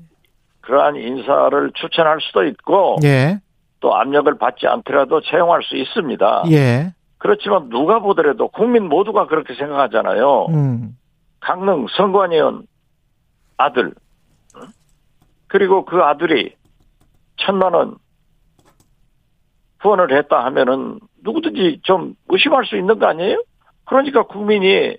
그러한 0.62 0.96
인사를 0.96 1.72
추천할 1.76 2.20
수도 2.22 2.46
있고 2.46 2.98
예. 3.04 3.40
또 3.80 3.96
압력을 3.96 4.38
받지 4.38 4.68
않더라도 4.68 5.22
채용할 5.22 5.64
수 5.64 5.78
있습니다. 5.78 6.44
예. 6.52 6.94
그렇지만 7.20 7.70
누가 7.70 8.00
보더라도 8.00 8.48
국민 8.50 8.88
모두가 8.88 9.28
그렇게 9.28 9.54
생각하잖아요. 9.56 10.46
음. 10.50 10.98
강릉 11.40 11.88
선관위원 11.96 12.68
아들 13.58 13.94
그리고 15.48 15.86
그 15.86 16.02
아들이 16.02 16.56
천만 17.38 17.74
원 17.74 17.96
후원을 19.80 20.16
했다 20.18 20.44
하면은 20.46 21.00
누구든지 21.24 21.82
좀 21.84 22.16
의심할 22.30 22.66
수 22.66 22.78
있는 22.78 23.00
거 23.00 23.08
아니에요? 23.08 23.44
그러니까 23.86 24.24
국민이 24.24 24.98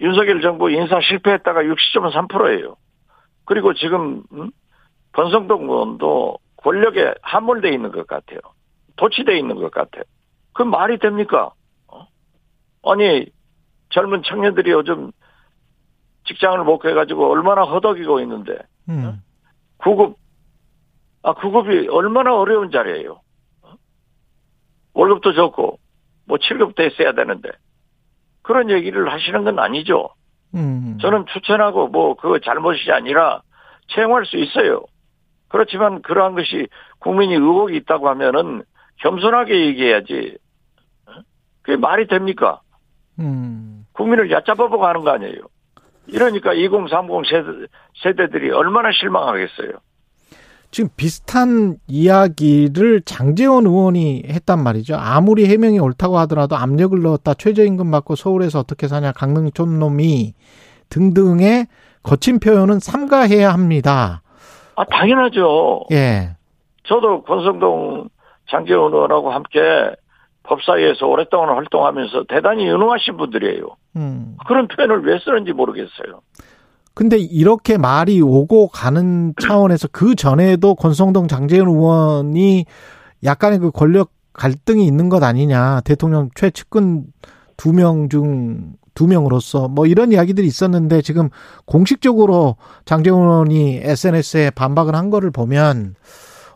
윤석열 0.00 0.40
정부 0.40 0.70
인사 0.70 0.98
실패했다가 1.00 1.62
60.3%예요. 1.62 2.76
그리고 3.50 3.74
지금 3.74 4.22
음? 4.30 4.52
권성동 5.10 5.64
의원도 5.64 6.38
권력에 6.58 7.14
함몰돼 7.20 7.70
있는 7.72 7.90
것 7.90 8.06
같아요. 8.06 8.38
도취돼 8.94 9.36
있는 9.36 9.56
것 9.56 9.72
같아요. 9.72 10.04
그 10.52 10.62
말이 10.62 11.00
됩니까? 11.00 11.52
어? 11.88 12.06
아니 12.84 13.26
젊은 13.88 14.22
청년들이 14.22 14.70
요즘 14.70 15.10
직장을 16.28 16.62
못 16.62 16.84
해가지고 16.84 17.28
얼마나 17.28 17.62
허덕이고 17.62 18.20
있는데 18.20 18.56
음. 18.88 19.04
어? 19.04 19.14
구급 19.78 20.16
아 21.24 21.32
구급이 21.32 21.88
얼마나 21.88 22.36
어려운 22.36 22.70
자리예요. 22.70 23.20
어? 23.62 23.74
월급도 24.92 25.32
적고 25.32 25.80
뭐 26.26 26.38
7급도 26.38 26.82
했어야 26.82 27.14
되는데 27.14 27.48
그런 28.42 28.70
얘기를 28.70 29.12
하시는 29.12 29.42
건 29.42 29.58
아니죠. 29.58 30.10
음. 30.54 30.98
저는 31.00 31.26
추천하고 31.32 31.88
뭐 31.88 32.14
그거 32.14 32.38
잘못이 32.38 32.90
아니라 32.92 33.42
채용할 33.88 34.26
수 34.26 34.36
있어요. 34.36 34.84
그렇지만 35.48 36.02
그러한 36.02 36.34
것이 36.34 36.68
국민이 36.98 37.34
의혹이 37.34 37.76
있다고 37.76 38.08
하면은 38.08 38.62
겸손하게 38.98 39.66
얘기해야지. 39.66 40.38
그게 41.62 41.76
말이 41.76 42.06
됩니까? 42.06 42.60
음. 43.18 43.86
국민을 43.92 44.30
얕잡아보고 44.30 44.86
하는 44.86 45.02
거 45.02 45.10
아니에요. 45.10 45.40
이러니까 46.06 46.52
2030 46.54 47.26
세대, 47.28 47.66
세대들이 48.02 48.50
얼마나 48.50 48.90
실망하겠어요. 48.92 49.72
지금 50.70 50.88
비슷한 50.96 51.76
이야기를 51.88 53.02
장재원 53.02 53.66
의원이 53.66 54.24
했단 54.26 54.62
말이죠. 54.62 54.96
아무리 54.96 55.46
해명이 55.46 55.80
옳다고 55.80 56.18
하더라도 56.20 56.56
압력을 56.56 57.00
넣었다. 57.02 57.34
최저임금 57.34 57.90
받고 57.90 58.14
서울에서 58.14 58.60
어떻게 58.60 58.86
사냐. 58.86 59.12
강릉 59.12 59.50
촌놈이 59.50 60.34
등등의 60.88 61.66
거친 62.02 62.38
표현은 62.38 62.78
삼가해야 62.78 63.52
합니다. 63.52 64.22
아, 64.76 64.84
당연하죠. 64.84 65.86
예. 65.92 66.36
저도 66.84 67.22
권성동 67.24 68.08
장재원 68.48 68.92
의원하고 68.92 69.30
함께 69.30 69.60
법사위에서 70.44 71.06
오랫동안 71.06 71.50
활동하면서 71.56 72.24
대단히 72.28 72.66
유능하신 72.66 73.16
분들이에요. 73.16 73.76
음. 73.96 74.36
그런 74.46 74.68
표현을 74.68 75.04
왜 75.04 75.18
쓰는지 75.18 75.52
모르겠어요. 75.52 76.22
근데 77.00 77.16
이렇게 77.16 77.78
말이 77.78 78.20
오고 78.20 78.68
가는 78.68 79.32
차원에서 79.40 79.88
그 79.90 80.14
전에도 80.14 80.74
권성동 80.74 81.28
장재현 81.28 81.66
의원이 81.66 82.66
약간의 83.24 83.58
그 83.58 83.70
권력 83.70 84.10
갈등이 84.34 84.86
있는 84.86 85.08
것 85.08 85.22
아니냐. 85.22 85.80
대통령 85.80 86.28
최측근 86.34 87.06
두 87.56 87.72
명 87.72 88.10
중 88.10 88.74
두 88.92 89.06
명으로서 89.06 89.68
뭐 89.68 89.86
이런 89.86 90.12
이야기들이 90.12 90.46
있었는데 90.46 91.00
지금 91.00 91.30
공식적으로 91.64 92.56
장재현 92.84 93.16
의원이 93.18 93.80
SNS에 93.82 94.50
반박을 94.50 94.94
한 94.94 95.08
거를 95.08 95.30
보면 95.30 95.94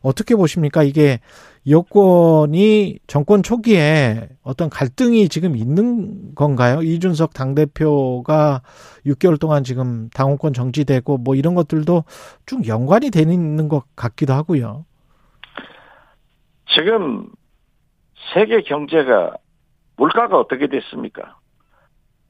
어떻게 0.02 0.34
보십니까? 0.36 0.82
이게 0.82 1.20
여권이 1.68 2.98
정권 3.06 3.42
초기에 3.42 4.28
어떤 4.42 4.68
갈등이 4.68 5.28
지금 5.28 5.56
있는 5.56 6.34
건가요? 6.34 6.82
이준석 6.82 7.32
당대표가 7.32 8.60
6개월 9.06 9.40
동안 9.40 9.64
지금 9.64 10.10
당원권 10.10 10.52
정지되고 10.52 11.18
뭐 11.18 11.34
이런 11.34 11.54
것들도 11.54 12.04
쭉 12.46 12.68
연관이 12.68 13.10
되는 13.10 13.68
것 13.68 13.84
같기도 13.96 14.34
하고요. 14.34 14.84
지금 16.74 17.28
세계 18.34 18.62
경제가 18.62 19.36
물가가 19.96 20.38
어떻게 20.38 20.66
됐습니까? 20.66 21.36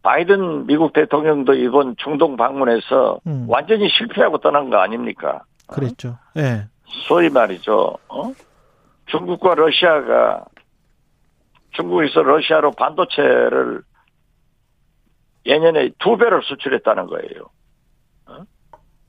바이든 0.03 0.66
미국 0.66 0.93
대통령도 0.93 1.55
이번 1.55 1.97
중동 1.97 2.37
방문해서 2.37 3.20
음. 3.26 3.47
완전히 3.49 3.89
실패하고 3.89 4.39
떠난 4.39 4.68
거 4.70 4.76
아닙니까? 4.76 5.45
그랬죠. 5.66 6.18
예. 6.37 6.43
네. 6.43 6.64
소위 7.09 7.30
말이죠. 7.30 7.97
어? 8.09 8.32
중국과 9.07 9.55
러시아가 9.55 10.45
중국에서 11.73 12.23
러시아로 12.23 12.73
반도체를 12.73 13.83
예년에 15.47 15.91
두 15.99 16.17
배를 16.17 16.43
수출했다는 16.43 17.07
거예요. 17.07 17.51
어? 18.27 18.45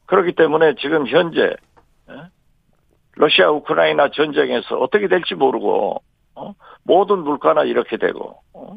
그렇기 0.06 0.34
때문에 0.34 0.76
지금 0.76 1.08
현재 1.08 1.56
어? 2.08 2.28
러시아 3.14 3.50
우크라이나 3.52 4.10
전쟁에서 4.10 4.78
어떻게 4.78 5.08
될지 5.08 5.36
모르고 5.36 6.02
어? 6.36 6.54
모든 6.84 7.20
물가나 7.20 7.64
이렇게 7.64 7.98
되고 7.98 8.42
어? 8.54 8.76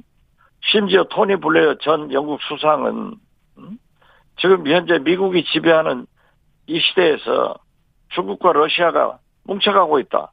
심지어 0.70 1.04
토니 1.04 1.36
블레어 1.36 1.78
전 1.78 2.12
영국 2.12 2.40
수상은 2.42 3.14
음? 3.58 3.78
지금 4.40 4.66
현재 4.66 4.98
미국이 4.98 5.44
지배하는 5.44 6.06
이 6.66 6.80
시대에서 6.80 7.56
중국과 8.10 8.52
러시아가 8.52 9.18
뭉쳐가고 9.44 9.98
있다. 10.00 10.32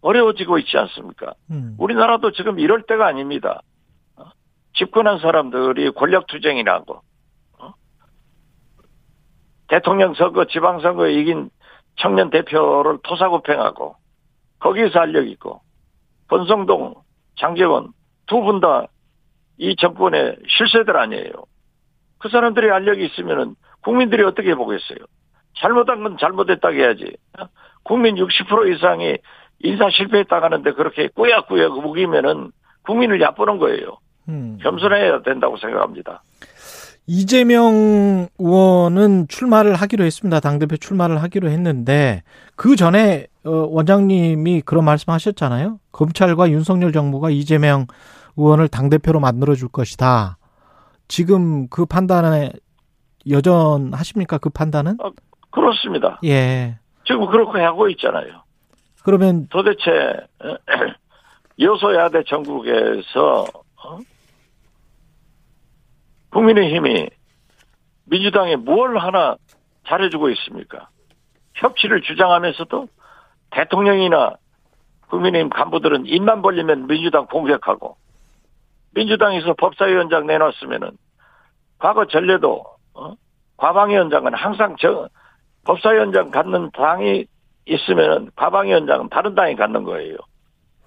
어려워지고 0.00 0.58
있지 0.58 0.76
않습니까? 0.78 1.34
음. 1.50 1.74
우리나라도 1.78 2.32
지금 2.32 2.58
이럴 2.58 2.82
때가 2.82 3.06
아닙니다. 3.06 3.62
어? 4.16 4.24
집권한 4.74 5.18
사람들이 5.18 5.90
권력 5.92 6.26
투쟁이라고 6.26 7.00
어? 7.58 7.72
대통령 9.68 10.14
선거, 10.14 10.44
지방선거에 10.46 11.14
이긴 11.14 11.50
청년 11.96 12.30
대표를 12.30 12.98
토사구팽하고 13.02 13.96
거기에서 14.58 15.00
알력 15.00 15.26
있고 15.28 15.60
권성동, 16.28 16.94
장재원 17.38 17.92
두 18.26 18.40
분 18.42 18.60
다 18.60 18.86
이 19.58 19.74
정권의 19.76 20.36
실세들 20.48 20.98
아니에요. 20.98 21.30
그 22.18 22.28
사람들이 22.28 22.70
알력이 22.70 23.06
있으면은 23.06 23.54
국민들이 23.80 24.22
어떻게 24.22 24.54
보겠어요? 24.54 24.98
잘못한 25.58 26.02
건 26.02 26.18
잘못했다고 26.18 26.74
해야지. 26.74 27.16
어? 27.38 27.46
국민 27.82 28.16
60% 28.16 28.74
이상이 28.74 29.16
인사 29.60 29.88
실패했다 29.90 30.40
가는데 30.40 30.72
그렇게 30.72 31.08
꾸역꾸역 31.08 31.78
우기면은 31.84 32.52
국민을 32.82 33.20
얕보는 33.20 33.58
거예요. 33.58 33.98
음. 34.28 34.58
겸손해야 34.62 35.22
된다고 35.22 35.56
생각합니다. 35.56 36.22
이재명 37.08 38.28
의원은 38.38 39.28
출마를 39.28 39.74
하기로 39.74 40.04
했습니다. 40.04 40.40
당대표 40.40 40.76
출마를 40.76 41.22
하기로 41.22 41.48
했는데 41.48 42.22
그 42.56 42.74
전에 42.74 43.26
어, 43.44 43.50
원장님이 43.50 44.62
그런 44.62 44.84
말씀하셨잖아요. 44.84 45.78
검찰과 45.92 46.50
윤석열 46.50 46.92
정부가 46.92 47.30
이재명 47.30 47.86
의원을 48.36 48.68
당대표로 48.68 49.20
만들어 49.20 49.54
줄 49.54 49.68
것이다. 49.68 50.36
지금 51.06 51.68
그 51.68 51.86
판단에 51.86 52.50
여전하십니까? 53.30 54.38
그 54.38 54.50
판단은? 54.50 54.96
어, 55.00 55.10
그렇습니다. 55.50 56.18
예. 56.24 56.78
지금 57.04 57.26
그렇게 57.30 57.60
하고 57.60 57.88
있잖아요. 57.90 58.42
그러면 59.06 59.46
도대체 59.50 60.26
여소야대 61.60 62.24
전국에서 62.24 63.46
어? 63.84 63.98
국민의힘이 66.30 67.08
민주당에 68.06 68.56
뭘 68.56 68.98
하나 68.98 69.36
잘해주고 69.86 70.28
있습니까? 70.30 70.88
협치를 71.54 72.02
주장하면서도 72.02 72.88
대통령이나 73.50 74.34
국민의힘 75.06 75.50
간부들은 75.50 76.06
입만 76.06 76.42
벌리면 76.42 76.88
민주당 76.88 77.26
공격하고 77.26 77.96
민주당에서 78.90 79.54
법사위원장 79.54 80.26
내놨으면은 80.26 80.98
과거 81.78 82.08
전례도 82.08 82.64
어? 82.94 83.14
과방위원장은 83.56 84.34
항상 84.34 84.74
저 84.80 85.08
법사위원장 85.62 86.32
갖는 86.32 86.72
당이 86.72 87.26
있으면 87.66 88.30
과방위원장은 88.36 89.08
다른 89.10 89.34
당이 89.34 89.56
갖는 89.56 89.84
거예요. 89.84 90.16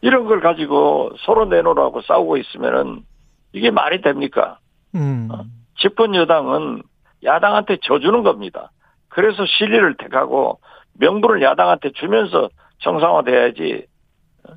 이런 0.01 0.25
걸 0.25 0.39
가지고 0.39 1.11
서로 1.25 1.45
내놓으라고 1.45 2.01
싸우고 2.01 2.37
있으면은 2.37 3.03
이게 3.51 3.69
말이 3.69 4.01
됩니까? 4.01 4.59
음. 4.95 5.27
어? 5.31 5.43
집권 5.79 6.15
여당은 6.15 6.83
야당한테 7.23 7.77
져주는 7.83 8.23
겁니다. 8.23 8.71
그래서 9.09 9.45
실리를 9.45 9.97
택하고 9.97 10.59
명분을 10.93 11.41
야당한테 11.41 11.91
주면서 11.91 12.49
정상화돼야지 12.79 13.85
어? 14.47 14.53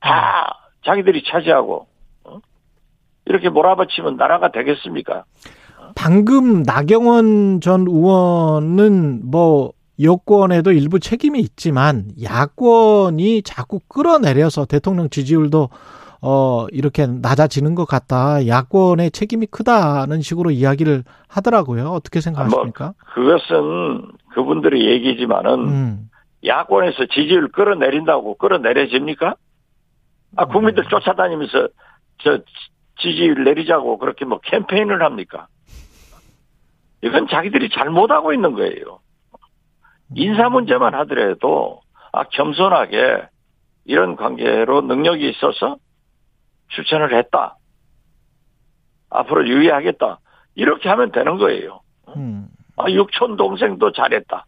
다 0.00 0.58
자기들이 0.84 1.24
차지하고 1.24 1.86
어? 2.24 2.38
이렇게 3.24 3.48
몰아붙이면 3.48 4.16
나라가 4.16 4.50
되겠습니까? 4.50 5.24
방금 5.94 6.62
나경원 6.64 7.60
전 7.62 7.86
의원은 7.86 9.30
뭐 9.30 9.72
여권에도 10.02 10.72
일부 10.72 11.00
책임이 11.00 11.40
있지만 11.40 12.10
야권이 12.22 13.42
자꾸 13.42 13.80
끌어내려서 13.88 14.66
대통령 14.66 15.10
지지율도 15.10 15.68
어 16.20 16.66
이렇게 16.72 17.06
낮아지는 17.06 17.74
것 17.74 17.84
같다. 17.84 18.46
야권의 18.46 19.12
책임이 19.12 19.46
크다는 19.46 20.20
식으로 20.20 20.50
이야기를 20.50 21.04
하더라고요. 21.28 21.90
어떻게 21.90 22.20
생각하십니까? 22.20 22.84
뭐 22.84 22.94
그것은 23.14 24.02
그분들의 24.34 24.84
얘기지만은 24.84 25.68
음. 25.68 26.10
야권에서 26.44 27.06
지지율 27.12 27.48
끌어내린다고 27.50 28.36
끌어내려집니까? 28.38 29.36
아 30.36 30.44
국민들 30.46 30.84
음. 30.84 30.88
쫓아다니면서 30.88 31.68
저 32.18 32.38
지지율 33.00 33.44
내리자고 33.44 33.98
그렇게 33.98 34.24
뭐 34.24 34.40
캠페인을 34.42 35.02
합니까? 35.02 35.46
이건 37.02 37.28
자기들이 37.28 37.70
잘못하고 37.70 38.32
있는 38.32 38.54
거예요. 38.54 39.00
인사 40.14 40.48
문제만 40.48 40.94
하더라도 40.94 41.80
아 42.12 42.24
겸손하게 42.24 43.28
이런 43.84 44.16
관계로 44.16 44.82
능력이 44.82 45.28
있어서 45.30 45.76
추천을 46.68 47.16
했다. 47.16 47.56
앞으로 49.10 49.46
유의하겠다. 49.46 50.20
이렇게 50.54 50.88
하면 50.88 51.12
되는 51.12 51.38
거예요. 51.38 51.80
음. 52.16 52.48
아 52.76 52.90
육촌 52.90 53.36
동생도 53.36 53.92
잘했다. 53.92 54.46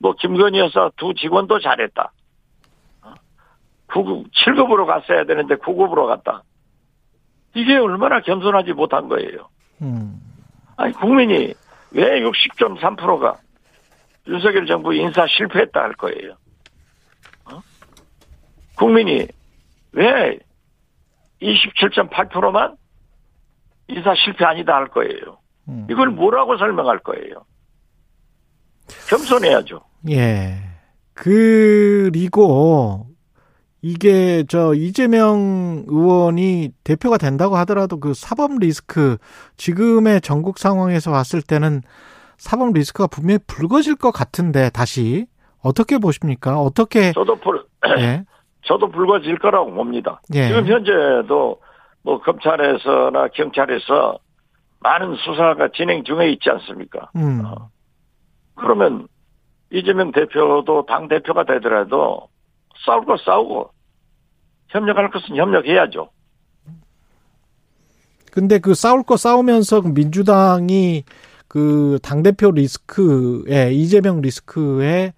뭐 0.00 0.14
김건희 0.14 0.58
여사 0.58 0.90
두 0.96 1.14
직원도 1.14 1.60
잘했다. 1.60 2.12
9급, 3.88 4.30
7급으로 4.32 4.86
갔어야 4.86 5.24
되는데 5.24 5.56
9급으로 5.56 6.06
갔다. 6.06 6.42
이게 7.54 7.76
얼마나 7.76 8.20
겸손하지 8.20 8.74
못한 8.74 9.08
거예요. 9.08 9.48
음. 9.82 10.20
아니 10.76 10.92
국민이 10.92 11.54
왜 11.90 12.20
60.3%가 12.20 13.38
윤석열 14.26 14.66
정부 14.66 14.94
인사 14.94 15.26
실패했다 15.26 15.80
할 15.80 15.94
거예요. 15.94 16.36
어? 17.50 17.60
국민이 18.76 19.26
왜 19.92 20.38
27.8%만 21.40 22.76
인사 23.88 24.14
실패 24.14 24.44
아니다 24.44 24.74
할 24.74 24.88
거예요. 24.88 25.38
음. 25.68 25.86
이걸 25.90 26.08
뭐라고 26.10 26.58
설명할 26.58 26.98
거예요? 26.98 27.44
겸손해야죠. 29.08 29.80
예. 30.10 30.56
그리고 31.14 33.06
이게 33.80 34.44
저 34.48 34.74
이재명 34.74 35.84
의원이 35.86 36.70
대표가 36.82 37.16
된다고 37.16 37.56
하더라도 37.58 38.00
그 38.00 38.12
사법 38.14 38.58
리스크 38.58 39.18
지금의 39.56 40.20
전국 40.20 40.58
상황에서 40.58 41.12
봤을 41.12 41.42
때는 41.42 41.82
사법 42.36 42.72
리스크가 42.72 43.06
분명히 43.06 43.38
불거질 43.46 43.96
것 43.96 44.10
같은데 44.10 44.70
다시 44.70 45.26
어떻게 45.62 45.98
보십니까? 45.98 46.60
어떻게 46.60 47.12
저도 47.12 47.36
불 47.36 47.64
예. 47.98 48.24
저도 48.62 48.90
불거질 48.90 49.38
거라고 49.38 49.72
봅니다. 49.72 50.20
예. 50.34 50.48
지금 50.48 50.66
현재도 50.66 51.60
뭐 52.02 52.20
검찰에서나 52.20 53.28
경찰에서 53.28 54.18
많은 54.80 55.16
수사가 55.16 55.68
진행 55.74 56.04
중에 56.04 56.30
있지 56.30 56.50
않습니까? 56.50 57.10
음. 57.16 57.42
어. 57.44 57.70
그러면 58.54 59.06
이재명 59.70 60.12
대표도 60.12 60.86
당 60.86 61.08
대표가 61.08 61.44
되더라도 61.44 62.28
싸울 62.84 63.04
거 63.04 63.16
싸우고 63.16 63.70
협력할 64.68 65.10
것은 65.10 65.36
협력해야죠. 65.36 66.10
근데 68.30 68.58
그 68.58 68.74
싸울 68.74 69.02
거 69.02 69.16
싸우면서 69.16 69.80
그 69.80 69.88
민주당이 69.88 71.04
그 71.48 71.98
당대표 72.02 72.50
리스크에, 72.50 73.72
이재명 73.72 74.20
리스크에 74.20 75.12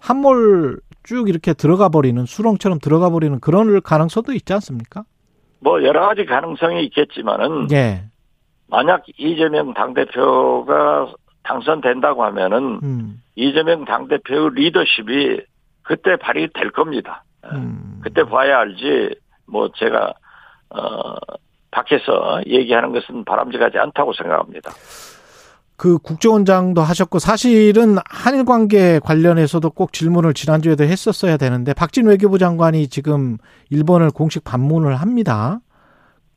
한몰 0.00 0.80
쭉 1.04 1.28
이렇게 1.28 1.54
들어가 1.54 1.88
버리는, 1.88 2.24
수렁처럼 2.26 2.80
들어가 2.80 3.10
버리는 3.10 3.38
그런 3.40 3.80
가능성도 3.80 4.32
있지 4.32 4.52
않습니까? 4.54 5.04
뭐 5.60 5.82
여러 5.84 6.06
가지 6.06 6.24
가능성이 6.24 6.84
있겠지만은. 6.84 7.70
예. 7.72 8.04
만약 8.66 9.04
이재명 9.16 9.72
당대표가 9.72 11.14
당선된다고 11.42 12.22
하면은 12.24 12.80
음. 12.82 13.22
이재명 13.34 13.86
당대표의 13.86 14.50
리더십이 14.54 15.40
그때 15.88 16.16
발휘될 16.16 16.70
겁니다. 16.72 17.24
음. 17.50 18.00
그때 18.04 18.22
봐야 18.24 18.58
알지 18.58 19.14
뭐 19.46 19.70
제가 19.74 20.12
어 20.68 21.14
밖에서 21.70 22.42
얘기하는 22.46 22.92
것은 22.92 23.24
바람직하지 23.24 23.78
않다고 23.78 24.12
생각합니다. 24.12 24.70
그 25.76 25.96
국정원장도 25.96 26.82
하셨고 26.82 27.18
사실은 27.18 27.96
한일 28.04 28.44
관계 28.44 28.98
관련해서도 28.98 29.70
꼭 29.70 29.94
질문을 29.94 30.34
지난주에도 30.34 30.84
했었어야 30.84 31.38
되는데 31.38 31.72
박진 31.72 32.06
외교부 32.06 32.36
장관이 32.36 32.88
지금 32.88 33.38
일본을 33.70 34.10
공식 34.10 34.44
방문을 34.44 34.96
합니다. 34.96 35.60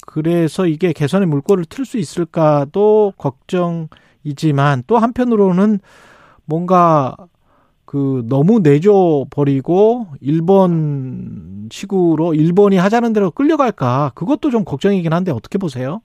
그래서 0.08 0.66
이게 0.66 0.94
개선의 0.94 1.28
물꼬를 1.28 1.66
틀 1.66 1.86
수 1.86 1.98
있을까도 1.98 3.14
걱정이지만 3.18 4.84
또 4.88 4.98
한편으로는 4.98 5.80
뭔가 6.46 7.18
그 7.92 8.24
너무 8.30 8.62
내줘 8.62 9.26
버리고 9.30 10.06
일본 10.22 11.68
식으로 11.70 12.34
일본이 12.34 12.78
하자는 12.78 13.12
대로 13.12 13.32
끌려갈까 13.32 14.14
그것도 14.16 14.50
좀 14.50 14.64
걱정이긴 14.64 15.12
한데 15.12 15.34
어떻게 15.34 15.58
보세요? 15.58 16.00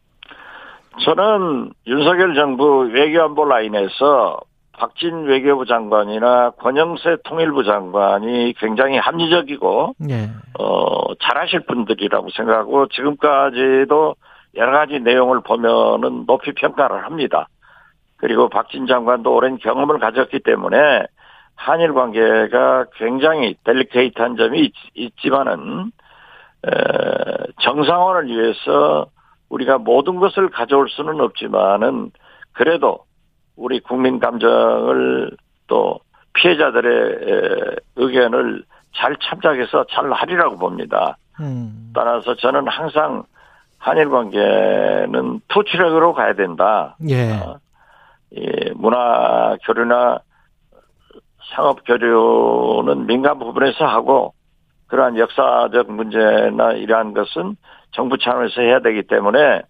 저는 1.05 1.71
윤석열 1.87 2.35
정부 2.35 2.91
외교안보 2.93 3.45
라인에서 3.45 4.41
박진 4.73 5.27
외교부 5.27 5.65
장관이나 5.65 6.51
권영세 6.59 7.19
통일부 7.23 7.63
장관이 7.63 8.55
굉장히 8.59 8.99
합리적이고 8.99 9.95
네. 10.01 10.31
어 10.59 11.15
잘하실 11.21 11.67
분들이라고 11.67 12.31
생각하고 12.31 12.89
지금까지도 12.89 14.17
여러 14.57 14.73
가지 14.73 14.99
내용을 14.99 15.41
보면은 15.43 16.27
높이 16.27 16.53
평가를 16.53 17.05
합니다. 17.05 17.47
그리고 18.17 18.49
박진 18.49 18.89
장관도 18.89 19.33
오랜 19.33 19.59
경험을 19.59 20.01
가졌기 20.01 20.41
때문에 20.41 21.07
한일 21.57 21.95
관계가 21.95 22.87
굉장히 22.97 23.57
델리케이트한 23.65 24.37
점이 24.37 24.73
있, 24.95 25.17
지만은 25.21 25.91
정상화를 27.61 28.29
위해서 28.29 29.07
우리가 29.49 29.79
모든 29.79 30.17
것을 30.17 30.51
가져올 30.51 30.89
수는 30.89 31.21
없지만은 31.21 32.11
그래도 32.53 33.01
우리 33.57 33.81
국민 33.81 34.19
감정을 34.19 35.31
또 35.67 35.99
피해자들의 36.35 37.77
의견을 37.97 38.65
잘 38.95 39.17
참작해서 39.23 39.87
잘 39.91 40.13
하리라고 40.13 40.57
봅니다. 40.57 41.17
음. 41.41 41.93
따라서 41.95 42.35
저는 42.37 42.67
항상 42.69 43.25
한일 43.79 44.11
관계는 44.11 45.41
투치력으로 45.49 46.13
가야 46.15 46.35
된다. 46.35 46.97
예. 47.09 47.33
어, 47.33 47.59
예, 48.37 48.73
문화 48.75 49.57
교류나 49.65 50.19
상업 51.57 51.85
교류는 51.87 53.07
민간 53.07 53.39
부분에서 53.39 53.87
하고 53.87 54.35
그러한 54.89 55.19
역사적 55.19 55.91
문제나 55.91 56.73
이러한 56.73 57.15
것은 57.15 57.57
정부 57.93 58.19
차원에서 58.19 58.61
해야 58.61 58.81
되기 58.81 59.03
때문에 59.05 59.63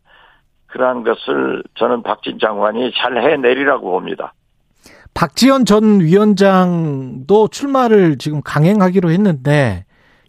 그러한 0.66 1.04
것을 1.04 1.62
저는 1.76 2.02
박진 2.02 2.38
장관이 2.40 2.92
잘 2.96 3.16
해내리라고 3.16 3.88
봅니다. 3.92 4.34
박지원 5.14 5.64
전 5.64 6.00
위원장도 6.00 7.48
출마를 7.48 8.18
지금 8.18 8.42
강행하기로 8.42 9.10
했는데 9.10 9.84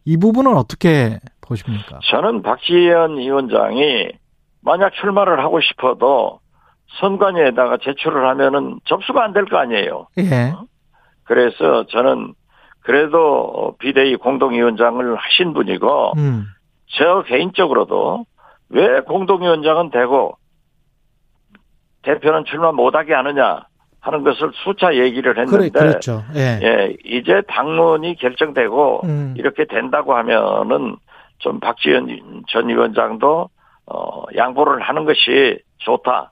이 0.06 0.16
부분은 0.16 0.56
어떻게 0.56 1.20
보십니까? 1.42 2.00
저는 2.12 2.42
박지원 2.44 3.18
위원장이 3.18 4.10
만약 4.62 4.94
출마를 4.94 5.40
하고 5.42 5.60
싶어도 5.60 6.40
선관위에다가 7.00 7.78
제출을 7.84 8.30
하면은 8.30 8.80
접수가 8.86 9.22
안 9.24 9.34
될 9.34 9.46
거 9.46 9.58
아니에요. 9.58 10.08
예. 10.20 10.52
어? 10.52 10.64
그래서 11.28 11.86
저는 11.88 12.34
그래도 12.82 13.76
비대위 13.80 14.16
공동위원장을 14.16 15.16
하신 15.16 15.54
분이고 15.54 16.14
음. 16.18 16.46
저 16.98 17.24
개인적으로도 17.24 18.26
왜 18.70 19.02
공동위원장은 19.02 19.92
되고 19.92 20.38
대표는 22.04 22.46
출마 22.46 22.72
못하게 22.72 23.14
하느냐 23.14 23.66
하는 24.00 24.24
것을 24.24 24.52
수차 24.64 24.96
얘기를 24.96 25.38
했는데 25.38 25.70
그래, 25.70 25.90
그렇죠. 25.90 26.24
예. 26.36 26.60
예. 26.64 26.96
이제 27.04 27.42
당론이 27.50 28.16
결정되고 28.16 29.02
음. 29.04 29.34
이렇게 29.38 29.66
된다고 29.66 30.16
하면은 30.16 30.96
좀 31.40 31.60
박지원 31.60 32.08
전 32.48 32.70
위원장도 32.70 33.50
어 33.88 34.24
양보를 34.36 34.82
하는 34.82 35.04
것이 35.04 35.60
좋다. 35.80 36.32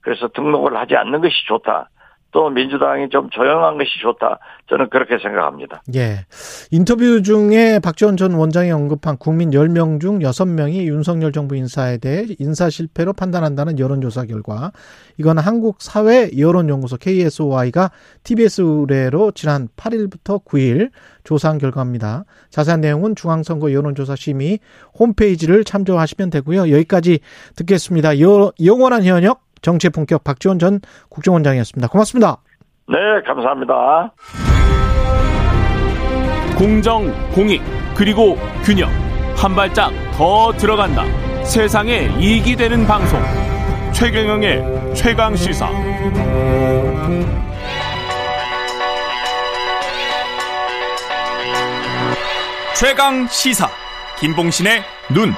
그래서 0.00 0.28
등록을 0.28 0.76
하지 0.76 0.94
않는 0.94 1.20
것이 1.20 1.34
좋다. 1.48 1.88
또 2.36 2.50
민주당이 2.50 3.08
좀 3.08 3.30
조용한 3.30 3.78
것이 3.78 3.88
좋다. 4.02 4.38
저는 4.68 4.90
그렇게 4.90 5.16
생각합니다. 5.16 5.82
예. 5.94 6.26
인터뷰 6.70 7.22
중에 7.22 7.78
박지원 7.78 8.18
전 8.18 8.34
원장이 8.34 8.70
언급한 8.72 9.16
국민 9.16 9.52
10명 9.52 10.02
중 10.02 10.18
6명이 10.18 10.84
윤석열 10.84 11.32
정부 11.32 11.56
인사에 11.56 11.96
대해 11.96 12.26
인사 12.38 12.68
실패로 12.68 13.14
판단한다는 13.14 13.78
여론조사 13.78 14.26
결과 14.26 14.70
이건 15.16 15.38
한국사회 15.38 16.32
여론연구소 16.36 16.98
KSOI가 16.98 17.90
TBS 18.22 18.60
의뢰로 18.60 19.32
지난 19.32 19.68
8일부터 19.74 20.44
9일 20.44 20.90
조사한 21.24 21.56
결과입니다. 21.56 22.24
자세한 22.50 22.82
내용은 22.82 23.16
중앙선거 23.16 23.72
여론조사 23.72 24.14
심의 24.14 24.58
홈페이지를 24.98 25.64
참조하시면 25.64 26.28
되고요. 26.28 26.70
여기까지 26.70 27.20
듣겠습니다. 27.56 28.18
영원한 28.20 29.04
현역 29.04 29.45
정치의 29.62 29.90
본격 29.90 30.24
박지원 30.24 30.58
전 30.58 30.80
국정원장이었습니다. 31.08 31.88
고맙습니다. 31.88 32.38
네, 32.88 32.96
감사합니다. 33.26 34.12
공정, 36.56 37.12
공익, 37.32 37.62
그리고 37.94 38.36
균형. 38.64 38.88
한 39.36 39.54
발짝 39.54 39.92
더 40.16 40.52
들어간다. 40.52 41.04
세상에 41.44 42.08
이익이 42.18 42.56
되는 42.56 42.86
방송. 42.86 43.20
최경영의 43.92 44.94
최강 44.94 45.36
시사. 45.36 45.68
최강 52.74 53.26
시사. 53.28 53.68
김봉신의 54.18 54.82
눈. 55.14 55.32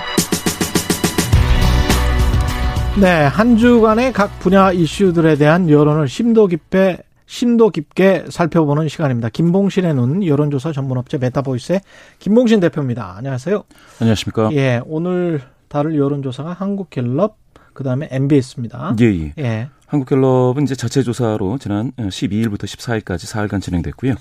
네, 3.00 3.26
한 3.26 3.56
주간의 3.56 4.12
각 4.12 4.40
분야 4.40 4.72
이슈들에 4.72 5.36
대한 5.36 5.70
여론을 5.70 6.08
심도 6.08 6.48
깊게 6.48 6.98
심도 7.26 7.70
깊게 7.70 8.24
살펴보는 8.28 8.88
시간입니다. 8.88 9.28
김봉신의 9.28 9.94
눈 9.94 10.26
여론조사 10.26 10.72
전문업체 10.72 11.18
메타보이스의 11.18 11.80
김봉신 12.18 12.58
대표입니다. 12.58 13.14
안녕하세요. 13.16 13.62
안녕하십니까? 14.00 14.50
예, 14.54 14.80
오늘 14.84 15.42
다룰 15.68 15.96
여론조사가 15.96 16.54
한국갤럽 16.54 17.36
그다음에 17.72 18.08
NBS입니다. 18.10 18.96
예, 19.00 19.04
예. 19.04 19.32
예. 19.38 19.68
한국갤럽은 19.88 20.64
이제 20.64 20.74
자체 20.74 21.02
조사로 21.02 21.58
지난 21.58 21.92
12일부터 21.92 22.64
14일까지 22.64 23.26
4일간 23.26 23.60
진행됐고요. 23.62 24.14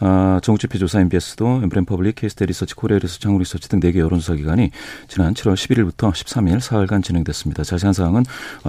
아, 0.00 0.40
전국지표 0.42 0.78
조사 0.78 1.00
NBS도 1.00 1.60
엠브레인 1.62 1.84
퍼블릭, 1.84 2.16
케이스탯 2.16 2.46
리서치, 2.46 2.74
코리아 2.74 2.98
리서치, 2.98 3.26
한국 3.26 3.38
리서치 3.38 3.68
등 3.68 3.78
4개 3.80 3.98
여론조사 3.98 4.34
기관이 4.34 4.70
지난 5.06 5.32
7월 5.34 5.54
11일부터 5.54 6.10
13일 6.10 6.58
4일간 6.58 7.04
진행됐습니다. 7.04 7.62
자세한 7.62 7.92
사항은 7.92 8.24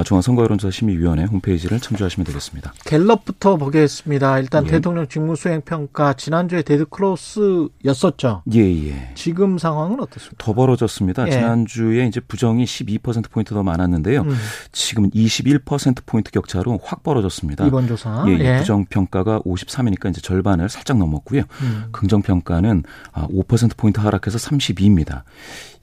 중앙선거여론조사 0.05 0.71
심의위원회 0.71 1.25
홈페이지를 1.25 1.79
참조하시면 1.79 2.25
되겠습니다. 2.25 2.73
갤럽부터 2.85 3.57
보겠습니다. 3.57 4.37
일단 4.39 4.65
예. 4.67 4.71
대통령 4.71 5.07
직무수행 5.07 5.61
평가 5.61 6.13
지난주에 6.13 6.61
dead 6.61 6.85
cross였었죠. 6.85 8.43
예, 8.53 8.59
예. 8.59 9.11
지금 9.15 9.57
상황은 9.57 9.99
어떻습니까? 9.99 10.35
더 10.37 10.53
벌어졌습니다. 10.53 11.25
예. 11.27 11.31
지난주에 11.31 12.05
이제 12.05 12.19
부정이 12.19 12.63
12% 12.65 13.31
포인트 13.31 13.55
더 13.55 13.63
많았는데요. 13.63 14.21
음. 14.21 14.35
지금은 14.71 15.09
21% 15.11 16.05
포인트 16.05 16.29
격 16.31 16.42
격차로 16.43 16.79
확 16.83 17.03
벌어졌습니다. 17.03 17.65
이번 17.65 17.87
조사. 17.87 18.23
예, 18.27 18.37
예. 18.39 18.57
부정 18.59 18.85
평가가 18.85 19.39
53이니까 19.41 20.09
이제 20.09 20.21
절반을 20.21 20.69
살짝 20.69 20.97
넘었고요. 20.97 21.43
음. 21.61 21.85
긍정 21.91 22.21
평가는 22.21 22.83
5% 23.13 23.71
아, 23.71 23.73
포인트 23.77 23.99
하락해서 23.99 24.37
32입니다. 24.37 25.23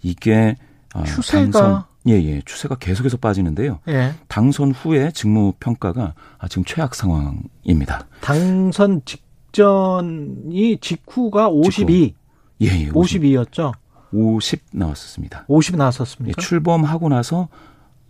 이게 0.02 0.56
아, 0.92 1.04
추세가 1.04 1.42
당선, 1.42 1.84
예, 2.08 2.12
예. 2.14 2.42
추세가 2.44 2.74
계속해서 2.76 3.16
빠지는데요. 3.16 3.80
예. 3.88 4.14
당선 4.28 4.72
후에 4.72 5.11
직무 5.12 5.52
평가가 5.61 6.14
아, 6.38 6.48
지금 6.48 6.64
최악 6.64 6.94
상황입니다. 6.94 8.06
당선 8.20 9.02
직전이 9.04 10.78
직후가 10.80 11.48
52. 11.48 11.86
직후. 11.86 12.20
예, 12.62 12.66
예. 12.86 12.90
52였죠. 12.90 13.72
50 14.12 14.61
나왔었습니다. 14.72 15.44
50 15.46 15.76
나왔었습니까? 15.76 16.34
예, 16.36 16.42
출범하고 16.42 17.08
나서 17.08 17.48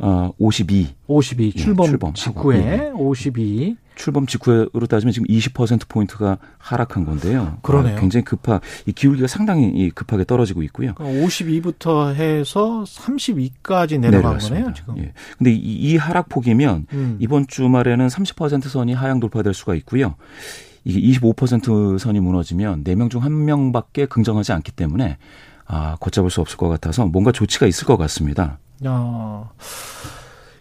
어 0.03 0.33
52. 0.39 0.89
52 1.07 1.53
출범, 1.53 1.87
예, 1.87 1.91
출범 1.91 2.15
직후에 2.15 2.57
예. 2.57 2.91
52. 2.95 3.77
출범 3.97 4.27
직후로 4.27 4.87
따지면 4.89 5.13
지금 5.13 5.27
20% 5.29 5.87
포인트가 5.89 6.39
하락한 6.57 7.05
건데요. 7.05 7.59
그러네요. 7.61 7.97
아, 7.97 8.01
굉장히 8.01 8.25
급하 8.25 8.61
이 8.87 8.93
기울기가 8.93 9.29
상당히 9.29 9.91
급하게 9.91 10.25
떨어지고 10.25 10.63
있고요. 10.63 10.95
52부터 10.95 12.15
해서 12.15 12.85
32까지 12.87 14.01
내려간 14.01 14.39
거네요, 14.39 14.73
지금. 14.75 14.97
예. 14.99 15.13
근데 15.37 15.53
이, 15.53 15.57
이 15.57 15.97
하락폭이면 15.99 16.87
음. 16.95 17.17
이번 17.21 17.47
주말에는 17.47 18.07
30% 18.07 18.69
선이 18.69 18.95
하향 18.95 19.21
돌파될 19.21 19.53
수가 19.53 19.75
있고요. 19.75 20.15
이게 20.85 20.99
25% 21.19 21.99
선이 21.99 22.21
무너지면 22.21 22.85
4명 22.85 23.11
중 23.11 23.21
1명밖에 23.21 24.09
긍정하지 24.09 24.53
않기 24.53 24.73
때문에 24.73 25.19
아, 25.67 25.97
걷잡을 26.01 26.31
수 26.31 26.41
없을 26.41 26.57
것 26.57 26.69
같아서 26.69 27.07
뭔가 27.07 27.33
조치가 27.33 27.67
있을 27.67 27.87
것 27.87 27.99
같습니다. 27.99 28.59
어, 28.87 29.51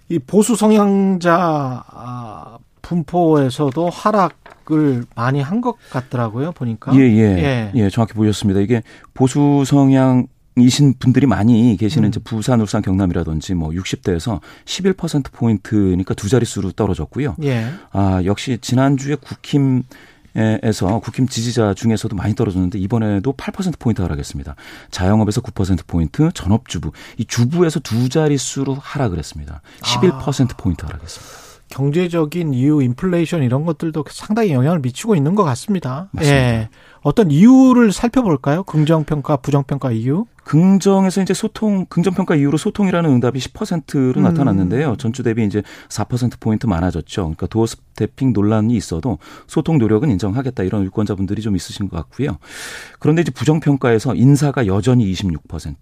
이 0.10 0.20
보수 0.20 0.56
성향자 0.56 1.84
아, 1.88 2.58
분포에서도 2.82 3.90
하락을 3.90 5.06
많이 5.16 5.42
한 5.42 5.62
것 5.62 5.76
같더라고요, 5.90 6.52
보니까. 6.54 6.96
예, 6.96 7.00
예, 7.02 7.22
예. 7.38 7.72
예, 7.76 7.90
정확히 7.90 8.14
보셨습니다. 8.14 8.60
이게 8.62 8.82
보수 9.14 9.64
성향 9.66 10.28
이신 10.58 10.96
분들이 11.00 11.26
많이 11.26 11.78
계시는 11.78 12.08
음. 12.08 12.10
이제 12.10 12.20
부산, 12.22 12.60
울산, 12.60 12.82
경남이라든지 12.82 13.54
뭐 13.54 13.70
60대에서 13.70 14.42
11% 14.66 15.32
포인트니까 15.32 16.14
두 16.16 16.28
자릿수로 16.28 16.72
떨어졌고요. 16.74 17.36
예. 17.44 17.68
아, 17.92 18.22
역시 18.26 18.58
지난주에 18.60 19.16
국힘 19.16 19.84
에서 20.36 21.00
국힘 21.00 21.28
지지자 21.28 21.74
중에서도 21.74 22.16
많이 22.16 22.36
떨어졌는데 22.36 22.80
이번에도 22.80 23.34
8%포인트 23.34 24.02
하락했습니다. 24.02 24.56
자영업에서 24.92 25.42
9%포인트, 25.42 26.32
전업주부. 26.34 26.92
이 27.18 27.26
주부에서 27.26 27.80
두 27.80 28.10
자릿수로 28.10 28.76
하락을 28.76 29.18
했습니다. 29.18 29.62
11%포인트 29.82 30.86
하락했습니다. 30.86 31.39
경제적인 31.70 32.54
이유, 32.54 32.82
인플레이션 32.82 33.44
이런 33.44 33.66
것들도 33.66 34.04
상당히 34.10 34.52
영향을 34.52 34.80
미치고 34.80 35.16
있는 35.16 35.36
것 35.36 35.44
같습니다. 35.44 36.10
맞습니다. 36.12 36.38
예. 36.38 36.70
어떤 37.02 37.32
이유를 37.32 37.92
살펴볼까요? 37.92 38.64
긍정 38.64 39.04
평가, 39.06 39.38
부정 39.38 39.64
평가 39.64 39.92
이유? 39.92 40.26
긍정에서 40.44 41.22
이제 41.22 41.34
소통, 41.34 41.86
긍정 41.90 42.16
평가 42.16 42.36
이후로 42.36 42.58
소통이라는 42.58 43.08
응답이 43.10 43.40
10%로 43.40 44.20
음. 44.20 44.24
나타났는데요. 44.24 44.96
전주 44.98 45.22
대비 45.22 45.46
이제 45.46 45.62
4%포인트 45.90 46.66
많아졌죠. 46.66 47.22
그러니까 47.22 47.46
도어 47.46 47.68
스태핑 47.68 48.34
논란이 48.34 48.76
있어도 48.76 49.20
소통 49.46 49.78
노력은 49.78 50.10
인정하겠다 50.10 50.64
이런 50.64 50.84
유권자분들이 50.86 51.44
좀 51.44 51.56
있으신 51.56 51.88
것 51.88 51.98
같고요. 51.98 52.40
그런데 52.98 53.22
이제 53.22 53.32
부정 53.32 53.60
평가에서 53.60 54.16
인사가 54.16 54.66
여전히 54.66 55.12
26%. 55.14 55.76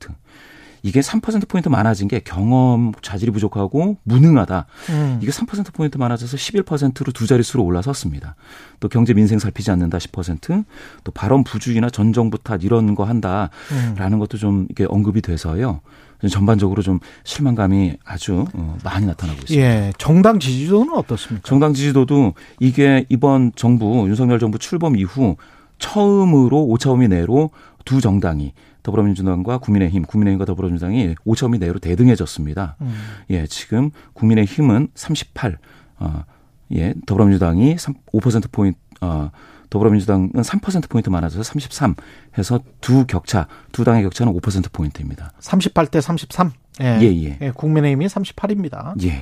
이게 0.84 1.00
3%포인트 1.00 1.70
많아진 1.70 2.08
게 2.08 2.20
경험, 2.20 2.94
자질이 3.02 3.32
부족하고 3.32 3.98
무능하다. 4.04 4.66
음. 4.90 5.20
이게 5.22 5.32
3%포인트 5.32 5.98
많아져서 5.98 6.38
11%로 6.38 7.12
두 7.12 7.28
자릿수로 7.28 7.64
올라섰습니다. 7.64 8.36
또 8.80 8.88
경제 8.90 9.14
민생 9.14 9.40
살피지 9.40 9.72
않는다 9.72 9.98
10%, 9.98 10.66
또 11.04 11.12
발언 11.12 11.44
부주의나 11.44 11.90
전 11.90 12.14
정부 12.14 12.38
탓 12.38 12.64
이런 12.64 12.96
거 12.96 13.04
한다라는 13.04 13.50
음. 14.14 14.20
것도 14.20 14.38
좀 14.38 14.68
이게 14.70 14.86
언급이 14.88 15.22
돼서요. 15.22 15.82
전반적으로 16.32 16.82
좀 16.82 17.00
실망감이 17.24 17.98
아주 18.04 18.46
어, 18.54 18.78
많이 18.84 19.06
나타나고 19.06 19.40
있습니다. 19.42 19.66
예, 19.66 19.94
정당 20.00 20.40
지지도는 20.40 20.94
어떻습니까? 20.94 21.48
정당 21.48 21.74
지지도도 21.74 22.34
이게 22.60 23.06
이번 23.10 23.52
정부 23.56 24.08
윤석열 24.08 24.40
정부 24.40 24.58
출범 24.58 24.96
이후 24.96 25.38
처음으로 25.80 26.64
오차범위 26.66 27.08
내로 27.08 27.52
두 27.86 28.02
정당이 28.02 28.54
더불어민주당과 28.84 29.58
국민의힘, 29.58 30.04
국민의힘과 30.04 30.46
더불어민주당이 30.46 31.16
5점 31.26 31.56
이내로 31.56 31.80
대등해졌습니다. 31.80 32.78
음. 32.82 32.96
예, 33.30 33.46
지금 33.46 33.92
국민의힘은 34.14 34.90
38, 34.96 35.58
어, 36.00 36.24
예, 36.74 36.94
더불어민주당이 37.06 37.76
5% 37.76 38.52
포인트, 38.52 38.80
어, 39.02 39.30
더불어민주당은 39.70 40.32
3% 40.32 40.90
포인트 40.90 41.10
많아져서 41.10 41.44
33 41.44 41.96
해서 42.38 42.62
두 42.80 43.06
격차, 43.06 43.48
두 43.74 43.84
당의 43.84 44.04
격차는 44.04 44.32
5% 44.34 44.72
포인트입니다. 44.72 45.34
38대 45.42 46.00
33. 46.00 46.52
예. 46.82 47.00
예, 47.02 47.24
예. 47.24 47.38
예 47.42 47.52
국민의힘이 47.52 48.06
38입니다. 48.06 49.04
예. 49.04 49.22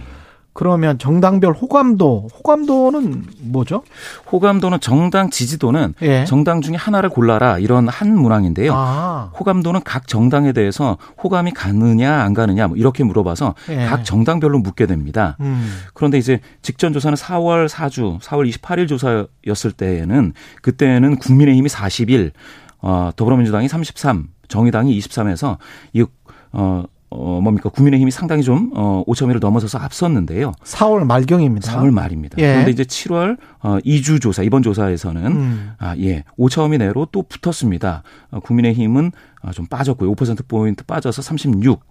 그러면 0.55 0.97
정당별 0.97 1.51
호감도 1.51 2.29
호감도는 2.33 3.25
뭐죠? 3.41 3.83
호감도는 4.31 4.79
정당 4.79 5.29
지지도는 5.29 5.95
예. 6.01 6.23
정당 6.23 6.61
중에 6.61 6.77
하나를 6.77 7.09
골라라 7.09 7.59
이런 7.59 7.89
한 7.89 8.17
문항인데요. 8.17 8.71
아. 8.73 9.31
호감도는 9.37 9.81
각 9.83 10.07
정당에 10.07 10.53
대해서 10.53 10.97
호감이 11.21 11.51
가느냐 11.51 12.21
안 12.21 12.33
가느냐 12.33 12.69
뭐 12.69 12.77
이렇게 12.77 13.03
물어봐서 13.03 13.53
예. 13.69 13.85
각 13.85 14.05
정당별로 14.05 14.59
묻게 14.59 14.85
됩니다. 14.85 15.35
음. 15.41 15.77
그런데 15.93 16.17
이제 16.17 16.39
직전 16.61 16.93
조사는 16.93 17.17
4월 17.17 17.67
4주, 17.67 18.21
4월 18.21 18.49
28일 18.49 18.87
조사였을 18.87 19.73
때에는 19.73 20.31
그때는 20.61 21.17
국민의힘이 21.17 21.67
41, 21.67 22.31
어, 22.79 23.09
더불어민주당이 23.13 23.67
33, 23.67 24.29
정의당이 24.47 24.97
23에서 24.97 25.57
이 25.91 26.05
어, 26.53 26.85
어, 27.17 27.41
뭡니까 27.41 27.69
국민의힘이 27.69 28.11
상당히 28.11 28.43
좀 28.43 28.71
어, 28.75 29.03
5점1을 29.07 29.39
넘어서서 29.39 29.77
앞섰는데요. 29.79 30.51
4월 30.63 31.05
말경입니다. 31.05 31.71
4월 31.81 31.91
말입니다. 31.91 32.37
예. 32.39 32.51
그런데 32.53 32.71
이제 32.71 32.83
7월 32.83 33.37
어, 33.61 33.77
2주 33.85 34.21
조사 34.21 34.43
이번 34.43 34.61
조사에서는 34.63 35.25
음. 35.25 35.71
아, 35.79 35.95
예, 35.97 36.23
5점 36.37 36.73
이내로 36.75 37.07
또 37.11 37.23
붙었습니다. 37.23 38.03
어, 38.31 38.39
국민의힘은 38.41 39.11
어, 39.41 39.51
좀 39.51 39.65
빠졌고요. 39.67 40.13
5% 40.13 40.47
포인트 40.47 40.83
빠져서 40.83 41.21
36. 41.21 41.81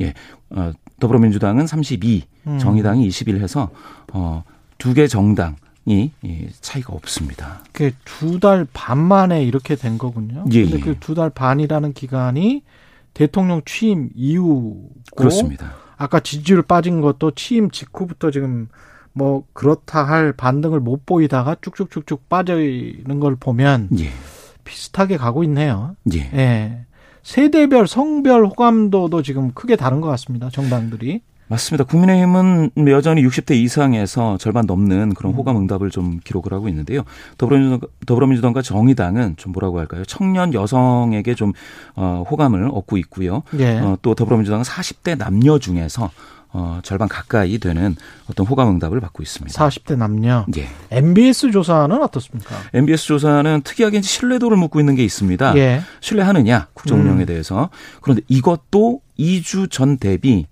예. 0.00 0.14
어, 0.50 0.72
더불어민주당은 1.00 1.66
32, 1.66 2.24
음. 2.46 2.58
정의당이 2.58 3.06
21 3.06 3.40
해서 3.42 3.70
어, 4.12 4.44
두 4.78 4.94
개 4.94 5.06
정당 5.08 5.56
이 5.86 6.10
차이가 6.60 6.92
없습니다. 6.92 7.60
그 7.72 7.90
두 8.04 8.38
달 8.38 8.66
반 8.74 8.98
만에 8.98 9.42
이렇게 9.42 9.74
된 9.74 9.96
거군요. 9.98 10.44
예, 10.52 10.62
근데 10.62 10.76
예. 10.76 10.80
그두 10.80 11.14
달 11.14 11.30
반이라는 11.30 11.94
기간이 11.94 12.62
대통령 13.18 13.62
취임 13.64 14.10
이후 14.14 14.90
그렇습니다. 15.16 15.72
아까 15.96 16.20
지지율 16.20 16.62
빠진 16.62 17.00
것도 17.00 17.32
취임 17.32 17.68
직후부터 17.68 18.30
지금 18.30 18.68
뭐 19.12 19.42
그렇다 19.54 20.04
할 20.04 20.32
반등을 20.32 20.78
못 20.78 21.04
보이다가 21.04 21.56
쭉쭉쭉쭉 21.60 22.28
빠져 22.28 22.62
있는 22.62 23.18
걸 23.18 23.34
보면 23.34 23.88
예. 23.98 24.10
비슷하게 24.62 25.16
가고 25.16 25.42
있네요. 25.42 25.96
예. 26.14 26.18
예. 26.32 26.84
세대별 27.24 27.88
성별 27.88 28.46
호감도도 28.46 29.22
지금 29.22 29.50
크게 29.52 29.74
다른 29.74 30.00
것 30.00 30.06
같습니다. 30.10 30.48
정당들이. 30.48 31.20
맞습니다. 31.48 31.84
국민의힘은 31.84 32.70
여전히 32.88 33.26
60대 33.26 33.54
이상에서 33.56 34.36
절반 34.38 34.66
넘는 34.66 35.14
그런 35.14 35.32
호감 35.32 35.56
응답을 35.56 35.90
좀 35.90 36.20
기록을 36.22 36.52
하고 36.52 36.68
있는데요. 36.68 37.02
더불어민주당, 37.38 37.88
더불어민주당과 38.06 38.62
정의당은 38.62 39.36
좀 39.36 39.52
뭐라고 39.52 39.78
할까요? 39.78 40.04
청년 40.06 40.52
여성에게 40.52 41.34
좀 41.34 41.52
어, 41.96 42.24
호감을 42.30 42.68
얻고 42.72 42.98
있고요. 42.98 43.42
예. 43.58 43.78
어, 43.78 43.96
또 44.02 44.14
더불어민주당은 44.14 44.64
40대 44.64 45.16
남녀 45.16 45.58
중에서 45.58 46.10
어, 46.50 46.80
절반 46.82 47.08
가까이 47.08 47.58
되는 47.58 47.94
어떤 48.30 48.46
호감 48.46 48.68
응답을 48.68 49.00
받고 49.00 49.22
있습니다. 49.22 49.68
40대 49.68 49.96
남녀. 49.96 50.46
예. 50.56 50.68
MBS 50.90 51.50
조사는 51.50 52.02
어떻습니까? 52.02 52.56
MBS 52.72 53.06
조사는 53.06 53.62
특이하게 53.64 54.00
신뢰도를 54.00 54.56
묻고 54.56 54.80
있는 54.80 54.94
게 54.94 55.04
있습니다. 55.04 55.56
예. 55.56 55.82
신뢰하느냐 56.00 56.68
국정 56.72 57.00
운영에 57.00 57.24
음. 57.24 57.26
대해서. 57.26 57.68
그런데 58.00 58.22
이것도 58.28 59.00
2주 59.18 59.70
전 59.70 59.98
대비 59.98 60.46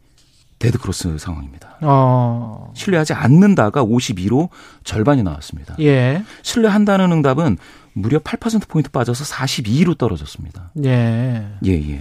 dead 0.67 0.90
cross 0.90 1.19
상황입니다. 1.19 1.77
어. 1.83 2.73
신뢰하지 2.75 3.13
않는다가 3.13 3.85
52로 3.85 4.49
절반이 4.85 5.23
나왔습니다. 5.23 5.77
예. 5.81 6.23
신뢰한다는 6.43 7.13
응답은 7.13 7.57
무려 7.93 8.19
8%포인트 8.19 8.91
빠져서 8.91 9.25
42로 9.25 9.97
떨어졌습니다. 9.97 10.71
예. 10.85 11.47
예, 11.65 11.71
예. 11.71 12.01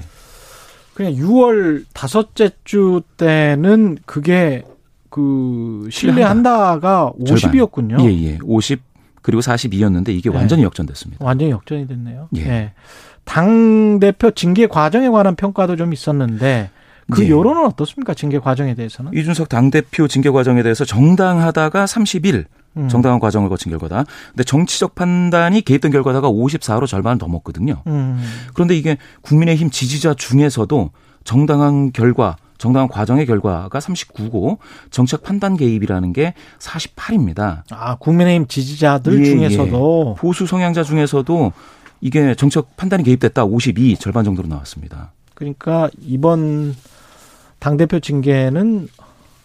그냥 0.93 1.13
6월 1.13 1.85
다섯째 1.93 2.51
주 2.63 3.01
때는 3.17 3.97
그게 4.05 4.63
그 5.09 5.87
신뢰한다가 5.91 7.13
50이었군요. 7.19 8.01
예, 8.01 8.31
예. 8.31 8.39
50 8.43 8.81
그리고 9.21 9.41
42였는데 9.41 10.09
이게 10.09 10.29
네. 10.29 10.35
완전히 10.35 10.63
역전됐습니다. 10.63 11.23
완전히 11.25 11.51
역전이 11.51 11.87
됐네요. 11.87 12.29
예. 12.37 12.41
예. 12.41 12.73
당 13.23 13.99
대표 13.99 14.31
징계 14.31 14.67
과정에 14.67 15.09
관한 15.09 15.35
평가도 15.35 15.75
좀 15.75 15.93
있었는데 15.93 16.69
그 17.11 17.25
예. 17.25 17.29
여론은 17.29 17.65
어떻습니까? 17.65 18.13
징계 18.13 18.39
과정에 18.39 18.73
대해서는? 18.73 19.13
이준석 19.13 19.49
당 19.49 19.69
대표 19.69 20.07
징계 20.07 20.29
과정에 20.29 20.63
대해서 20.63 20.85
정당하다가 20.85 21.85
31 21.85 22.45
음. 22.77 22.87
정당한 22.89 23.19
과정을 23.19 23.49
거친 23.49 23.69
결과다. 23.69 24.05
근데 24.29 24.43
정치적 24.43 24.95
판단이 24.95 25.61
개입된 25.61 25.91
결과다가 25.91 26.29
54로 26.29 26.87
절반을 26.87 27.17
넘었거든요. 27.19 27.83
음. 27.87 28.21
그런데 28.53 28.75
이게 28.75 28.97
국민의힘 29.21 29.69
지지자 29.69 30.15
중에서도 30.15 30.91
정당한 31.23 31.91
결과 31.91 32.37
정당한 32.57 32.87
과정의 32.87 33.25
결과가 33.25 33.79
39고 33.79 34.57
정책 34.89 35.23
판단 35.23 35.57
개입이라는 35.57 36.13
게 36.13 36.33
48입니다. 36.59 37.63
아, 37.71 37.95
국민의힘 37.95 38.47
지지자들 38.47 39.19
예, 39.19 39.25
중에서도 39.25 40.15
예. 40.15 40.19
보수 40.19 40.45
성향자 40.45 40.83
중에서도 40.83 41.51
이게 42.01 42.35
정책 42.35 42.77
판단이 42.77 43.03
개입됐다 43.03 43.43
52 43.43 43.97
절반 43.97 44.23
정도로 44.23 44.47
나왔습니다. 44.47 45.11
그러니까 45.35 45.89
이번 46.01 46.75
당대표 47.59 47.99
징계는 47.99 48.87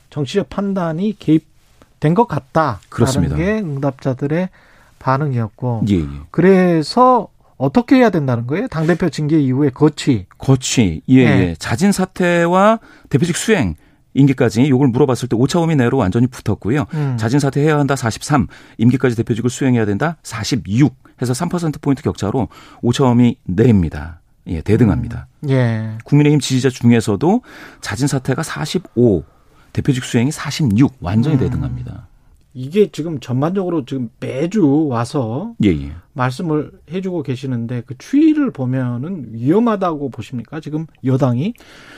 정치적 0.09 0.49
판단이 0.49 1.16
개입된 1.18 2.14
것 2.14 2.26
같다. 2.26 2.80
그렇습니다. 2.88 3.36
게 3.36 3.59
응답자들의 3.59 4.49
반응이었고. 4.99 5.84
예, 5.91 5.97
예. 5.97 6.07
그래서 6.30 7.28
어떻게 7.57 7.97
해야 7.97 8.11
된다는 8.11 8.47
거예요? 8.47 8.68
당대표 8.68 9.11
징계 9.11 9.38
이후에 9.38 9.70
거취. 9.70 10.26
거취. 10.38 11.03
예, 11.09 11.24
네. 11.24 11.41
예. 11.41 11.55
자진 11.59 11.93
사퇴와 11.93 12.80
대표직 13.11 13.36
수행. 13.36 13.74
임기까지 14.14 14.68
요걸 14.68 14.88
물어봤을 14.88 15.28
때 15.28 15.36
오차 15.36 15.61
범위 15.61 15.76
내로 15.76 15.99
완전히 15.99 16.26
붙었고요. 16.26 16.86
음. 16.95 17.16
자진 17.16 17.38
사퇴해야 17.38 17.78
한다 17.78 17.95
43, 17.95 18.49
임기까지 18.78 19.14
대표직을 19.14 19.51
수행해야 19.51 19.86
된다 19.86 20.16
46 20.24 20.97
해서 21.22 21.32
3% 21.32 21.80
포인트 21.80 22.03
격차로 22.03 22.49
오차 22.82 23.05
범위 23.05 23.36
내입니다. 23.45 24.19
예, 24.47 24.61
대등합니다. 24.61 25.26
음. 25.45 25.51
예. 25.51 25.99
국민의힘 26.05 26.41
지지자 26.41 26.70
중에서도 26.70 27.43
자진 27.80 28.07
사퇴가 28.07 28.43
45, 28.43 29.24
대표직 29.72 30.05
수행이 30.05 30.30
46 30.30 30.97
완전히 31.01 31.36
음. 31.36 31.41
대등합니다. 31.41 32.09
이게 32.53 32.91
지금 32.91 33.20
전반적으로 33.20 33.84
지금 33.84 34.11
매주 34.18 34.86
와서 34.88 35.55
예, 35.62 35.68
예. 35.68 35.93
말씀을 36.14 36.72
해주고 36.91 37.22
계시는데 37.22 37.82
그 37.86 37.97
추이를 37.97 38.51
보면은 38.51 39.28
위험하다고 39.30 40.11
보십니까? 40.11 40.59
지금 40.59 40.86
여당이 41.05 41.55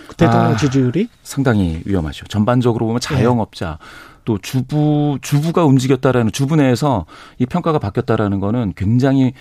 그 0.09 0.17
대통령 0.17 0.53
아, 0.53 0.57
지지율이 0.57 1.09
상당히 1.23 1.81
위험하죠. 1.87 2.27
전반적으로 2.27 2.85
보면 2.87 3.01
자영업자 3.01 3.79
네. 3.81 3.87
또 4.25 4.39
주부 4.39 5.19
주부가 5.23 5.65
움직였다라는 5.65 6.33
주부 6.33 6.57
내에서 6.57 7.07
이 7.39 7.47
평가가 7.47 7.79
바뀌었다라는 7.79 8.39
거는 8.39 8.75
굉장히 8.77 9.33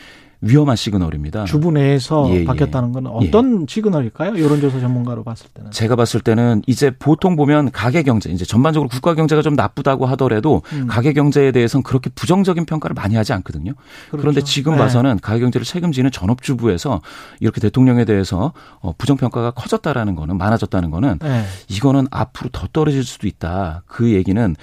위험한 0.42 0.76
시그널입니다. 0.76 1.46
주부 1.46 1.72
내에서 1.72 2.28
예, 2.30 2.42
예. 2.42 2.46
바뀌었다는 2.46 2.92
건 2.92 3.08
어떤 3.08 3.62
예. 3.62 3.66
시그널일까요? 3.70 4.42
여론조사 4.44 4.80
전문가로 4.80 5.24
봤을 5.24 5.48
때는. 5.54 5.70
제가 5.70 5.96
봤을 5.96 6.20
때는 6.20 6.64
이제 6.66 6.89
보통 6.89 7.36
보면 7.36 7.72
가계 7.72 8.02
경제, 8.02 8.32
이제 8.32 8.44
전반적으로 8.44 8.89
국가 8.89 9.14
경제가 9.14 9.44
좀 9.44 9.54
나쁘다고 9.54 10.08
하더라도 10.08 10.64
음. 10.74 10.88
가계 10.88 11.14
경제에 11.14 11.52
대해서는 11.52 11.84
그렇게 11.84 12.10
부정적인 12.10 12.66
평가를 12.66 12.96
많이 12.96 13.16
하지 13.16 13.34
않거든요. 13.34 13.74
그렇죠. 14.10 14.22
그런데 14.22 14.42
지금 14.42 14.74
네. 14.74 14.80
봐서는 14.80 15.20
가계 15.22 15.42
경제를 15.42 15.64
책임지는 15.64 16.12
전업주부에서 16.12 17.02
이렇게 17.39 17.62
대통령에 17.62 18.06
대해서 18.06 18.54
어, 18.80 18.94
부정 18.98 19.18
평가가 19.18 19.52
커졌다라는 19.52 20.16
거는 20.16 20.38
많아졌다는 20.39 20.89
거는 20.89 21.20
네. 21.22 21.44
이거는 21.70 22.08
앞으로 22.10 22.50
더 22.52 22.68
떨어질 22.74 23.04
수도 23.04 23.28
있다. 23.28 23.84
그 23.86 24.12
얘기는 24.12 24.56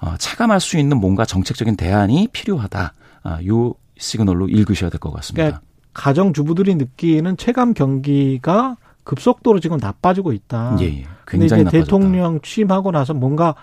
어, 0.00 0.14
차감할 0.16 0.60
수 0.60 0.78
있는 0.78 0.98
뭔가 0.98 1.24
정책적인 1.24 1.76
대안이 1.76 2.28
필요하다. 2.32 2.92
아, 3.24 3.38
요 3.48 3.74
시그널로 3.96 4.48
읽으셔야 4.48 4.90
될 4.90 4.98
것 5.00 5.12
같습니다. 5.12 5.42
그러니까 5.44 5.60
가정 5.92 6.32
주부들이 6.32 6.74
느끼는 6.74 7.36
체감 7.36 7.74
경기가 7.74 8.76
급속도로 9.04 9.60
지금 9.60 9.76
나빠지고 9.78 10.32
있다. 10.32 10.76
예, 10.80 10.84
예. 10.86 11.06
굉장히 11.26 11.64
나빠졌다. 11.64 11.84
대통령 11.84 12.40
취임하고 12.40 12.90
나서 12.90 13.14
뭔가 13.14 13.54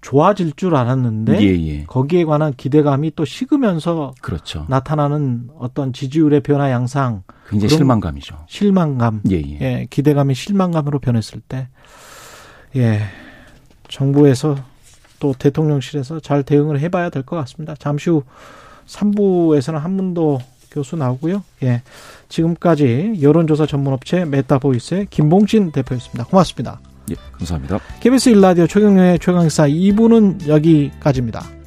좋아질 0.00 0.52
줄 0.54 0.76
알았는데 0.76 1.40
예, 1.42 1.66
예. 1.66 1.84
거기에 1.84 2.24
관한 2.24 2.54
기대감이 2.56 3.12
또 3.16 3.24
식으면서 3.24 4.14
그렇죠. 4.22 4.64
나타나는 4.68 5.50
어떤 5.58 5.92
지지율의 5.92 6.40
변화 6.40 6.70
양상 6.70 7.24
굉장히 7.48 7.74
실망감이죠. 7.74 8.36
실망감. 8.46 9.22
예, 9.30 9.36
예. 9.36 9.58
예, 9.60 9.86
기대감이 9.90 10.34
실망감으로 10.34 11.00
변했을 11.00 11.40
때 11.40 11.68
예. 12.76 13.00
정부에서 13.88 14.56
또 15.18 15.34
대통령실에서 15.36 16.20
잘 16.20 16.44
대응을 16.44 16.78
해 16.78 16.88
봐야 16.88 17.10
될 17.10 17.24
것 17.24 17.36
같습니다. 17.36 17.74
잠시 17.76 18.10
후 18.10 18.22
3부에서는 18.88 19.78
한문도 19.78 20.40
교수 20.70 20.96
나오고요. 20.96 21.42
예. 21.62 21.82
지금까지 22.28 23.18
여론조사 23.22 23.66
전문업체 23.66 24.24
메타보이스의 24.24 25.06
김봉신 25.10 25.72
대표였습니다. 25.72 26.24
고맙습니다. 26.24 26.80
예, 27.10 27.14
감사합니다. 27.32 27.80
KBS 28.00 28.30
일라디오 28.30 28.66
최경영의 28.66 29.18
최강시사 29.18 29.66
2부는 29.66 30.46
여기까지입니다. 30.46 31.57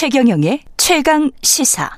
최경영의 0.00 0.62
최강 0.78 1.30
시사. 1.42 1.90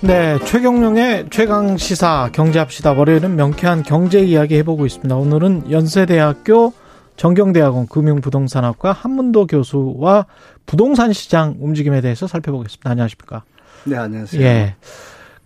네, 0.00 0.38
최경영의 0.46 1.26
최강 1.28 1.76
시사 1.76 2.30
경제합시다. 2.32 2.92
월요일은 2.92 3.36
명쾌한 3.36 3.82
경제 3.82 4.20
이야기 4.20 4.56
해보고 4.56 4.86
있습니다. 4.86 5.14
오늘은 5.14 5.70
연세대학교 5.70 6.72
정경대학원 7.18 7.86
금융부동산학과 7.88 8.92
한문도 8.92 9.46
교수와 9.46 10.24
부동산 10.64 11.12
시장 11.12 11.56
움직임에 11.60 12.00
대해서 12.00 12.26
살펴보겠습니다. 12.26 12.88
안녕하십니까? 12.88 13.42
네, 13.84 13.98
안녕하세요. 13.98 14.42
예. 14.42 14.76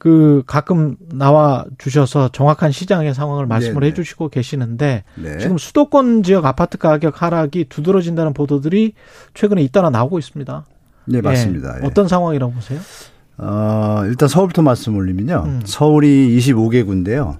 그 0.04 0.42
가끔 0.46 0.96
나와 1.14 1.64
주셔서 1.78 2.28
정확한 2.28 2.72
시장의 2.72 3.14
상황을 3.14 3.46
말씀을 3.46 3.80
네네. 3.80 3.86
해주시고 3.86 4.28
계시는데 4.28 5.02
네. 5.14 5.38
지금 5.38 5.56
수도권 5.56 6.24
지역 6.24 6.44
아파트 6.44 6.76
가격 6.76 7.22
하락이 7.22 7.70
두드러진다는 7.70 8.34
보도들이 8.34 8.92
최근에 9.32 9.62
잇따라 9.62 9.88
나오고 9.88 10.18
있습니다. 10.18 10.66
네 11.06 11.22
맞습니다. 11.22 11.78
예. 11.80 11.86
어떤 11.86 12.06
상황이라고 12.06 12.52
보세요? 12.52 12.80
어, 13.38 14.02
일단 14.04 14.28
서울부터 14.28 14.60
말씀 14.60 14.94
올리면요. 14.94 15.42
음. 15.46 15.62
서울이 15.64 16.38
25개구인데요. 16.38 17.38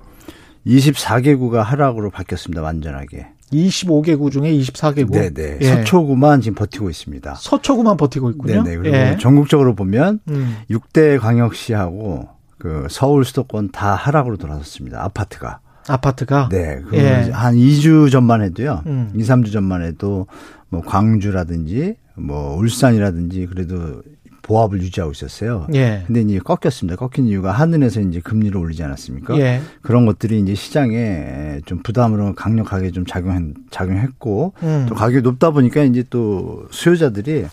24개구가 0.66 1.62
하락으로 1.62 2.08
바뀌었습니다. 2.08 2.62
완전하게. 2.62 3.26
25개구 3.52 4.32
중에 4.32 4.50
24개구. 4.54 5.12
네네. 5.12 5.58
예. 5.60 5.66
서초구만 5.66 6.40
지금 6.40 6.54
버티고 6.54 6.88
있습니다. 6.88 7.34
서초구만 7.34 7.98
버티고 7.98 8.30
있군요. 8.30 8.62
네네. 8.62 8.76
그리고 8.78 8.96
예. 8.96 9.18
전국적으로 9.20 9.74
보면 9.74 10.20
음. 10.28 10.56
6대 10.70 11.20
광역시하고 11.20 12.32
그 12.64 12.86
서울 12.88 13.26
수도권 13.26 13.72
다 13.72 13.94
하락으로 13.94 14.38
돌아섰습니다. 14.38 15.04
아파트가. 15.04 15.60
아파트가? 15.86 16.48
네. 16.50 16.80
예. 16.94 17.30
한 17.30 17.56
2주 17.56 18.10
전만 18.10 18.40
해도요. 18.40 18.82
음. 18.86 19.12
2, 19.14 19.20
3주 19.20 19.52
전만 19.52 19.82
해도 19.82 20.26
뭐 20.70 20.80
광주라든지 20.80 21.96
뭐 22.14 22.56
울산이라든지 22.56 23.48
그래도 23.48 24.00
보합을 24.40 24.80
유지하고 24.80 25.12
있었어요. 25.12 25.66
예. 25.74 26.04
근데 26.06 26.22
이제 26.22 26.38
꺾였습니다. 26.38 26.96
꺾인 26.96 27.26
이유가 27.26 27.52
하늘에서 27.52 28.00
이제 28.00 28.20
금리를 28.20 28.56
올리지 28.56 28.82
않았습니까? 28.82 29.38
예. 29.40 29.60
그런 29.82 30.06
것들이 30.06 30.40
이제 30.40 30.54
시장에 30.54 31.60
좀 31.66 31.82
부담으로 31.82 32.34
강력하게 32.34 32.92
좀 32.92 33.04
작용 33.04 33.52
작용했고 33.70 34.54
음. 34.62 34.86
또 34.88 34.94
가격이 34.94 35.20
높다 35.20 35.50
보니까 35.50 35.82
이제 35.82 36.02
또 36.08 36.66
수요자들이 36.70 37.44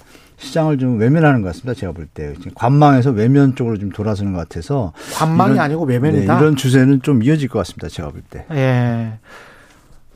시장을 0.41 0.79
좀 0.79 0.97
외면하는 0.97 1.41
것 1.41 1.49
같습니다. 1.49 1.73
제가 1.73 1.93
볼 1.93 2.07
때. 2.07 2.33
관망에서 2.55 3.11
외면 3.11 3.55
쪽으로 3.55 3.77
좀 3.77 3.89
돌아서는 3.89 4.33
것 4.33 4.39
같아서. 4.39 4.91
관망이 5.13 5.53
이런, 5.53 5.65
아니고 5.65 5.85
외면이다? 5.85 6.33
네, 6.33 6.41
이런 6.41 6.55
추세는 6.55 7.03
좀 7.03 7.23
이어질 7.23 7.47
것 7.47 7.59
같습니다. 7.59 7.87
제가 7.87 8.09
볼 8.09 8.21
때. 8.21 8.45
예. 8.51 9.13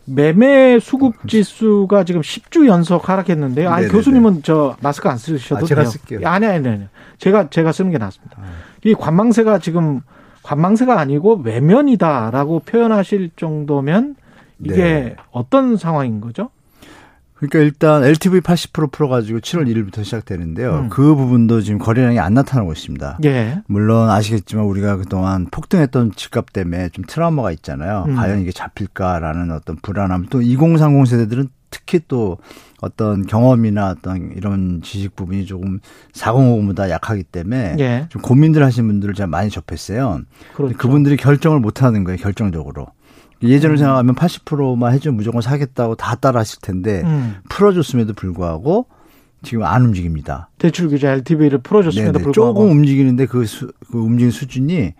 매매 0.05 0.79
수급 0.79 1.27
지수가 1.27 2.03
지금 2.03 2.21
10주 2.21 2.67
연속 2.67 3.07
하락했는데요. 3.09 3.69
아, 3.69 3.81
교수님은 3.87 4.41
저 4.43 4.75
마스크 4.81 5.09
안 5.09 5.17
쓰셔도 5.17 5.63
아, 5.63 5.67
제가 5.67 5.81
돼요. 5.81 5.91
쓸게요. 5.91 6.27
아니 6.27 6.45
아니 6.45 6.67
아니. 6.67 6.83
제가 7.17 7.49
제가 7.49 7.71
쓰는 7.71 7.91
게 7.91 7.97
낫습니다. 7.97 8.37
아. 8.39 8.45
이 8.83 8.93
관망세가 8.93 9.59
지금 9.59 10.01
관망세가 10.43 10.99
아니고 10.99 11.41
외면이다라고 11.43 12.59
표현하실 12.59 13.31
정도면 13.35 14.15
이게 14.63 14.75
네. 14.75 15.15
어떤 15.31 15.75
상황인 15.75 16.21
거죠? 16.21 16.49
그러니까 17.35 17.59
일단 17.59 18.03
LTV 18.03 18.39
80% 18.39 18.91
풀어가지고 18.91 19.39
7월 19.39 19.67
1일부터 19.67 20.03
시작되는데요. 20.03 20.79
음. 20.85 20.89
그 20.89 21.15
부분도 21.15 21.61
지금 21.61 21.79
거래량이 21.79 22.17
안 22.19 22.33
나타나고 22.33 22.71
있습니다. 22.71 23.19
예. 23.25 23.61
물론 23.67 24.09
아시겠지만 24.09 24.65
우리가 24.65 24.95
그동안 24.97 25.45
폭등했던 25.51 26.13
집값 26.15 26.53
때문에 26.53 26.89
좀 26.89 27.03
트라우마가 27.05 27.51
있잖아요. 27.51 28.05
음. 28.07 28.15
과연 28.15 28.39
이게 28.39 28.51
잡힐까라는 28.51 29.51
어떤 29.51 29.75
불안함. 29.75 30.27
또 30.29 30.41
2030 30.41 31.07
세대들은 31.07 31.49
특히 31.71 31.99
또 32.07 32.37
어떤 32.79 33.25
경험이나 33.25 33.89
어떤 33.89 34.31
이런 34.35 34.81
지식 34.81 35.15
부분이 35.17 35.45
조금 35.45 35.79
4050보다 36.13 36.89
약하기 36.89 37.23
때문에 37.23 37.75
예. 37.79 38.05
좀 38.09 38.21
고민들 38.21 38.63
하시는 38.63 38.87
분들을 38.87 39.13
제가 39.13 39.27
많이 39.27 39.49
접했어요. 39.49 40.21
그렇죠. 40.55 40.77
그분들이 40.77 41.17
결정을 41.17 41.59
못 41.59 41.83
하는 41.83 42.05
거예요, 42.05 42.17
결정적으로. 42.17 42.87
예전을 43.43 43.75
음. 43.75 43.77
생각하면 43.77 44.15
80%만 44.15 44.93
해주면 44.93 45.17
무조건 45.17 45.41
사겠다고 45.41 45.95
다 45.95 46.15
따라 46.15 46.39
하실 46.39 46.59
텐데 46.61 47.01
음. 47.03 47.35
풀어줬음에도 47.49 48.13
불구하고 48.13 48.87
지금 49.43 49.63
안 49.63 49.83
움직입니다. 49.83 50.49
대출 50.57 50.89
규제 50.89 51.07
LTV를 51.07 51.59
풀어줬음에도 51.59 52.13
네네. 52.13 52.23
불구하고 52.23 52.61
조금 52.61 52.71
움직이는데 52.71 53.25
그, 53.27 53.45
수, 53.45 53.71
그 53.91 53.99
움직이는 53.99 54.31
수준이 54.31 54.93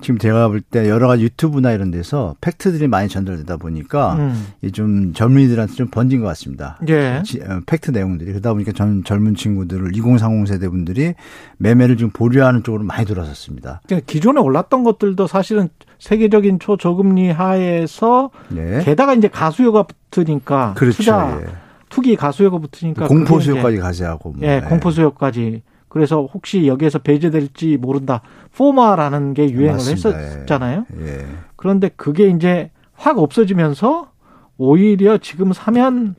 지금 0.00 0.18
제가 0.18 0.48
볼 0.48 0.60
때 0.62 0.88
여러 0.88 1.06
가지 1.06 1.22
유튜브나 1.22 1.70
이런 1.72 1.90
데서 1.92 2.34
팩트들이 2.40 2.88
많이 2.88 3.08
전달되다 3.08 3.56
보니까 3.56 4.14
음. 4.14 4.46
좀 4.72 5.12
젊은이들한테 5.12 5.74
좀 5.74 5.88
번진 5.88 6.20
것 6.20 6.26
같습니다. 6.28 6.78
예. 6.88 7.22
어, 7.46 7.60
팩트 7.66 7.92
내용들이 7.92 8.30
그러다 8.32 8.52
보니까 8.52 8.72
전 8.72 9.04
젊은 9.04 9.34
친구들을 9.36 9.94
2030 9.94 10.48
세대 10.48 10.68
분들이 10.68 11.14
매매를 11.58 11.96
좀 11.96 12.10
보류하는 12.10 12.62
쪽으로 12.64 12.82
많이 12.84 13.04
돌아섰습니다. 13.06 13.80
그러니까 13.86 14.06
기존에 14.10 14.40
올랐던 14.40 14.82
것들도 14.82 15.26
사실은 15.28 15.68
세계적인 16.02 16.58
초저금리 16.58 17.30
하에서 17.30 18.30
네. 18.48 18.82
게다가 18.82 19.14
이제 19.14 19.28
가수요가 19.28 19.84
붙으니까 19.84 20.74
그렇죠. 20.76 20.96
투자 20.96 21.40
예. 21.40 21.46
투기 21.90 22.16
가수요가 22.16 22.58
붙으니까 22.58 23.06
공포 23.06 23.38
수요까지 23.38 23.76
가세하고 23.76 24.32
뭐. 24.32 24.40
예, 24.42 24.60
공포 24.68 24.90
수요까지 24.90 25.62
그래서 25.86 26.28
혹시 26.34 26.66
여기에서 26.66 26.98
배제될지 26.98 27.76
모른다. 27.76 28.20
포마라는 28.56 29.32
게 29.32 29.48
유행을 29.48 29.74
맞습니다. 29.74 30.18
했었잖아요. 30.18 30.86
예. 31.02 31.24
그런데 31.54 31.88
그게 31.94 32.30
이제 32.30 32.72
확 32.94 33.20
없어지면서 33.20 34.10
오히려 34.58 35.18
지금 35.18 35.52
사면 35.52 36.16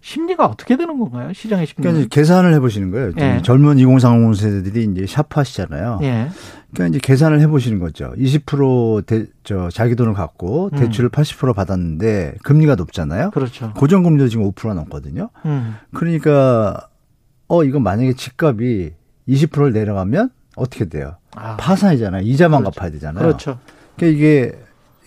심리가 0.00 0.46
어떻게 0.46 0.76
되는 0.76 0.98
건가요? 0.98 1.32
시장의 1.32 1.66
심리. 1.66 1.82
그러니까 1.82 2.08
계산을 2.10 2.54
해보시는 2.54 2.90
거예요. 2.90 3.12
예. 3.18 3.42
젊은 3.42 3.78
2030 3.78 4.40
세대들이 4.40 4.84
이제 4.84 5.06
샤프하시잖아요. 5.06 5.98
예. 6.02 6.28
그러니까 6.72 6.96
이제 6.96 6.98
계산을 7.02 7.40
해보시는 7.40 7.78
거죠. 7.78 8.12
20% 8.16 9.06
대, 9.06 9.26
저 9.44 9.70
자기 9.70 9.96
돈을 9.96 10.14
갖고 10.14 10.70
음. 10.72 10.78
대출을 10.78 11.08
음. 11.08 11.10
80% 11.10 11.54
받았는데 11.54 12.36
금리가 12.42 12.74
높잖아요. 12.74 13.30
그렇죠. 13.30 13.72
고정금리도 13.74 14.28
지금 14.28 14.50
5% 14.52 14.74
넘거든요. 14.74 15.30
음. 15.44 15.76
그러니까 15.94 16.88
어 17.48 17.64
이건 17.64 17.82
만약에 17.82 18.12
집값이 18.14 18.94
20%를 19.28 19.72
내려가면 19.72 20.30
어떻게 20.56 20.86
돼요? 20.88 21.16
아. 21.34 21.56
파산이잖아요. 21.56 22.22
이자만 22.22 22.60
그렇죠. 22.60 22.78
갚아야 22.78 22.90
되잖아요. 22.92 23.24
그렇죠. 23.24 23.58
그러니까 23.96 24.16
이게 24.16 24.52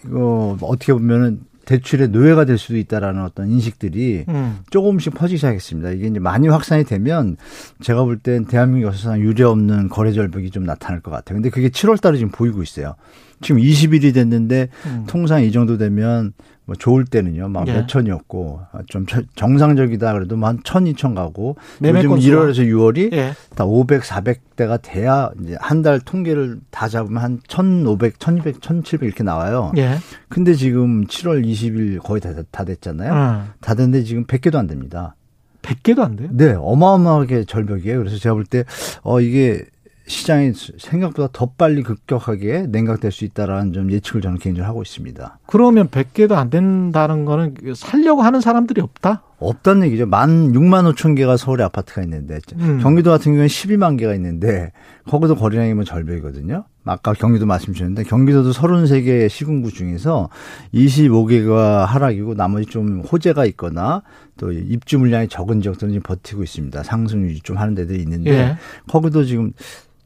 이거 0.06 0.58
어떻게 0.62 0.94
보면은 0.94 1.42
대출의 1.70 2.08
노예가 2.08 2.46
될 2.46 2.58
수도 2.58 2.78
있다라는 2.78 3.22
어떤 3.24 3.48
인식들이 3.52 4.26
음. 4.28 4.58
조금씩 4.72 5.14
퍼지기 5.14 5.38
시작했습니다. 5.38 5.92
이게 5.92 6.08
이제 6.08 6.20
많이 6.20 6.48
확산이 6.48 6.84
되면 6.84 7.38
제가 7.82 8.04
볼 8.06 8.18
땐 8.18 8.46
대한민국 8.46 8.88
역사상 8.88 9.20
유례 9.22 9.44
없는 9.44 9.88
거래 9.90 10.12
절벽이 10.12 10.50
좀 10.50 10.64
나타날 10.64 11.00
것 11.02 11.12
같아요. 11.12 11.36
근데 11.36 11.50
그게 11.52 11.70
7월 11.70 12.02
달에 12.02 12.18
지금 12.18 12.32
보이고 12.32 12.64
있어요. 12.64 12.96
지금 13.42 13.62
20일이 13.62 14.14
됐는데 14.16 14.70
음. 14.88 15.06
통상 15.08 15.44
이 15.44 15.52
정도 15.52 15.78
되면 15.78 16.34
뭐 16.70 16.76
좋을 16.78 17.04
때는요, 17.06 17.50
막 17.50 17.68
예. 17.68 17.74
몇천이었고, 17.74 18.60
좀 18.90 19.06
정상적이다 19.36 20.14
그래도 20.14 20.38
뭐 20.38 20.50
한 20.50 20.60
천, 20.64 20.86
이천 20.86 21.16
가고, 21.16 21.56
요즘 21.98 22.10
1월에서 22.32 22.58
6월이 22.70 23.12
예. 23.14 23.34
다 23.56 23.66
500, 23.66 24.04
400대가 24.04 24.80
돼야 24.82 25.32
이제 25.42 25.56
한 25.60 25.82
달 25.82 26.00
통계를 26.00 26.60
다 26.70 26.88
잡으면 26.88 27.24
한 27.24 27.40
1,500, 27.48 28.20
1,200, 28.20 28.62
1,700 28.62 29.04
이렇게 29.08 29.24
나와요. 29.24 29.72
예. 29.78 29.96
근데 30.28 30.54
지금 30.54 31.06
7월 31.08 31.44
20일 31.44 32.00
거의 32.04 32.22
다, 32.22 32.30
다 32.52 32.64
됐잖아요. 32.66 33.14
음. 33.14 33.50
다 33.62 33.74
됐는데 33.74 34.04
지금 34.04 34.26
100개도 34.26 34.56
안 34.58 34.68
됩니다. 34.68 35.16
100개도 35.64 36.00
안 36.02 36.16
돼요? 36.18 36.30
네, 36.32 36.54
어마어마하게 36.58 37.46
절벽이에요. 37.46 37.98
그래서 37.98 38.18
제가 38.18 38.36
볼 38.36 38.46
때, 38.46 38.64
어, 39.02 39.20
이게 39.22 39.64
시장이 40.10 40.54
생각보다 40.80 41.30
더 41.32 41.52
빨리 41.56 41.84
급격하게 41.84 42.66
냉각될 42.70 43.12
수 43.12 43.26
있다라는 43.26 43.74
좀 43.74 43.92
예측을 43.92 44.22
저는 44.22 44.40
개인적으로 44.40 44.68
하고 44.68 44.82
있습니다. 44.82 45.40
그러면 45.46 45.88
100개도 45.88 46.34
안 46.34 46.50
된다는 46.50 47.26
거는 47.26 47.56
살려고 47.76 48.24
하는 48.24 48.42
사람들이 48.42 48.82
없다? 48.82 49.22
없다는 49.38 49.86
얘기죠. 49.88 50.08
만 50.08 50.52
6만 50.52 50.92
5천 50.94 51.16
개가 51.16 51.38
서울에 51.38 51.64
아파트가 51.64 52.02
있는데 52.04 52.40
음. 52.58 52.80
경기도 52.82 53.12
같은 53.12 53.34
경우는 53.34 53.48
12만 53.48 53.98
개가 53.98 54.16
있는데 54.16 54.72
거기도 55.08 55.36
거래량이 55.36 55.76
면 55.76 55.86
절벽이거든요. 55.86 56.66
아까 56.86 57.14
경기도 57.14 57.46
말씀 57.46 57.74
주셨는데 57.74 58.04
경기도도 58.04 58.52
33개 58.52 59.30
시군구 59.30 59.72
중에서 59.72 60.30
25개가 60.74 61.86
하락이고 61.86 62.34
나머지 62.34 62.66
좀 62.66 63.02
호재가 63.02 63.46
있거나 63.46 64.02
또 64.38 64.52
입주 64.52 64.98
물량이 64.98 65.28
적은 65.28 65.62
지역들은 65.62 65.94
지금 65.94 66.04
버티고 66.04 66.42
있습니다. 66.42 66.82
상승 66.84 67.22
유지 67.24 67.42
좀 67.42 67.58
하는 67.58 67.76
데들이 67.76 68.02
있는데 68.02 68.32
예. 68.32 68.58
거기도 68.88 69.24
지금 69.24 69.54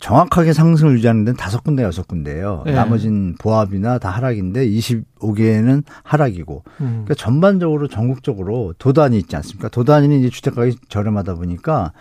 정확하게 0.03 0.51
상승을 0.51 0.95
유지하는 0.95 1.23
데는 1.23 1.37
다섯 1.37 1.63
군데, 1.63 1.81
여섯 1.81 2.05
군데예요. 2.09 2.63
네. 2.65 2.73
나머진 2.73 3.35
보합이나 3.39 3.99
다 3.99 4.09
하락인데 4.09 4.67
25개는 4.67 5.83
하락이고. 6.03 6.63
음. 6.81 7.03
그러니까 7.05 7.13
전반적으로 7.13 7.87
전국적으로 7.87 8.73
도단이 8.77 9.17
있지 9.17 9.37
않습니까? 9.37 9.69
도단위는 9.69 10.19
이제 10.19 10.29
주택 10.29 10.55
가격이 10.55 10.75
저렴하다 10.89 11.35
보니까 11.35 11.93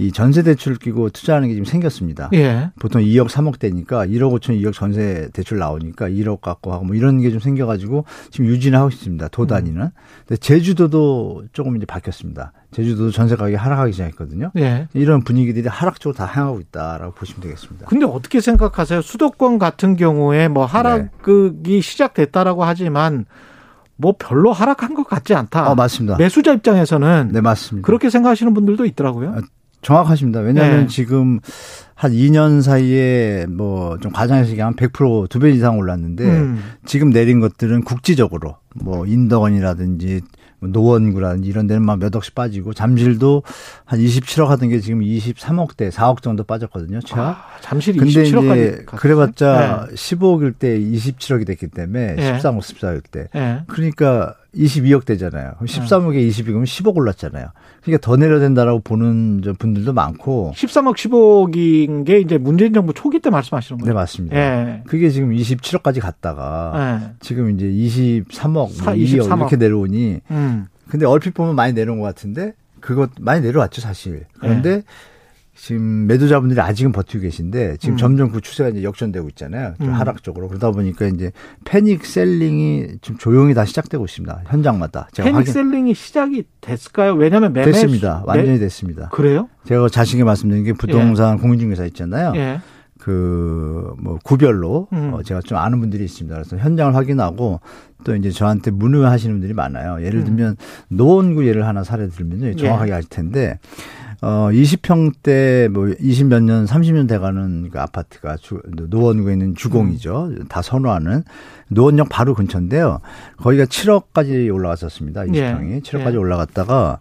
이 0.00 0.12
전세 0.12 0.42
대출을 0.42 0.78
끼고 0.78 1.10
투자하는 1.10 1.48
게 1.48 1.54
지금 1.54 1.64
생겼습니다. 1.64 2.30
예. 2.32 2.70
보통 2.80 3.02
2억, 3.02 3.28
3억 3.28 3.58
대니까 3.58 4.06
1억 4.06 4.32
5천, 4.40 4.58
2억 4.60 4.72
전세 4.72 5.28
대출 5.32 5.58
나오니까 5.58 6.08
1억 6.08 6.40
갖고 6.40 6.72
하고 6.72 6.84
뭐 6.84 6.96
이런 6.96 7.20
게 7.20 7.30
좀 7.30 7.38
생겨가지고 7.38 8.04
지금 8.30 8.46
유지는 8.46 8.78
하고 8.78 8.88
있습니다. 8.88 9.28
도단위는. 9.28 9.82
음. 9.82 9.90
근데 10.26 10.38
제주도도 10.40 11.44
조금 11.52 11.76
이제 11.76 11.86
바뀌었습니다. 11.86 12.52
제주도도 12.72 13.10
전세 13.10 13.36
가격이 13.36 13.56
하락하기 13.56 13.92
시작했거든요. 13.92 14.50
예. 14.56 14.88
이런 14.94 15.22
분위기들이 15.22 15.68
하락 15.68 16.00
쪽으로 16.00 16.16
다 16.16 16.24
향하고 16.24 16.60
있다라고 16.60 17.12
보시면 17.14 17.42
되겠습니다. 17.42 17.86
근데 17.86 18.06
어떻게 18.06 18.40
생각하세요? 18.40 19.02
수도권 19.02 19.58
같은 19.58 19.96
경우에 19.96 20.48
뭐 20.48 20.64
하락이 20.64 21.08
네. 21.62 21.80
시작됐다라고 21.80 22.64
하지만 22.64 23.26
뭐 23.96 24.14
별로 24.18 24.52
하락한 24.52 24.94
것 24.94 25.04
같지 25.04 25.34
않다. 25.34 25.70
어, 25.70 25.74
맞습니다. 25.74 26.16
매수자 26.16 26.54
입장에서는 26.54 27.30
네, 27.32 27.40
맞습니다. 27.42 27.84
그렇게 27.86 28.08
생각하시는 28.08 28.54
분들도 28.54 28.86
있더라고요. 28.86 29.36
아, 29.80 29.86
정확하십니다. 29.86 30.40
왜냐하면 30.40 30.80
네. 30.82 30.86
지금 30.86 31.40
한 31.94 32.12
2년 32.12 32.62
사이에 32.62 33.46
뭐 33.48 33.98
좀 34.00 34.12
과장해서 34.12 34.50
얘기하면 34.50 34.76
100%두 34.76 35.38
배 35.38 35.50
이상 35.50 35.78
올랐는데 35.78 36.24
음. 36.24 36.62
지금 36.86 37.10
내린 37.10 37.40
것들은 37.40 37.82
국지적으로 37.84 38.56
뭐 38.74 39.04
인덕원이라든지 39.06 40.20
뭐 40.60 40.68
노원구라든지 40.70 41.48
이런 41.48 41.66
데는 41.66 41.82
막 41.84 41.98
몇 41.98 42.14
억씩 42.14 42.34
빠지고 42.34 42.72
잠실도 42.74 43.42
한 43.84 43.98
27억 43.98 44.46
하던 44.48 44.68
게 44.68 44.80
지금 44.80 45.00
23억대 45.00 45.90
4억 45.90 46.22
정도 46.22 46.44
빠졌거든요. 46.44 47.00
최하. 47.00 47.30
아, 47.30 47.36
잠실이 47.62 47.98
근데 47.98 48.22
27억까지 48.24 48.86
그래봤자 48.86 49.86
네. 49.88 49.94
15억일 49.94 50.54
때 50.58 50.78
27억이 50.78 51.46
됐기 51.46 51.68
때문에 51.68 52.14
네. 52.16 52.38
13억 52.38 52.58
14일 52.60 53.02
때. 53.10 53.28
네. 53.34 53.60
그러니까 53.66 54.34
22억 54.54 55.04
되잖아요. 55.04 55.52
그럼 55.56 55.66
13억에 55.66 56.28
22면 56.28 56.64
10억 56.64 56.96
올랐잖아요. 56.96 57.48
그러니까 57.82 58.04
더 58.04 58.16
내려야 58.16 58.40
된다라고 58.40 58.80
보는 58.80 59.42
분들도 59.58 59.92
많고. 59.92 60.52
13억 60.56 60.96
10억인 60.96 62.04
게 62.04 62.18
이제 62.18 62.36
문재인 62.38 62.72
정부 62.72 62.92
초기 62.92 63.20
때 63.20 63.30
말씀하시는 63.30 63.78
거예요? 63.78 63.92
네, 63.92 63.94
맞습니다. 63.94 64.36
예. 64.36 64.82
그게 64.86 65.10
지금 65.10 65.30
27억까지 65.30 66.00
갔다가 66.00 67.00
예. 67.02 67.12
지금 67.20 67.50
이제 67.50 67.66
23억, 67.66 68.52
뭐 68.52 68.68
2억 68.68 69.20
23억. 69.20 69.38
이렇게 69.38 69.56
내려오니. 69.56 70.20
음. 70.30 70.66
근데 70.88 71.06
얼핏 71.06 71.34
보면 71.34 71.54
많이 71.54 71.72
내려온 71.72 72.00
것 72.00 72.04
같은데 72.06 72.54
그거 72.80 73.08
많이 73.20 73.40
내려왔죠, 73.42 73.80
사실. 73.80 74.24
그런데 74.40 74.70
예. 74.70 74.82
지금 75.54 76.06
매도자분들이 76.06 76.60
아직은 76.60 76.92
버티고 76.92 77.22
계신데 77.22 77.76
지금 77.78 77.94
음. 77.94 77.96
점점 77.98 78.30
그 78.30 78.40
추세가 78.40 78.70
이제 78.70 78.82
역전되고 78.82 79.28
있잖아요. 79.30 79.74
좀 79.78 79.88
음. 79.88 79.94
하락적으로 79.94 80.48
그러다 80.48 80.70
보니까 80.70 81.06
이제 81.06 81.32
패닉 81.64 82.06
셀링이 82.06 82.98
지금 83.02 83.18
조용히 83.18 83.52
다 83.52 83.64
시작되고 83.64 84.04
있습니다. 84.04 84.44
현장마다. 84.46 85.08
제가 85.12 85.26
패닉 85.26 85.38
확인... 85.38 85.52
셀링이 85.52 85.94
시작이 85.94 86.44
됐을까요? 86.60 87.14
왜냐하면 87.14 87.52
매매 87.52 87.72
됐습니다. 87.72 88.22
완전히 88.26 88.52
매... 88.52 88.58
됐습니다. 88.58 89.08
그래요? 89.10 89.48
제가 89.64 89.88
자신있게 89.88 90.24
말씀드린 90.24 90.64
게 90.64 90.72
부동산 90.72 91.36
예. 91.36 91.42
공인중개사 91.42 91.84
있잖아요. 91.86 92.32
예. 92.36 92.60
그뭐 93.00 94.18
구별로 94.22 94.88
음. 94.92 95.14
어 95.14 95.22
제가 95.22 95.40
좀 95.40 95.58
아는 95.58 95.80
분들이 95.80 96.04
있습니다. 96.04 96.34
그래서 96.34 96.56
현장을 96.58 96.94
확인하고 96.94 97.60
또 98.04 98.14
이제 98.14 98.30
저한테 98.30 98.70
문의하시는 98.70 99.34
분들이 99.34 99.54
많아요. 99.54 100.04
예를 100.04 100.20
음. 100.20 100.24
들면 100.24 100.48
음. 100.50 100.96
노원구 100.96 101.46
예를 101.46 101.66
하나 101.66 101.82
사례 101.82 102.08
들면요. 102.08 102.46
예. 102.48 102.54
정확하게 102.54 102.90
예. 102.90 102.94
알 102.94 103.02
텐데 103.02 103.58
어 104.22 104.50
20평대 104.52 105.68
뭐 105.68 105.86
20몇 105.86 106.42
년, 106.42 106.66
30년 106.66 107.08
돼 107.08 107.18
가는 107.18 107.70
그 107.70 107.80
아파트가 107.80 108.36
주, 108.36 108.60
노원구에 108.66 109.32
있는 109.32 109.54
주공이죠. 109.54 110.26
음. 110.26 110.44
다 110.48 110.60
선호하는 110.60 111.24
노원역 111.68 112.08
바로 112.10 112.34
근처인데요. 112.34 113.00
거기가 113.38 113.64
7억까지 113.64 114.52
올라갔었습니다. 114.52 115.22
20평이. 115.22 115.70
예. 115.72 115.80
7억까지 115.80 116.14
예. 116.14 116.16
올라갔다가 116.16 116.98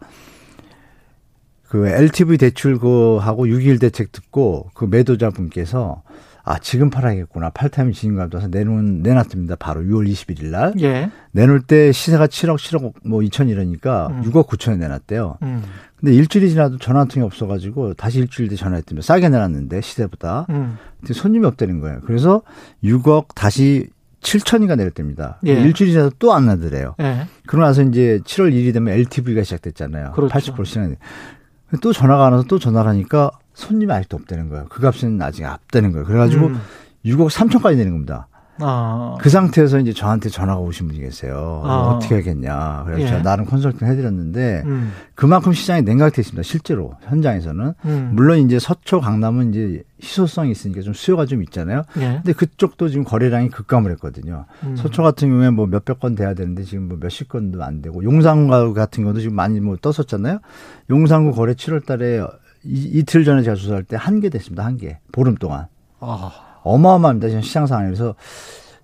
그 1.67 1.87
LTV 1.87 2.37
대출 2.37 2.79
그 2.79 3.17
하고 3.17 3.45
6.21 3.45 3.81
대책 3.81 4.11
듣고 4.11 4.69
그 4.73 4.85
매도자분께서 4.85 6.01
아 6.49 6.57
지금 6.57 6.89
팔아야겠구나 6.89 7.51
팔타임이 7.51 7.93
지금 7.93 8.15
가서 8.15 8.47
내놓은 8.47 9.03
내놨습니다 9.03 9.55
바로 9.57 9.81
6월 9.81 10.09
21일 10.09 10.45
날 10.45 10.73
예. 10.81 11.11
내놓을 11.31 11.61
때 11.61 11.91
시세가 11.91 12.25
7억 12.25 12.55
7억 12.55 12.93
뭐 13.05 13.19
2천 13.19 13.49
이러니까 13.49 14.07
음. 14.07 14.23
6억 14.23 14.47
9천에 14.47 14.79
내놨대요. 14.79 15.37
음. 15.43 15.61
근데 15.97 16.15
일주일이 16.15 16.49
지나도 16.49 16.79
전화 16.79 17.01
한 17.01 17.07
통이 17.07 17.23
없어가지고 17.23 17.93
다시 17.93 18.17
일주일 18.17 18.49
뒤에 18.49 18.57
전화했더니 18.57 19.03
싸게 19.03 19.29
내놨는데 19.29 19.81
시세보다 19.81 20.47
음. 20.49 20.79
근데 20.99 21.13
손님이 21.13 21.45
없다는 21.45 21.81
거예요. 21.81 21.99
그래서 22.03 22.41
6억 22.83 23.35
다시 23.35 23.87
7천인가 24.21 24.75
내렸답니다. 24.75 25.37
예. 25.45 25.51
일주일이 25.51 25.91
지나도 25.91 26.15
또안 26.17 26.47
나더래요. 26.47 26.95
예. 26.99 27.27
그러고 27.45 27.67
나서 27.67 27.83
이제 27.83 28.21
7월 28.25 28.51
1일이 28.51 28.73
되면 28.73 28.91
LTV가 28.91 29.43
시작됐잖아요. 29.43 30.13
그렇죠. 30.13 30.33
80% 30.33 30.65
시간. 30.65 30.95
또 31.83 31.93
전화가 31.93 32.25
안 32.25 32.33
와서 32.33 32.45
또 32.47 32.57
전화를 32.57 32.89
하니까 32.89 33.29
손님이 33.59 33.91
아직도 33.91 34.17
없다는 34.17 34.49
거예요. 34.49 34.65
그 34.69 34.81
값은 34.81 35.21
아직 35.21 35.43
없다는 35.43 35.91
거예요. 35.91 36.05
그래가지고 36.05 36.47
음. 36.47 36.61
6억 37.05 37.29
3천까지 37.29 37.77
내는 37.77 37.91
겁니다. 37.91 38.27
아. 38.61 39.15
그 39.19 39.29
상태에서 39.29 39.79
이제 39.79 39.93
저한테 39.93 40.29
전화가 40.29 40.59
오신 40.59 40.87
분이 40.87 40.99
계세요. 40.99 41.61
아. 41.65 41.93
어떻게 41.95 42.15
하겠냐. 42.15 42.83
그래서 42.85 43.01
예. 43.01 43.07
제가 43.07 43.21
나름 43.21 43.45
컨설팅 43.45 43.87
해드렸는데 43.87 44.63
음. 44.65 44.91
그만큼 45.15 45.53
시장이 45.53 45.83
냉각돼 45.83 46.21
있습니다. 46.21 46.43
실제로 46.43 46.93
현장에서는 47.03 47.73
음. 47.85 48.11
물론 48.13 48.39
이제 48.39 48.59
서초 48.59 48.99
강남은 48.99 49.51
이제 49.51 49.83
희소성이 50.01 50.51
있으니까 50.51 50.81
좀 50.81 50.93
수요가 50.93 51.25
좀 51.25 51.41
있잖아요. 51.43 51.83
예. 51.97 52.19
근데 52.21 52.33
그쪽도 52.33 52.89
지금 52.89 53.03
거래량이 53.03 53.49
급감을 53.49 53.91
했거든요. 53.91 54.45
음. 54.63 54.75
서초 54.75 55.03
같은 55.03 55.29
경우에 55.29 55.49
뭐 55.49 55.65
몇백 55.65 55.99
건 55.99 56.15
돼야 56.15 56.33
되는데 56.33 56.63
지금 56.63 56.87
뭐 56.87 56.97
몇십 56.99 57.29
건도 57.29 57.63
안 57.63 57.81
되고 57.81 58.03
용산구 58.03 58.73
같은 58.73 59.03
경우도 59.03 59.21
지금 59.21 59.35
많이 59.35 59.59
뭐 59.59 59.77
떴었잖아요. 59.77 60.39
용산구 60.89 61.31
거래 61.33 61.53
7월 61.53 61.85
달에 61.85 62.25
이, 62.63 63.03
틀 63.03 63.23
전에 63.23 63.41
제가 63.43 63.55
조사할 63.55 63.83
때 63.83 63.95
한 63.95 64.19
개 64.19 64.29
됐습니다. 64.29 64.65
한 64.65 64.77
개. 64.77 64.97
보름 65.11 65.35
동안. 65.35 65.67
아. 65.99 66.31
어마어마합니다. 66.63 67.29
지금 67.29 67.41
시장 67.41 67.65
상황에서 67.67 68.15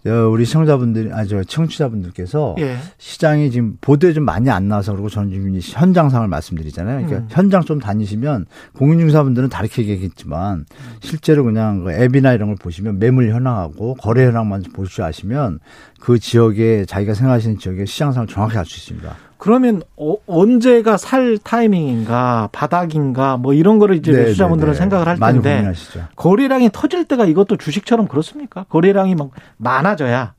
어, 0.07 0.09
우리 0.29 0.45
시청자분들, 0.45 1.11
아, 1.15 1.25
저, 1.25 1.43
청취자분들께서 1.43 2.55
예. 2.59 2.77
시장이 2.99 3.49
지금 3.49 3.77
보도에 3.81 4.13
좀 4.13 4.23
많이 4.23 4.51
안 4.51 4.67
나와서 4.67 4.91
그러고 4.91 5.09
저는 5.09 5.31
지금 5.31 5.59
현장 5.59 6.11
상을 6.11 6.27
말씀드리잖아요. 6.27 6.97
그러니까 7.07 7.17
음. 7.23 7.27
현장 7.31 7.63
좀 7.63 7.79
다니시면 7.79 8.45
공인중개사분들은 8.77 9.49
다르게 9.49 9.87
얘기했지만 9.87 10.65
실제로 11.01 11.43
그냥 11.43 11.83
그 11.83 11.91
앱이나 11.91 12.33
이런 12.33 12.49
걸 12.49 12.55
보시면 12.57 12.99
매물 12.99 13.31
현황하고 13.31 13.95
거래 13.95 14.25
현황만 14.27 14.63
보실 14.75 14.93
줄 14.93 15.03
아시면 15.05 15.57
그 15.99 16.19
지역에 16.19 16.85
자기가 16.85 17.15
생각하시는 17.15 17.57
지역의 17.57 17.87
시장 17.87 18.11
상을 18.11 18.27
정확히 18.27 18.59
알 18.59 18.65
수 18.65 18.77
있습니다. 18.77 19.15
그러면 19.37 19.81
어, 19.97 20.15
언제가 20.27 20.97
살 20.97 21.37
타이밍인가 21.37 22.49
바닥인가 22.51 23.37
뭐 23.37 23.53
이런 23.53 23.79
거를 23.79 23.95
이제 23.95 24.11
네, 24.11 24.23
매수자분들은 24.23 24.73
네, 24.73 24.75
네. 24.75 24.79
생각을 24.79 25.07
할 25.07 25.19
텐데. 25.19 25.73
거래량이 26.15 26.69
터질 26.71 27.05
때가 27.05 27.25
이것도 27.25 27.57
주식처럼 27.57 28.07
그렇습니까? 28.07 28.65
거래량이 28.69 29.15
막 29.15 29.31
많아져야 29.57 30.33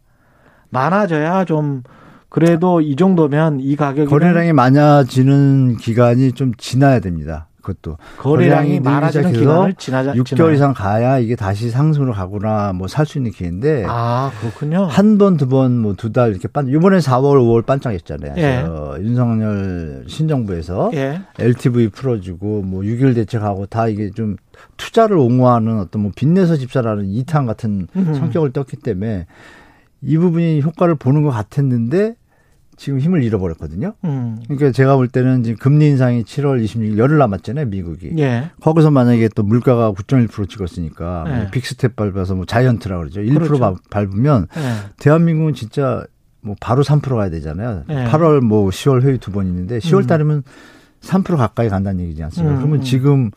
많아져야 0.71 1.45
좀 1.45 1.83
그래도 2.29 2.81
이 2.81 2.97
정도면 2.97 3.61
이 3.61 3.77
가격이 3.77 4.09
거래량이 4.09 4.53
많아지는 4.53 5.77
기간이 5.77 6.33
좀 6.33 6.53
지나야 6.57 7.01
됩니다. 7.01 7.49
그것도 7.67 7.99
거래량이 8.19 8.79
많아지는 8.81 9.33
기간을 9.33 9.75
지나자 9.75 10.13
6개월 10.15 10.55
이상 10.55 10.73
가야 10.73 11.19
이게 11.19 11.35
다시 11.35 11.71
상승으로 11.71 12.13
가거나 12.13 12.73
뭐 12.73 12.87
살 12.87 13.07
수 13.07 13.19
있는 13.19 13.33
기회인데 13.33 13.85
아 13.89 14.31
그렇군요 14.41 14.85
한 14.87 15.19
번 15.19 15.37
두 15.37 15.47
번 15.49 15.81
뭐 15.83 15.95
두 15.97 16.13
달 16.13 16.31
이렇게 16.31 16.47
반 16.49 16.69
이번에 16.69 16.99
4월 16.99 17.39
5월 17.41 17.67
반짝했잖아요 17.67 18.35
예. 18.37 18.57
어, 18.59 18.97
윤석열 19.01 20.05
신정부에서 20.07 20.91
예. 20.95 21.21
LTV 21.39 21.89
풀어주고 21.89 22.63
뭐 22.63 22.83
6일 22.83 23.15
대책하고 23.17 23.67
다 23.67 23.89
이게 23.89 24.11
좀 24.11 24.37
투자를 24.77 25.17
옹호하는 25.17 25.81
어떤 25.81 26.03
뭐 26.03 26.13
빚내서 26.15 26.57
집 26.57 26.70
사라는 26.70 27.07
2탄 27.07 27.47
같은 27.47 27.89
음흠. 27.97 28.15
성격을 28.15 28.53
띠었기 28.53 28.77
때문에 28.77 29.27
이 30.03 30.17
부분이 30.19 30.61
효과를 30.63 30.95
보는 30.95 31.23
것 31.23 31.31
같았는데 31.31 32.15
지금 32.77 32.99
힘을 33.01 33.23
잃어버렸거든요. 33.23 33.95
음. 34.05 34.39
그러니까 34.45 34.71
제가 34.71 34.97
볼 34.97 35.09
때는 35.09 35.43
지금 35.43 35.59
금리 35.59 35.89
인상이 35.89 36.25
7월 36.25 36.63
26일 36.63 36.99
열흘 36.99 37.19
남았잖아요, 37.19 37.67
미국이. 37.67 38.13
예. 38.19 38.51
거기서 38.61 38.91
만약에 38.91 39.29
또 39.35 39.43
물가가 39.43 39.93
9.1% 39.93 40.49
찍었으니까 40.49 41.25
예. 41.27 41.37
뭐 41.37 41.47
big 41.51 41.70
step 41.70 41.97
밟아서 41.97 42.35
뭐 42.35 42.45
giant라고 42.45 43.01
그러죠. 43.01 43.21
1% 43.23 43.39
그렇죠. 43.47 43.77
밟으면 43.91 44.47
예. 44.57 44.91
대한민국은 44.99 45.55
진짜 45.55 46.05
뭐 46.43 46.55
바로 46.61 46.83
3% 46.85 47.03
가야 47.17 47.31
되잖아요. 47.31 47.85
예. 47.89 47.95
8월 48.05 48.41
뭐 48.41 48.69
10월 48.69 49.03
회의 49.03 49.19
두 49.19 49.33
번 49.33 49.47
있는데 49.47 49.79
10월 49.79 50.03
음. 50.03 50.07
달이면 50.07 50.37
음. 50.39 50.43
3% 51.01 51.37
가까이 51.37 51.69
간다는 51.69 52.01
얘기지 52.05 52.23
않습니까? 52.25 52.55
음. 52.55 52.59
그러면 52.59 52.83
지금 52.83 53.31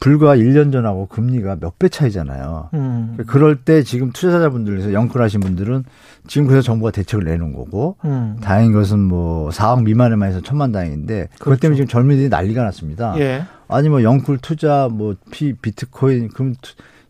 불과 0.00 0.36
1년 0.36 0.72
전하고 0.72 1.06
금리가 1.06 1.56
몇 1.60 1.78
배 1.78 1.88
차이잖아요. 1.88 2.70
음. 2.74 3.16
그럴 3.26 3.56
때 3.56 3.82
지금 3.82 4.10
투자자분들에서 4.10 4.92
영끌하신 4.92 5.40
분들은 5.40 5.84
지금 6.26 6.46
그래서 6.46 6.62
정부가 6.62 6.90
대책을 6.90 7.24
내놓은 7.24 7.52
거고 7.52 7.96
음. 8.04 8.36
다행인 8.42 8.72
것은 8.72 8.98
뭐 8.98 9.50
4억 9.50 9.84
미만에만 9.84 10.28
해서 10.28 10.40
천만 10.40 10.72
다행인데 10.72 11.28
그것 11.34 11.44
그렇죠. 11.44 11.60
때문에 11.60 11.76
지금 11.76 11.88
젊은이들이 11.88 12.28
난리가 12.28 12.62
났습니다. 12.64 13.14
예. 13.18 13.44
아니 13.68 13.88
뭐 13.88 14.02
영끌 14.02 14.38
투자 14.38 14.88
뭐 14.90 15.14
피 15.30 15.52
비트코인 15.52 16.28
그럼 16.30 16.54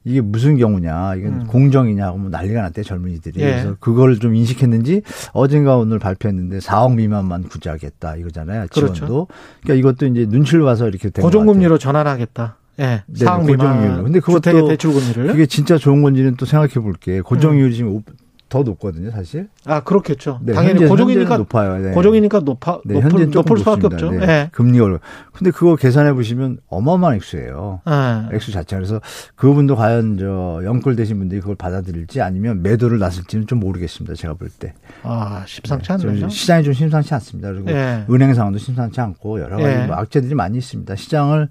이게 0.04 0.20
무슨 0.22 0.56
경우냐, 0.56 1.16
이건 1.16 1.32
음. 1.42 1.46
공정이냐, 1.48 2.12
뭐 2.12 2.30
난리가 2.30 2.62
났대 2.62 2.82
젊은이들이. 2.82 3.40
예. 3.40 3.50
그래서 3.50 3.76
그걸 3.80 4.18
좀 4.18 4.34
인식했는지 4.34 5.02
어젠가 5.32 5.76
오늘 5.76 5.98
발표했는데 5.98 6.58
4억 6.58 6.94
미만만 6.94 7.42
구제하겠다 7.44 8.16
이거잖아요. 8.16 8.68
지원도. 8.68 8.94
그렇죠. 8.94 9.26
그러니까 9.62 9.74
이것도 9.78 10.06
이제 10.06 10.26
눈치를 10.28 10.64
봐서 10.64 10.88
이렇게 10.88 11.10
된 11.10 11.22
고정금리로 11.22 11.76
전환하겠다. 11.78 12.56
예. 12.80 13.02
네, 13.06 13.24
고정이율. 13.24 14.02
근데 14.04 14.20
그것도 14.20 14.68
대출 14.68 14.92
금리를 14.92 15.26
그게 15.26 15.46
진짜 15.46 15.76
좋은 15.78 16.02
건지는 16.02 16.36
또 16.36 16.46
생각해 16.46 16.74
볼게. 16.74 17.20
고정이율이 17.20 17.72
음. 17.72 17.76
지금 17.76 18.02
더 18.48 18.62
높거든요, 18.62 19.10
사실. 19.10 19.48
아, 19.66 19.80
그렇겠죠. 19.80 20.40
네, 20.42 20.54
당연히 20.54 20.74
현재, 20.80 20.88
고정이니까 20.88 21.36
높아요. 21.36 21.76
네. 21.78 21.90
고정이니까 21.90 22.40
높아 22.40 22.80
네, 22.86 22.94
높을, 23.00 23.30
높을 23.30 23.58
수밖에 23.58 23.86
없죠. 23.86 24.10
네. 24.12 24.26
네. 24.26 24.48
금리가 24.52 24.86
근데 25.32 25.50
그거 25.50 25.76
계산해 25.76 26.14
보시면 26.14 26.58
어마어마한 26.68 27.16
액수예요. 27.16 27.82
네. 27.84 28.36
액수 28.36 28.50
자체가 28.50 28.80
그래서 28.80 29.00
그분도 29.36 29.76
과연 29.76 30.16
저 30.18 30.60
영끌 30.64 30.96
되신 30.96 31.18
분들이 31.18 31.40
그걸 31.40 31.56
받아들일지 31.56 32.22
아니면 32.22 32.62
매도를 32.62 32.98
놨을지는 32.98 33.46
좀 33.46 33.60
모르겠습니다. 33.60 34.14
제가 34.14 34.34
볼 34.34 34.48
때. 34.48 34.72
아, 35.02 35.44
심상치 35.46 35.88
네, 35.98 36.08
않네요. 36.08 36.28
시장이 36.30 36.64
좀 36.64 36.72
심상치 36.72 37.12
않습니다. 37.14 37.52
그리고 37.52 37.68
은행 38.14 38.32
상황도 38.32 38.58
심상치 38.58 39.00
않고 39.00 39.40
여러 39.40 39.58
가지 39.58 39.86
뭐 39.86 39.96
악재들이 39.96 40.34
많이 40.34 40.56
있습니다. 40.58 40.96
시장을 40.96 41.48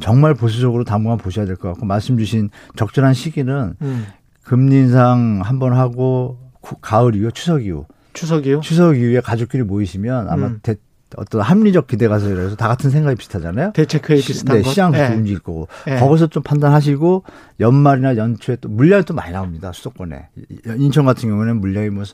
정말 0.00 0.34
보수적으로 0.34 0.84
당분간 0.84 1.18
보셔야 1.18 1.44
될 1.44 1.56
것 1.58 1.68
같고 1.68 1.84
말씀 1.86 2.16
주신 2.16 2.48
적절한 2.76 3.12
시기는 3.14 3.74
음. 3.82 4.06
금리 4.48 4.76
인상 4.76 5.40
한 5.44 5.58
번 5.58 5.74
하고 5.74 6.38
가을 6.80 7.14
이후 7.14 7.30
추석 7.32 7.64
이후 7.64 7.84
추석 8.14 8.46
이후 8.46 8.60
추석 8.62 8.96
이후에 8.96 9.20
가족끼리 9.20 9.62
모이시면 9.62 10.28
아마 10.28 10.46
음. 10.46 10.60
대, 10.62 10.76
어떤 11.16 11.40
합리적 11.40 11.86
기대가 11.86 12.18
서이래서 12.18 12.56
다 12.56 12.68
같은 12.68 12.90
생각이 12.90 13.16
비슷하잖아요. 13.16 13.72
대책 13.72 14.08
회의 14.10 14.20
비슷한 14.20 14.56
네, 14.58 14.62
시장 14.62 14.92
네. 14.92 15.08
움직일 15.14 15.38
거고 15.40 15.68
네. 15.86 15.98
거기서 15.98 16.26
좀 16.28 16.42
판단하시고 16.42 17.24
연말이나 17.60 18.16
연초에 18.16 18.56
또 18.60 18.68
물량이 18.68 19.04
또 19.04 19.14
많이 19.14 19.32
나옵니다 19.32 19.72
수도권에 19.72 20.28
인천 20.78 21.04
같은 21.04 21.28
경우는 21.28 21.60
물량이 21.60 21.90
뭐 21.90 22.04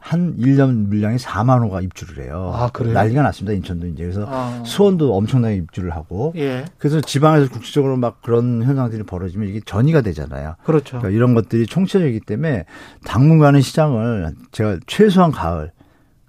한 0.00 0.34
1년 0.36 0.88
물량이 0.88 1.18
4만 1.18 1.62
호가 1.62 1.82
입주를 1.82 2.24
해요. 2.24 2.52
아, 2.54 2.70
그래요? 2.70 2.94
난리가 2.94 3.22
났습니다. 3.22 3.52
인천도 3.52 3.86
이제. 3.88 4.02
그래서 4.02 4.26
아. 4.28 4.62
수원도 4.64 5.14
엄청나게 5.14 5.56
입주를 5.56 5.90
하고. 5.90 6.32
예. 6.36 6.64
그래서 6.78 7.00
지방에서 7.00 7.50
국지적으로 7.50 7.96
막 7.96 8.22
그런 8.22 8.62
현상들이 8.62 9.02
벌어지면 9.04 9.48
이게 9.48 9.60
전이가 9.64 10.00
되잖아요. 10.00 10.56
그렇죠. 10.64 10.98
그러니까 10.98 11.10
이런 11.10 11.34
것들이 11.34 11.66
총체적이기 11.66 12.20
때문에 12.20 12.64
당분간은 13.04 13.60
시장을 13.60 14.34
제가 14.52 14.78
최소한 14.86 15.30
가을 15.30 15.70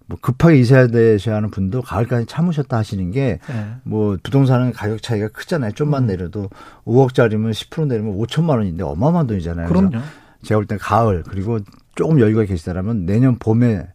뭐 0.05 0.17
급하게 0.21 0.57
이사야 0.57 0.87
되셔야 0.87 1.37
하는 1.37 1.49
분도 1.49 1.81
가을까지 1.81 2.25
참으셨다 2.25 2.77
하시는 2.77 3.11
게뭐 3.11 4.13
예. 4.13 4.17
부동산은 4.21 4.73
가격 4.73 5.01
차이가 5.01 5.29
크잖아요. 5.29 5.71
좀만 5.71 6.03
음. 6.03 6.07
내려도 6.07 6.49
5억짜리면 6.85 7.51
10% 7.51 7.87
내리면 7.87 8.17
5천만 8.17 8.57
원인데 8.57 8.83
어마어마한 8.83 9.27
돈이잖아요. 9.27 9.69
그럼요. 9.69 9.99
제가 10.43 10.59
볼때 10.59 10.77
가을 10.77 11.23
그리고 11.23 11.59
조금 11.95 12.19
여유가 12.19 12.43
계시다라면 12.45 13.05
내년 13.05 13.37
봄에 13.37 13.87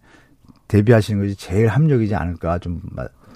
대비하시는 0.69 1.23
것이 1.23 1.37
제일 1.37 1.69
합력이지 1.69 2.15
않을까 2.15 2.59
좀 2.59 2.81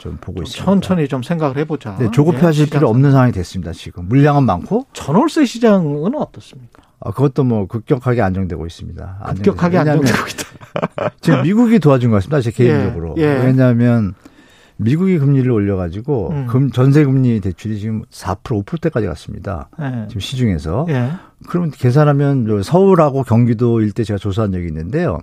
좀 0.00 0.16
보고 0.18 0.42
있습니다. 0.42 0.64
천천히 0.64 1.06
좀 1.06 1.22
생각을 1.22 1.58
해보자. 1.58 1.96
네, 1.98 2.10
조급해하실 2.10 2.66
예, 2.66 2.70
필요 2.70 2.88
없는 2.88 3.12
상황이 3.12 3.32
됐습니다. 3.32 3.72
지금 3.72 4.08
물량은 4.08 4.44
많고 4.44 4.86
전월세 4.94 5.44
시장은 5.44 6.14
어떻습니까? 6.14 6.82
아, 7.00 7.10
그것도 7.10 7.44
뭐 7.44 7.66
급격하게 7.66 8.22
안정되고 8.22 8.66
있습니다. 8.66 9.32
급격하게 9.36 9.78
안정되고 9.78 10.18
있다. 10.18 11.10
지금 11.20 11.42
미국이 11.42 11.78
도와준 11.78 12.10
것 12.10 12.16
같습니다. 12.16 12.40
제 12.40 12.50
개인적으로. 12.50 13.14
예, 13.18 13.22
예. 13.22 13.44
왜냐하면 13.44 14.14
미국이 14.80 15.18
금리를 15.18 15.50
올려가지고 15.50 16.30
음. 16.30 16.46
금 16.46 16.70
전세 16.70 17.04
금리 17.04 17.40
대출이 17.40 17.78
지금 17.78 18.02
4% 18.10 18.64
5%대까지 18.64 19.06
갔습니다. 19.06 19.68
예. 19.80 20.06
지금 20.08 20.20
시중에서. 20.20 20.86
예. 20.88 21.10
그러면 21.48 21.70
계산하면 21.70 22.62
서울하고 22.62 23.22
경기도 23.22 23.80
일대 23.80 24.04
제가 24.04 24.18
조사한 24.18 24.52
적이 24.52 24.66
있는데요. 24.68 25.18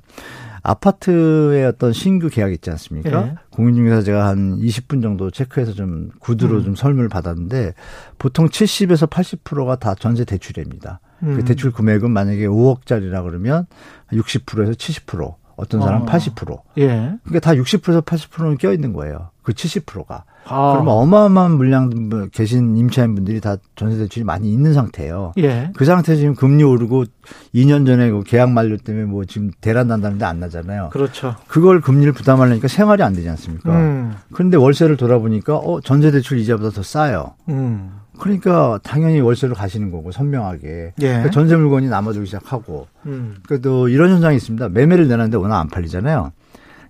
아파트의 0.63 1.65
어떤 1.65 1.93
신규 1.93 2.29
계약 2.29 2.51
있지 2.51 2.69
않습니까? 2.69 3.27
예. 3.27 3.35
공인중개사 3.51 4.01
제가 4.01 4.27
한 4.27 4.57
20분 4.59 5.01
정도 5.01 5.31
체크해서 5.31 5.73
좀 5.73 6.09
구두로 6.19 6.57
음. 6.57 6.63
좀 6.63 6.75
설문을 6.75 7.09
받았는데 7.09 7.73
보통 8.19 8.47
70에서 8.47 9.09
80%가 9.09 9.77
다 9.77 9.95
전세 9.95 10.23
대출입니다. 10.23 10.99
그 11.19 11.25
음. 11.25 11.35
그 11.37 11.45
대출 11.45 11.71
금액은 11.71 12.11
만약에 12.11 12.45
5억짜리라 12.47 13.23
그러면 13.23 13.65
60%에서 14.11 14.73
70%. 14.73 15.35
어떤 15.57 15.81
사람 15.81 16.03
은 16.03 16.07
어. 16.07 16.11
80%. 16.11 16.61
예. 16.77 17.17
그러니까 17.23 17.39
다 17.41 17.51
60%에서 17.53 18.01
80%는 18.01 18.57
껴 18.57 18.71
있는 18.71 18.93
거예요. 18.93 19.31
그 19.41 19.53
70%가. 19.53 20.23
아. 20.49 20.71
그러면 20.73 20.93
어마어마한 20.93 21.51
물량 21.51 22.29
계신 22.31 22.77
임차인 22.77 23.15
분들이 23.15 23.41
다 23.41 23.57
전세 23.75 23.97
대출이 23.97 24.23
많이 24.23 24.53
있는 24.53 24.73
상태예요. 24.73 25.33
예. 25.39 25.71
그 25.75 25.83
상태에서 25.83 26.19
지금 26.19 26.35
금리 26.35 26.63
오르고 26.63 27.05
2년 27.53 27.85
전에 27.85 28.09
그 28.09 28.23
계약 28.23 28.51
만료 28.51 28.77
때문에 28.77 29.05
뭐 29.05 29.25
지금 29.25 29.51
대란 29.59 29.87
난다는데 29.87 30.23
안 30.25 30.39
나잖아요. 30.39 30.89
그렇죠. 30.91 31.35
그걸 31.47 31.81
금리를 31.81 32.13
부담하려니까 32.13 32.67
생활이 32.67 33.03
안 33.03 33.13
되지 33.13 33.27
않습니까? 33.29 33.71
음. 33.75 34.15
그런데 34.31 34.57
월세를 34.57 34.95
돌아보니까 34.95 35.57
어 35.57 35.81
전세 35.81 36.11
대출 36.11 36.37
이자보다 36.37 36.69
더 36.69 36.83
싸요. 36.83 37.33
음. 37.49 37.91
그러니까 38.19 38.79
당연히 38.83 39.19
월세로 39.19 39.53
가시는 39.53 39.91
거고 39.91 40.11
선명하게 40.11 40.93
예. 40.99 41.07
그러니까 41.07 41.31
전세 41.31 41.55
물건이 41.55 41.87
남아들기 41.87 42.25
시작하고 42.25 42.87
음. 43.05 43.37
그래도 43.47 43.87
이런 43.89 44.11
현상이 44.11 44.35
있습니다. 44.35 44.69
매매를 44.69 45.07
내놨는데 45.07 45.37
워낙 45.37 45.59
안 45.59 45.67
팔리잖아요. 45.67 46.31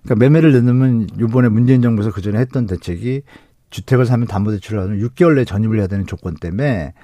그러니까 0.02 0.14
매매를 0.24 0.52
내놓으면 0.52 1.08
이번에 1.20 1.48
문재인 1.48 1.82
정부에서 1.82 2.12
그 2.12 2.20
전에 2.22 2.38
했던 2.38 2.66
대책이 2.66 3.22
주택을 3.70 4.06
사면 4.06 4.26
담보대출을 4.26 4.80
하면 4.80 4.98
6개월 5.00 5.34
내에 5.34 5.44
전입을 5.44 5.78
해야 5.78 5.86
되는 5.86 6.06
조건 6.06 6.34
때문에 6.34 6.94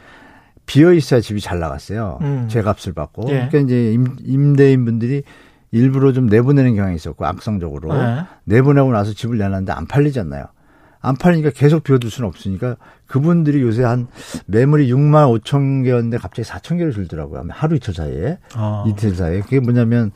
비어 0.67 0.93
있어야 0.93 1.21
집이 1.21 1.41
잘 1.41 1.59
나갔어요. 1.59 2.19
음. 2.23 2.49
제값을 2.49 2.95
받고. 2.95 3.25
예. 3.29 3.49
그러니까 3.49 3.59
이제 3.59 3.93
임, 3.93 4.17
임대인 4.25 4.85
분들이 4.85 5.23
일부러 5.73 6.13
좀 6.13 6.27
내보내는 6.27 6.77
경향이 6.77 6.97
있었고 6.97 7.27
악성적으로 7.27 7.95
예. 7.95 8.25
내보내고 8.45 8.93
나서 8.93 9.13
집을 9.13 9.39
내놨는데 9.39 9.73
안 9.73 9.87
팔리잖아요. 9.87 10.47
안 11.05 11.17
팔리니까 11.17 11.51
계속 11.51 11.85
비워둘 11.85 12.11
수는 12.11 12.29
없으니까 12.29 12.77
그분들이 13.07 13.61
요새 13.63 13.83
한 13.85 14.07
매물이 14.47 14.91
6만 14.93 15.41
5천 15.41 15.85
개였는데 15.85 16.17
갑자기 16.19 16.49
4천 16.49 16.79
개를 16.79 16.93
줄더라고요. 16.93 17.45
하루 17.51 17.77
이틀 17.77 17.93
사이에. 17.95 18.39
아. 18.55 18.85
이틀 18.87 19.15
사이에. 19.15 19.41
그게 19.41 19.61
뭐냐면 19.61 20.11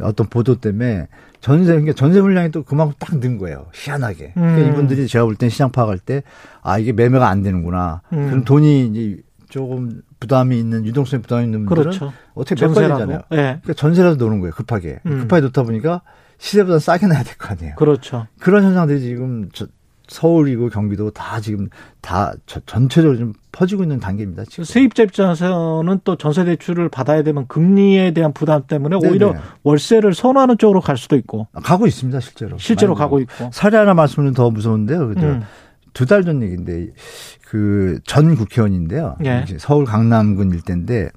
어떤 0.00 0.26
보도 0.28 0.56
때문에 0.56 1.08
전세, 1.40 1.72
그러니까 1.72 1.92
전세 1.94 2.20
물량이 2.20 2.50
또 2.50 2.62
그만큼 2.62 2.94
딱 2.98 3.16
는 3.18 3.38
거예요. 3.38 3.66
희한하게. 3.72 4.32
그러니까 4.34 4.62
음. 4.66 4.72
이분들이 4.72 5.06
제가 5.08 5.24
볼 5.24 5.36
땐 5.36 5.48
시장 5.50 5.70
파악할 5.70 5.98
때, 5.98 6.22
아, 6.62 6.78
이게 6.78 6.92
매매가 6.92 7.28
안 7.28 7.42
되는구나. 7.42 8.02
음. 8.12 8.26
그럼 8.28 8.44
돈이 8.44 8.86
이제 8.88 9.22
조금 9.50 10.02
부담이 10.20 10.58
있는, 10.58 10.84
유동성이 10.86 11.22
부담이 11.22 11.44
있는 11.44 11.64
분들은 11.66 11.90
그렇죠. 11.92 12.12
어떻게 12.34 12.66
매매하잖아요. 12.66 13.18
네. 13.30 13.36
그러니까 13.36 13.72
전세라도 13.74 14.16
노는 14.16 14.40
거예요. 14.40 14.52
급하게. 14.54 15.00
음. 15.06 15.20
급하게 15.20 15.42
놓다 15.42 15.62
보니까 15.62 16.00
시세보다 16.38 16.78
싸게 16.78 17.06
나야 17.06 17.22
될 17.22 17.36
거 17.38 17.48
아니에요. 17.48 17.74
그렇죠. 17.76 18.26
그런 18.40 18.64
현상들이 18.64 19.00
지금 19.00 19.48
저, 19.52 19.66
서울이고 20.08 20.68
경기도 20.68 21.10
다 21.10 21.40
지금 21.40 21.68
다 22.00 22.34
전체적으로 22.66 23.16
좀 23.18 23.32
퍼지고 23.52 23.82
있는 23.84 24.00
단계입니다. 24.00 24.44
지금. 24.44 24.64
세입자 24.64 25.04
입장에서는 25.04 26.00
또 26.04 26.16
전세 26.16 26.44
대출을 26.44 26.88
받아야 26.88 27.22
되면 27.22 27.46
금리에 27.46 28.12
대한 28.12 28.32
부담 28.32 28.66
때문에 28.66 28.98
네네. 28.98 29.10
오히려 29.10 29.34
월세를 29.62 30.12
선호하는 30.14 30.58
쪽으로 30.58 30.80
갈 30.80 30.96
수도 30.96 31.16
있고. 31.16 31.46
아, 31.52 31.60
가고 31.60 31.86
있습니다, 31.86 32.20
실제로. 32.20 32.58
실제로 32.58 32.94
가고 32.94 33.18
있고. 33.20 33.50
사례 33.52 33.78
하나 33.78 33.94
말씀드리면 33.94 34.34
더 34.34 34.50
무서운데요. 34.50 35.08
그죠? 35.08 35.26
음. 35.26 35.42
두달 35.94 36.24
전 36.24 36.42
얘기인데 36.42 36.88
그 37.48 37.98
전 38.04 38.34
국회의원인데요. 38.34 39.16
예. 39.24 39.44
서울 39.58 39.84
강남군 39.84 40.50
일대인데 40.50 41.08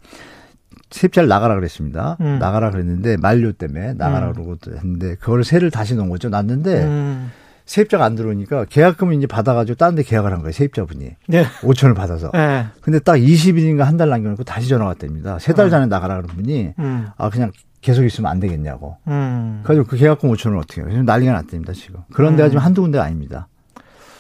세입자를 0.92 1.28
나가라 1.28 1.56
그랬습니다. 1.56 2.16
음. 2.22 2.38
나가라 2.40 2.70
그랬는데 2.72 3.18
만료 3.18 3.52
때문에 3.52 3.94
나가라 3.96 4.28
음. 4.28 4.34
그러고 4.34 4.56
했는데 4.68 5.16
그걸 5.16 5.44
세를 5.44 5.72
다시 5.72 5.96
넣은 5.96 6.10
거죠. 6.10 6.30
났는데 6.30 6.84
음. 6.86 7.32
세입자가 7.68 8.04
안 8.04 8.16
들어오니까 8.16 8.66
계약금을 8.66 9.14
이제 9.16 9.28
받아가지고 9.28 9.76
딴데 9.76 10.04
계약을 10.04 10.32
한 10.32 10.40
거예요. 10.40 10.52
세입자분이. 10.54 11.12
네. 11.28 11.46
5천을 11.62 11.96
받아서. 11.96 12.32
네. 12.34 12.66
근데 12.82 12.98
딱 13.00 13.16
20일인가 13.18 13.80
한 13.84 13.98
달 13.98 14.10
남겨놓고 14.10 14.44
다시 14.44 14.68
전화가 14.70 14.90
왔답니다. 14.90 15.38
세달 15.40 15.68
어. 15.68 15.70
전에 15.70 15.86
나가라 15.88 16.16
그런 16.22 16.36
분이 16.36 16.74
음. 16.80 17.08
아 17.18 17.30
그냥 17.30 17.52
계속 17.82 18.04
있으면 18.06 18.32
안 18.32 18.40
되겠냐고. 18.40 18.98
음. 19.08 19.60
그래가지고 19.64 19.88
그 19.88 19.98
계약금 19.98 20.32
5천을 20.32 20.58
어떻게 20.58 20.82
해요. 20.82 20.90
지금 20.90 21.06
난리가 21.06 21.32
났답니다. 21.34 21.74
지금. 21.74 22.00
그런 22.14 22.36
데가 22.36 22.48
음. 22.48 22.52
지금 22.52 22.64
한두 22.64 22.82
군데가 22.82 23.04
아닙니다. 23.04 23.48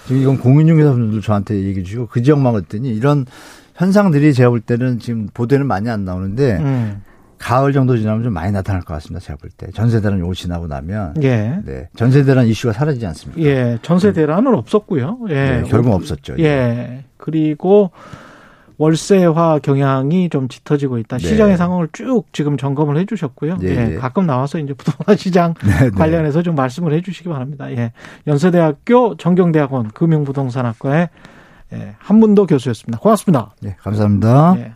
지금 0.07 0.22
이건 0.22 0.40
공인중개사분들 0.40 1.22
저한테 1.22 1.56
얘기해 1.64 1.84
주시고 1.84 2.07
그 2.07 2.22
지역만 2.22 2.53
갔더니 2.53 2.90
이런 2.90 3.26
현상들이 3.76 4.34
제가 4.34 4.49
볼 4.49 4.60
때는 4.61 4.99
지금 4.99 5.28
보도에는 5.34 5.68
많이 5.68 5.90
안 5.90 6.03
나오는데 6.06 6.57
음. 6.57 7.02
가을 7.39 7.73
정도 7.73 7.97
지나면 7.97 8.23
좀 8.23 8.34
많이 8.34 8.51
나타날 8.51 8.81
것 8.81 8.93
같습니다. 8.95 9.23
제가 9.26 9.38
볼 9.38 9.49
때. 9.49 9.68
전세 9.72 10.01
대란 10.01 10.19
요거 10.19 10.34
지나고 10.34 10.68
나면. 10.68 11.15
예. 11.22 11.59
네. 11.64 11.88
전세 11.95 12.23
대란 12.23 12.47
이슈가 12.47 12.73
사라지지 12.73 13.05
않습니까? 13.05 13.41
예. 13.41 13.77
전세 13.81 14.11
대란은 14.14 14.53
없었고요. 14.55 15.19
예. 15.30 15.34
네, 15.34 15.64
결국 15.68 15.93
없었죠. 15.93 16.35
예. 16.39 16.43
예. 16.43 17.03
그리고 17.18 17.91
월세화 18.77 19.59
경향이 19.64 20.30
좀 20.30 20.47
짙어지고 20.47 20.99
있다. 20.99 21.18
네. 21.18 21.27
시장의 21.27 21.57
상황을 21.57 21.89
쭉 21.93 22.26
지금 22.31 22.57
점검을 22.57 22.97
해 22.97 23.05
주셨고요. 23.05 23.57
네. 23.57 23.68
예. 23.69 23.76
네. 23.76 23.95
가끔 23.95 24.26
나와서 24.27 24.59
이제 24.59 24.73
부동산 24.73 25.15
시장 25.18 25.53
네, 25.65 25.85
네. 25.85 25.89
관련해서 25.89 26.43
좀 26.43 26.55
말씀을 26.55 26.93
해 26.93 27.01
주시기 27.01 27.30
바랍니다. 27.30 27.72
예. 27.72 27.91
연세대학교 28.27 29.18
정경대학원 29.18 29.89
금융부동산학과의 29.91 31.09
예. 31.73 31.95
한문도 31.99 32.45
교수였습니다. 32.45 32.99
고맙습니다. 32.99 33.53
네, 33.61 33.76
감사합니다. 33.80 34.55
예. 34.57 34.73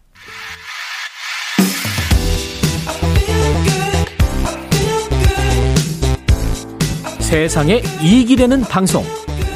세상에 7.31 7.81
이익이 8.03 8.35
되는 8.35 8.59
방송. 8.59 9.03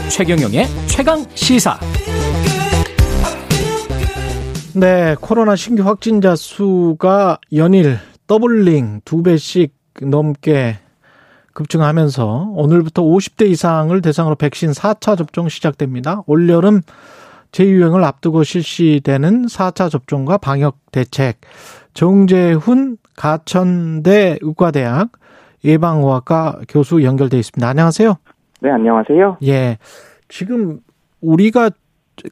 최경영의 0.09 0.65
최강 0.87 1.25
시사. 1.35 1.77
네 4.73 5.13
코로나 5.19 5.57
신규 5.57 5.83
확진자 5.83 6.37
수가 6.37 7.37
연일 7.51 7.97
더블링 8.27 9.01
두 9.03 9.23
배씩 9.23 9.73
넘게 10.01 10.77
급증하면서 11.51 12.53
오늘부터 12.55 13.01
50대 13.01 13.49
이상을 13.49 14.01
대상으로 14.01 14.35
백신 14.35 14.71
4차 14.71 15.17
접종 15.17 15.49
시작됩니다. 15.49 16.23
올여름 16.27 16.81
재유행을 17.51 18.05
앞두고 18.05 18.45
실시되는 18.45 19.47
4차 19.47 19.91
접종과 19.91 20.37
방역 20.37 20.77
대책. 20.93 21.41
정재훈 21.93 22.95
가천대 23.17 24.37
의과대학 24.39 25.09
예방의학과 25.65 26.61
교수 26.69 27.03
연결돼 27.03 27.37
있습니다. 27.39 27.67
안녕하세요. 27.67 28.15
네, 28.61 28.69
안녕하세요. 28.71 29.37
예. 29.43 29.77
지금 30.29 30.79
우리가 31.21 31.71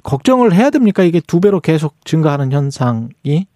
걱정을 0.04 0.54
해야 0.54 0.70
됩니까? 0.70 1.04
이게 1.04 1.20
두 1.20 1.42
배로 1.42 1.60
계속 1.60 2.06
증가하는 2.06 2.52
현상이? 2.52 3.48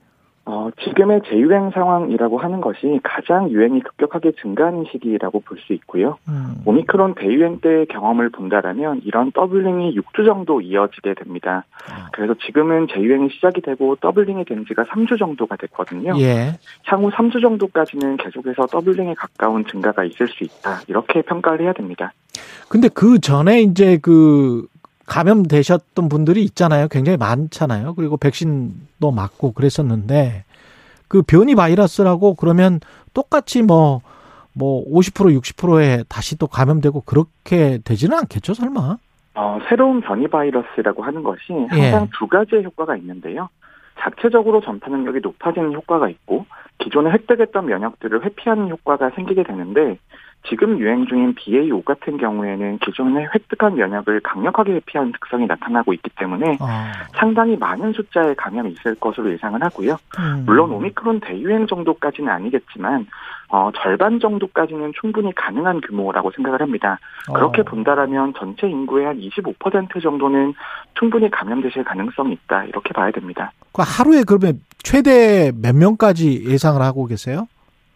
어, 0.50 0.70
지금의 0.82 1.24
재유행 1.30 1.72
상황이라고 1.72 2.38
하는 2.38 2.62
것이 2.62 3.02
가장 3.04 3.50
유행이 3.50 3.82
급격하게 3.82 4.32
증가하는 4.42 4.86
시기라고 4.90 5.42
볼 5.42 5.58
수 5.58 5.74
있고요. 5.74 6.18
음. 6.30 6.62
오미크론 6.66 7.16
대유행 7.16 7.60
때 7.60 7.86
경험을 7.90 8.30
본다라면 8.30 9.02
이런 9.04 9.32
doubling이 9.32 9.96
6주 9.96 10.26
정도 10.26 10.62
이어지게 10.62 11.16
됩니다. 11.16 11.66
아. 11.90 12.10
그래서 12.14 12.36
지금은 12.46 12.88
재유행이 12.94 13.30
시작이 13.32 13.62
되고 13.62 13.96
doubling이 13.96 14.46
된 14.46 14.66
지가 14.68 14.84
3주 14.84 15.18
정도가 15.20 15.56
됐거든요. 15.58 16.14
예. 16.20 16.54
향후 16.86 17.10
3주 17.10 17.42
정도까지는 17.42 18.18
계속해서 18.18 18.68
더블링에 18.68 19.16
가까운 19.16 19.66
증가가 19.66 20.04
있을 20.04 20.28
수 20.28 20.44
있다. 20.44 20.82
이렇게 20.88 21.24
평가를 21.24 21.66
해야 21.66 21.74
됩니다. 21.74 22.14
근데 22.70 22.88
그 22.88 23.20
전에 23.20 23.62
이제 23.62 23.98
그 24.02 24.68
감염되셨던 25.08 26.10
분들이 26.10 26.44
있잖아요. 26.44 26.88
굉장히 26.90 27.18
많잖아요. 27.18 27.96
그리고 27.96 28.18
백신도 28.18 29.12
맞고 29.12 29.54
그랬었는데 29.54 30.44
그 31.08 31.22
변이 31.24 31.56
바이러스라고 31.56 32.36
그러면 32.36 32.80
똑같이 33.14 33.64
뭐, 33.64 34.02
뭐 34.54 34.86
50% 34.86 35.40
60%에 35.40 36.04
다시 36.10 36.38
또 36.38 36.46
감염되고 36.48 37.02
그렇게 37.02 37.80
되지는 37.84 38.18
않겠죠, 38.18 38.54
설마? 38.54 38.98
어, 39.36 39.60
새로운 39.70 40.02
변이 40.02 40.28
바이러스라고 40.28 41.04
하는 41.04 41.24
것이 41.24 41.54
항상 41.70 42.04
예. 42.04 42.10
두 42.18 42.28
가지의 42.28 42.64
효과가 42.66 42.98
있는데요. 42.98 43.50
자체적으로 44.00 44.62
전파 44.62 44.90
능력이 44.90 45.20
높아지는 45.24 45.74
효과가 45.74 46.10
있고 46.10 46.46
기존에 46.80 47.10
획득했던 47.12 47.66
면역들을 47.66 48.24
회피하는 48.24 48.70
효과가 48.70 49.12
생기게 49.12 49.44
되는데 49.44 49.98
지금 50.50 50.80
유행 50.80 51.06
중인 51.06 51.36
BA5 51.36 51.84
같은 51.84 52.18
경우에는 52.18 52.80
기존에 52.80 53.28
획득한 53.34 53.76
면역을 53.76 54.22
강력하게 54.22 54.74
회피하는 54.74 55.12
특성이 55.12 55.46
나타나고 55.46 55.94
있기 55.94 56.10
때문에 56.18 56.58
아. 56.60 56.94
상당히 57.16 57.58
많은 57.58 57.94
숫자의 57.94 58.36
감염이 58.36 58.72
있을 58.72 58.96
것으로 58.96 59.32
예상을 59.32 59.62
하고요. 59.62 59.98
음. 60.20 60.44
물론 60.46 60.72
오미크론 60.72 61.20
대유행 61.20 61.68
정도까지는 61.68 62.32
아니겠지만 62.32 63.08
어, 63.50 63.72
절반 63.76 64.20
정도까지는 64.20 64.94
충분히 65.00 65.34
가능한 65.34 65.82
규모라고 65.82 66.32
생각을 66.32 66.62
합니다. 66.62 67.00
그렇게 67.34 67.62
어. 67.62 67.64
본다라면 67.66 68.34
전체 68.38 68.68
인구의 68.68 69.06
한 69.06 69.20
25% 69.20 70.02
정도는 70.02 70.54
충분히 70.96 71.30
감염되실 71.30 71.84
가능성이 71.84 72.34
있다 72.34 72.66
이렇게 72.66 72.94
봐야 72.94 73.12
됩니다. 73.12 73.52
그 73.72 73.84
하루에 73.86 74.24
그러면 74.26 74.62
최대 74.84 75.52
몇 75.62 75.76
명까지 75.76 76.46
예상을 76.46 76.82
하고 76.82 77.06
계세요? 77.06 77.48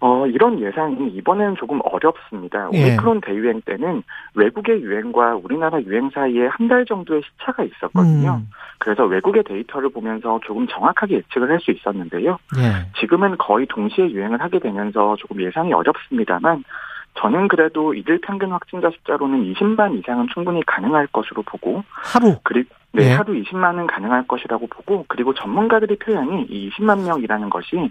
어, 0.03 0.25
이런 0.25 0.59
예상이 0.59 1.09
이번에는 1.09 1.55
조금 1.57 1.79
어렵습니다. 1.83 2.69
예. 2.73 2.81
오미크론 2.87 3.17
예. 3.17 3.21
대유행 3.27 3.61
때는 3.61 4.01
외국의 4.33 4.81
유행과 4.81 5.35
우리나라 5.43 5.79
유행 5.83 6.09
사이에 6.09 6.47
한 6.47 6.67
달 6.67 6.85
정도의 6.85 7.21
시차가 7.23 7.63
있었거든요. 7.63 8.39
음. 8.41 8.49
그래서 8.79 9.03
외국의 9.05 9.43
데이터를 9.43 9.89
보면서 9.89 10.39
조금 10.43 10.65
정확하게 10.67 11.15
예측을 11.15 11.49
할 11.51 11.59
수 11.59 11.69
있었는데요. 11.71 12.39
예. 12.57 12.91
지금은 12.99 13.37
거의 13.37 13.65
동시에 13.67 14.09
유행을 14.09 14.41
하게 14.41 14.57
되면서 14.59 15.15
조금 15.17 15.41
예상이 15.41 15.71
어렵습니다만 15.73 16.63
저는 17.15 17.49
그래도 17.49 17.93
이들 17.93 18.19
평균 18.21 18.51
확진자 18.53 18.89
숫자로는 18.89 19.53
20만 19.53 19.99
이상은 19.99 20.27
충분히 20.33 20.63
가능할 20.65 21.07
것으로 21.07 21.41
보고 21.43 21.83
하루 21.91 22.37
그리고 22.43 22.69
네, 22.93 23.03
네, 23.03 23.13
하루 23.13 23.33
20만 23.33 23.79
은 23.79 23.87
가능할 23.87 24.27
것이라고 24.27 24.67
보고 24.67 25.05
그리고 25.07 25.33
전문가들이 25.33 25.97
표현이 25.97 26.47
이 26.49 26.69
20만 26.71 27.05
명이라는 27.05 27.49
것이 27.49 27.89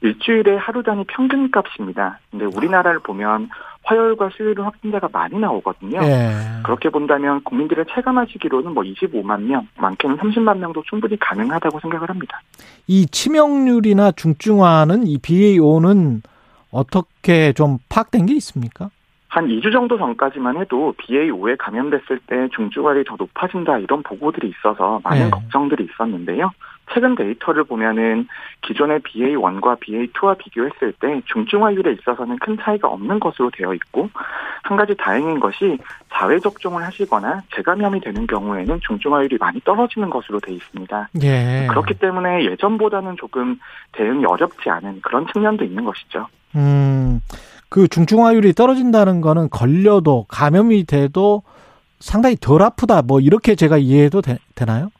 일주일에 0.00 0.56
하루 0.56 0.82
단위 0.82 1.04
평균 1.04 1.50
값입니다. 1.50 2.18
근데 2.30 2.46
우리나라를 2.46 2.98
보면 3.00 3.48
화요일과 3.84 4.30
수요일은 4.36 4.64
확진자가 4.64 5.08
많이 5.12 5.38
나오거든요. 5.38 6.00
네. 6.00 6.34
그렇게 6.64 6.90
본다면 6.90 7.42
국민들의 7.44 7.86
체감하시기로는 7.94 8.74
뭐 8.74 8.82
25만 8.82 9.42
명, 9.42 9.66
많게는 9.78 10.18
30만 10.18 10.58
명도 10.58 10.82
충분히 10.88 11.18
가능하다고 11.18 11.80
생각을 11.80 12.08
합니다. 12.08 12.40
이 12.86 13.06
치명률이나 13.06 14.12
중증화는 14.12 15.06
이 15.06 15.18
BA5는 15.18 16.22
어떻게 16.70 17.52
좀 17.52 17.78
파악된 17.88 18.26
게 18.26 18.34
있습니까? 18.34 18.90
한 19.30 19.46
2주 19.46 19.72
정도 19.72 19.96
전까지만 19.96 20.58
해도 20.58 20.92
BA5에 20.98 21.56
감염됐을 21.56 22.18
때 22.26 22.48
중증화율이 22.52 23.04
더 23.04 23.14
높아진다 23.16 23.78
이런 23.78 24.02
보고들이 24.02 24.48
있어서 24.48 25.00
많은 25.04 25.24
네. 25.24 25.30
걱정들이 25.30 25.84
있었는데요. 25.84 26.50
최근 26.92 27.14
데이터를 27.14 27.62
보면은 27.62 28.26
기존의 28.62 28.98
BA1과 29.00 29.78
BA2와 29.78 30.36
비교했을 30.36 30.92
때 30.98 31.22
중증화율에 31.26 31.92
있어서는 31.92 32.38
큰 32.38 32.58
차이가 32.60 32.88
없는 32.88 33.20
것으로 33.20 33.52
되어 33.56 33.72
있고 33.74 34.10
한 34.64 34.76
가지 34.76 34.96
다행인 34.96 35.38
것이 35.38 35.78
자외 36.12 36.40
접종을 36.40 36.82
하시거나 36.82 37.42
재감염이 37.54 38.00
되는 38.00 38.26
경우에는 38.26 38.80
중증화율이 38.80 39.38
많이 39.38 39.60
떨어지는 39.60 40.10
것으로 40.10 40.40
되어 40.40 40.56
있습니다. 40.56 41.08
예. 41.22 41.68
그렇기 41.70 41.94
때문에 41.94 42.46
예전보다는 42.46 43.16
조금 43.16 43.60
대응이 43.92 44.26
어렵지 44.26 44.68
않은 44.68 45.02
그런 45.02 45.28
측면도 45.32 45.64
있는 45.64 45.84
것이죠. 45.84 46.26
음. 46.56 47.20
그 47.70 47.88
중증화율이 47.88 48.52
떨어진다는 48.52 49.20
거는 49.20 49.48
걸려도 49.48 50.26
감염이 50.28 50.84
돼도 50.84 51.44
상당히 52.00 52.36
덜 52.38 52.62
아프다. 52.62 53.02
뭐 53.02 53.20
이렇게 53.20 53.54
제가 53.54 53.78
이해해도 53.78 54.20
되, 54.20 54.38
나요? 54.66 54.86
어, 54.86 54.99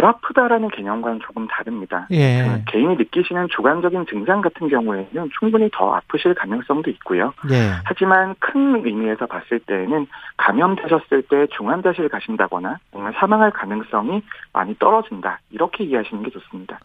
덜 0.00 0.06
아프다라는 0.06 0.68
개념과는 0.70 1.20
조금 1.22 1.46
다릅니다. 1.46 2.06
예. 2.10 2.42
그 2.42 2.72
개인이 2.72 2.96
느끼시는 2.96 3.48
주관적인 3.54 4.06
증상 4.08 4.40
같은 4.40 4.68
경우에는 4.68 5.28
충분히 5.38 5.68
더 5.72 5.94
아프실 5.94 6.34
가능성도 6.34 6.90
있고요. 6.90 7.32
예. 7.50 7.72
하지만 7.84 8.34
큰 8.38 8.84
의미에서 8.84 9.26
봤을 9.26 9.60
때에는 9.60 10.06
감염되셨을 10.38 11.22
때 11.28 11.46
중환자실 11.56 12.08
가신다거나 12.08 12.78
정말 12.92 13.12
사망할 13.18 13.50
가능성이 13.50 14.22
많이 14.52 14.74
떨어진다. 14.78 15.40
이렇게 15.50 15.84
이해하시는 15.84 16.22
게 16.22 16.30
좋습니다. 16.30 16.78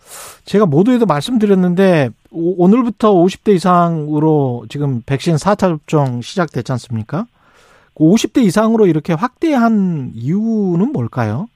제가 0.44 0.66
모두에도 0.66 1.06
말씀드렸는데 1.06 2.10
오 2.32 2.68
늘부터 2.68 3.14
50대 3.14 3.56
이상으로 3.56 4.66
지금 4.68 5.02
백신 5.06 5.36
4차 5.36 5.60
접종 5.60 6.22
시작됐지 6.22 6.72
않습니까? 6.74 7.26
50대 7.96 8.44
이상으로 8.44 8.88
이렇게 8.88 9.14
확대한 9.14 10.12
이유는 10.14 10.92
뭘까요? 10.92 11.48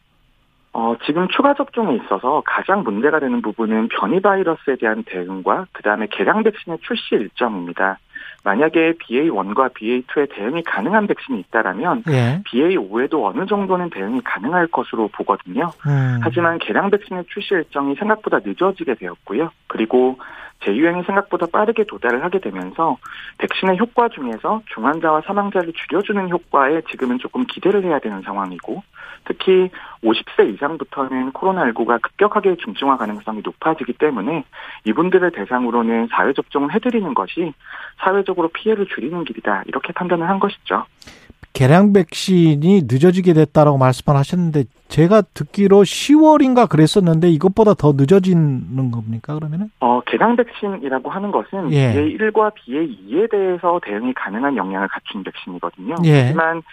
어, 0.71 0.95
지금 1.05 1.27
추가 1.29 1.53
접종에 1.53 1.95
있어서 1.95 2.43
가장 2.45 2.83
문제가 2.83 3.19
되는 3.19 3.41
부분은 3.41 3.89
변이 3.89 4.19
바이러스에 4.21 4.75
대한 4.79 5.03
대응과 5.03 5.67
그다음에 5.71 6.07
개량 6.11 6.43
백신의 6.43 6.79
출시 6.81 7.15
일정입니다. 7.15 7.97
만약에 8.43 8.93
BA1과 8.93 9.73
BA2에 9.73 10.29
대응이 10.33 10.63
가능한 10.63 11.07
백신이 11.07 11.39
있다라면 11.39 12.03
예. 12.09 12.41
BA5에도 12.45 13.23
어느 13.25 13.45
정도는 13.45 13.89
대응이 13.89 14.21
가능할 14.21 14.67
것으로 14.67 15.09
보거든요. 15.09 15.71
음. 15.85 16.19
하지만 16.21 16.57
개량 16.59 16.89
백신의 16.89 17.25
출시 17.29 17.53
일정이 17.53 17.95
생각보다 17.95 18.39
늦어지게 18.43 18.95
되었고요. 18.95 19.51
그리고 19.67 20.17
재유행이 20.65 21.03
생각보다 21.03 21.47
빠르게 21.47 21.85
도달을 21.85 22.23
하게 22.23 22.39
되면서 22.39 22.97
백신의 23.37 23.77
효과 23.79 24.09
중에서 24.09 24.61
중환자와 24.73 25.21
사망자를 25.25 25.73
줄여주는 25.73 26.29
효과에 26.29 26.81
지금은 26.89 27.19
조금 27.19 27.45
기대를 27.45 27.83
해야 27.85 27.99
되는 27.99 28.21
상황이고 28.21 28.83
특히 29.25 29.69
50세 30.03 30.53
이상부터는 30.53 31.31
코로나19가 31.33 32.01
급격하게 32.01 32.57
중증화 32.57 32.97
가능성이 32.97 33.41
높아지기 33.43 33.93
때문에 33.93 34.43
이분들을 34.85 35.31
대상으로는 35.31 36.09
사회 36.11 36.33
접종을 36.33 36.73
해드리는 36.73 37.13
것이 37.13 37.53
사회적으로 38.03 38.49
피해를 38.49 38.87
줄이는 38.87 39.23
길이다 39.23 39.63
이렇게 39.67 39.93
판단을 39.93 40.27
한 40.27 40.39
것이죠. 40.39 40.85
개량 41.53 41.93
백신이 41.93 42.83
늦어지게 42.87 43.33
됐다라고 43.33 43.77
말씀을 43.77 44.17
하셨는데 44.17 44.63
제가 44.89 45.21
듣기로 45.33 45.83
10월인가 45.83 46.67
그랬었는데 46.67 47.29
이것보다 47.29 47.75
더 47.75 47.93
늦어지는 47.95 48.91
겁니까 48.91 49.35
그러면은? 49.35 49.69
어 49.79 50.01
개량 50.01 50.35
백신이라고 50.35 51.09
하는 51.09 51.31
것은 51.31 51.71
예. 51.71 51.93
BA1과 51.93 52.51
BA2에 52.55 53.29
대해서 53.29 53.79
대응이 53.85 54.13
가능한 54.15 54.57
역량을 54.57 54.87
갖춘 54.87 55.23
백신이거든요. 55.23 55.95
예. 56.05 56.23
하지만 56.23 56.63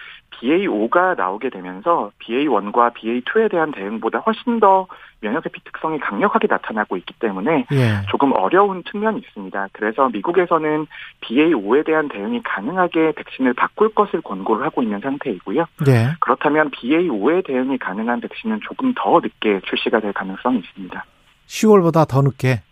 BA5가 0.40 1.16
나오게 1.16 1.50
되면서 1.50 2.10
BA1과 2.20 2.94
BA2에 2.94 3.50
대한 3.50 3.70
대응보다 3.72 4.18
훨씬 4.20 4.60
더 4.60 4.86
면역 5.20 5.46
회피 5.46 5.62
특성이 5.64 5.98
강력하게 5.98 6.46
나타나고 6.48 6.96
있기 6.98 7.14
때문에 7.18 7.66
예. 7.72 8.02
조금 8.10 8.32
어려운 8.32 8.82
측면이 8.84 9.18
있습니다. 9.20 9.68
그래서 9.72 10.08
미국에서는 10.10 10.86
BA5에 11.22 11.86
대한 11.86 12.08
대응이 12.08 12.42
가능하게 12.42 13.12
백신을 13.12 13.54
바꿀 13.54 13.94
것을 13.94 14.20
권고를 14.20 14.64
하고 14.64 14.82
있는 14.82 15.00
상태이고요. 15.00 15.64
예. 15.88 16.12
그렇다면 16.20 16.70
BA5에 16.70 17.46
대응이 17.46 17.78
가능 17.78 18.05
한 18.08 18.20
백신은 18.20 18.60
조금 18.66 18.94
더 18.94 19.20
늦게 19.20 19.60
출시가 19.68 20.00
될 20.00 20.12
가능성이 20.12 20.58
있습니다. 20.58 21.04
10월보다 21.46 22.08
더 22.08 22.22
늦게? 22.22 22.62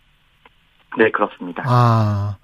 네, 0.97 1.11
그렇습니다. 1.11 1.63
아. 1.65 2.37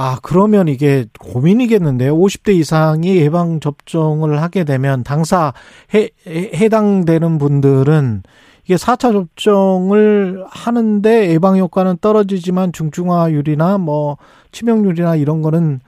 아, 0.00 0.16
그러면 0.22 0.68
이게 0.68 1.06
고민이겠는데요. 1.18 2.16
50대 2.16 2.54
이상이 2.54 3.16
예방 3.16 3.58
접종을 3.58 4.40
하게 4.40 4.62
되면 4.62 5.02
당사 5.02 5.52
해, 5.92 6.10
해당되는 6.24 7.38
분들은 7.38 8.22
이게 8.64 8.76
4차 8.76 9.12
접종을 9.12 10.44
하는데 10.48 11.30
예방 11.30 11.58
효과는 11.58 11.98
떨어지지만 12.00 12.72
중증화율이나 12.72 13.78
뭐 13.78 14.18
치명률이나 14.52 15.16
이런 15.16 15.42
거는 15.42 15.80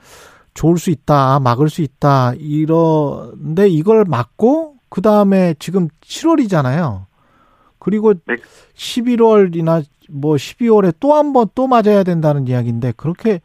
좋을 0.55 0.79
수 0.79 0.91
있다, 0.91 1.39
막을 1.39 1.69
수 1.69 1.83
있다. 1.83 2.33
이런데 2.37 3.69
이걸 3.69 4.05
막고 4.09 4.80
그 4.91 5.01
다음에 5.03 5.55
지금 5.59 5.89
7월이잖아요. 6.03 7.07
그리고 7.79 8.13
네. 8.27 8.37
11월이나 8.75 9.83
뭐 10.11 10.35
12월에 10.35 10.93
또 11.01 11.15
한 11.15 11.33
번 11.33 11.47
또 11.55 11.67
맞아야 11.67 12.03
된다는 12.03 12.47
이야기인데 12.49 12.93
그렇게 12.97 13.41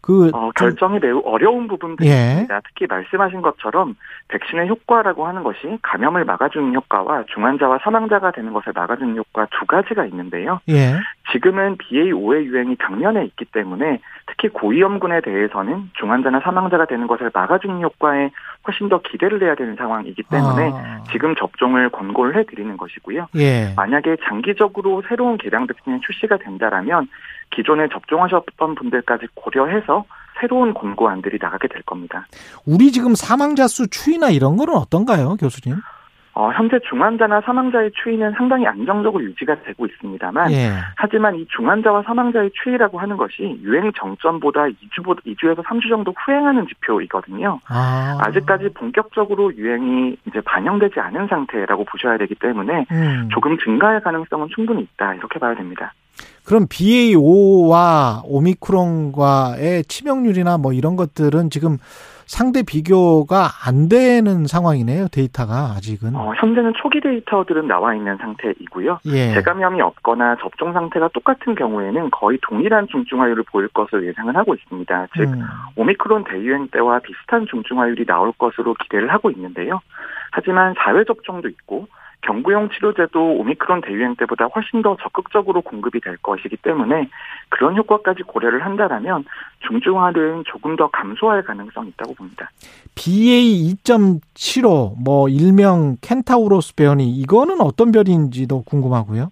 그 0.00 0.30
어, 0.32 0.50
결정이 0.56 0.98
매우 0.98 1.20
어려운 1.24 1.68
부분들이 1.68 2.08
예. 2.08 2.12
있습니다. 2.30 2.60
특히 2.66 2.86
말씀하신 2.86 3.42
것처럼 3.42 3.96
백신의 4.28 4.68
효과라고 4.68 5.26
하는 5.26 5.42
것이 5.42 5.58
감염을 5.82 6.24
막아주는 6.24 6.74
효과와 6.74 7.24
중환자와 7.34 7.80
사망자가 7.82 8.30
되는 8.32 8.52
것을 8.52 8.72
막아주는 8.74 9.16
효과 9.16 9.46
두 9.58 9.66
가지가 9.66 10.06
있는데요. 10.06 10.60
예. 10.70 10.94
지금은 11.32 11.76
BA5의 11.78 12.44
유행이 12.44 12.76
당면에 12.76 13.24
있기 13.24 13.44
때문에 13.46 14.00
특히 14.26 14.48
고위험군에 14.48 15.20
대해서는 15.20 15.90
중환자나 15.98 16.40
사망자가 16.40 16.86
되는 16.86 17.06
것을 17.06 17.30
막아주는 17.32 17.80
효과에 17.82 18.30
훨씬 18.66 18.88
더 18.88 19.00
기대를 19.00 19.42
해야 19.42 19.54
되는 19.54 19.76
상황이기 19.76 20.22
때문에 20.24 20.70
아. 20.72 21.04
지금 21.10 21.34
접종을 21.36 21.90
권고를 21.90 22.36
해드리는 22.36 22.76
것이고요. 22.76 23.28
예. 23.36 23.72
만약에 23.76 24.16
장기적으로 24.28 25.02
새로운 25.08 25.38
개량 25.38 25.66
백신이 25.66 26.00
출시가 26.00 26.38
된다라면 26.38 27.08
기존에 27.50 27.88
접종하셨던 27.88 28.74
분들까지 28.74 29.26
고려해서 29.34 30.04
새로운 30.40 30.72
권고안들이 30.74 31.38
나가게 31.40 31.68
될 31.68 31.82
겁니다. 31.82 32.26
우리 32.66 32.92
지금 32.92 33.14
사망자 33.14 33.66
수 33.66 33.88
추이나 33.90 34.30
이런 34.30 34.56
거는 34.56 34.74
어떤가요, 34.74 35.36
교수님? 35.36 35.78
어, 36.32 36.50
현재 36.52 36.78
중환자나 36.88 37.40
사망자의 37.40 37.90
추이는 38.02 38.32
상당히 38.36 38.66
안정적으로 38.66 39.22
유지가 39.24 39.56
되고 39.62 39.84
있습니다만, 39.86 40.52
예. 40.52 40.70
하지만 40.96 41.34
이 41.36 41.46
중환자와 41.48 42.02
사망자의 42.02 42.50
추이라고 42.62 43.00
하는 43.00 43.16
것이 43.16 43.58
유행 43.62 43.90
정점보다 43.92 44.66
2주보다 44.66 45.24
2주에서 45.26 45.64
3주 45.64 45.88
정도 45.88 46.14
후행하는 46.24 46.66
지표이거든요. 46.68 47.58
아. 47.68 48.18
직까지 48.32 48.68
본격적으로 48.74 49.54
유행이 49.56 50.16
이제 50.28 50.40
반영되지 50.40 51.00
않은 51.00 51.26
상태라고 51.26 51.84
보셔야 51.84 52.16
되기 52.16 52.34
때문에 52.36 52.86
음. 52.90 53.28
조금 53.32 53.58
증가할 53.58 54.00
가능성은 54.00 54.48
충분히 54.54 54.82
있다 54.82 55.14
이렇게 55.14 55.38
봐야 55.38 55.54
됩니다. 55.54 55.92
그럼 56.44 56.66
BA5와 56.66 58.22
오미크론과의 58.24 59.84
치명률이나 59.84 60.58
뭐 60.58 60.72
이런 60.72 60.96
것들은 60.96 61.50
지금 61.50 61.78
상대 62.30 62.62
비교가 62.62 63.48
안 63.66 63.88
되는 63.88 64.46
상황이네요. 64.46 65.08
데이터가 65.08 65.74
아직은. 65.76 66.14
어, 66.14 66.32
현재는 66.36 66.74
초기 66.80 67.00
데이터들은 67.00 67.66
나와 67.66 67.92
있는 67.92 68.16
상태이고요. 68.18 69.00
예. 69.06 69.34
재감염이 69.34 69.80
없거나 69.80 70.36
접종 70.40 70.72
상태가 70.72 71.08
똑같은 71.12 71.56
경우에는 71.56 72.10
거의 72.12 72.38
동일한 72.42 72.86
중증화율을 72.86 73.42
보일 73.50 73.66
것으로 73.68 74.06
예상을 74.06 74.34
하고 74.36 74.54
있습니다. 74.54 75.08
즉 75.16 75.22
음. 75.24 75.42
오미크론 75.74 76.22
대유행 76.22 76.68
때와 76.68 77.00
비슷한 77.00 77.46
중증화율이 77.50 78.06
나올 78.06 78.30
것으로 78.38 78.74
기대를 78.74 79.12
하고 79.12 79.32
있는데요. 79.32 79.80
하지만 80.30 80.74
사회 80.78 81.02
접종도 81.02 81.48
있고 81.48 81.88
경구용 82.22 82.68
치료제도 82.70 83.36
오미크론 83.38 83.80
대유행 83.80 84.14
때보다 84.16 84.46
훨씬 84.46 84.82
더 84.82 84.96
적극적으로 85.02 85.62
공급이 85.62 86.00
될 86.00 86.16
것이기 86.18 86.56
때문에 86.58 87.08
그런 87.48 87.76
효과까지 87.76 88.22
고려를 88.24 88.64
한다라면 88.64 89.24
중증화는 89.66 90.44
조금 90.46 90.76
더 90.76 90.88
감소할 90.88 91.42
가능성이 91.42 91.88
있다고 91.88 92.14
봅니다. 92.14 92.50
BA 92.94 93.74
2.75 93.84 95.02
뭐 95.02 95.28
일명 95.28 95.96
켄타우로스 96.02 96.74
변이 96.74 97.10
이거는 97.10 97.60
어떤 97.60 97.92
변인지도 97.92 98.62
궁금하고요. 98.64 99.30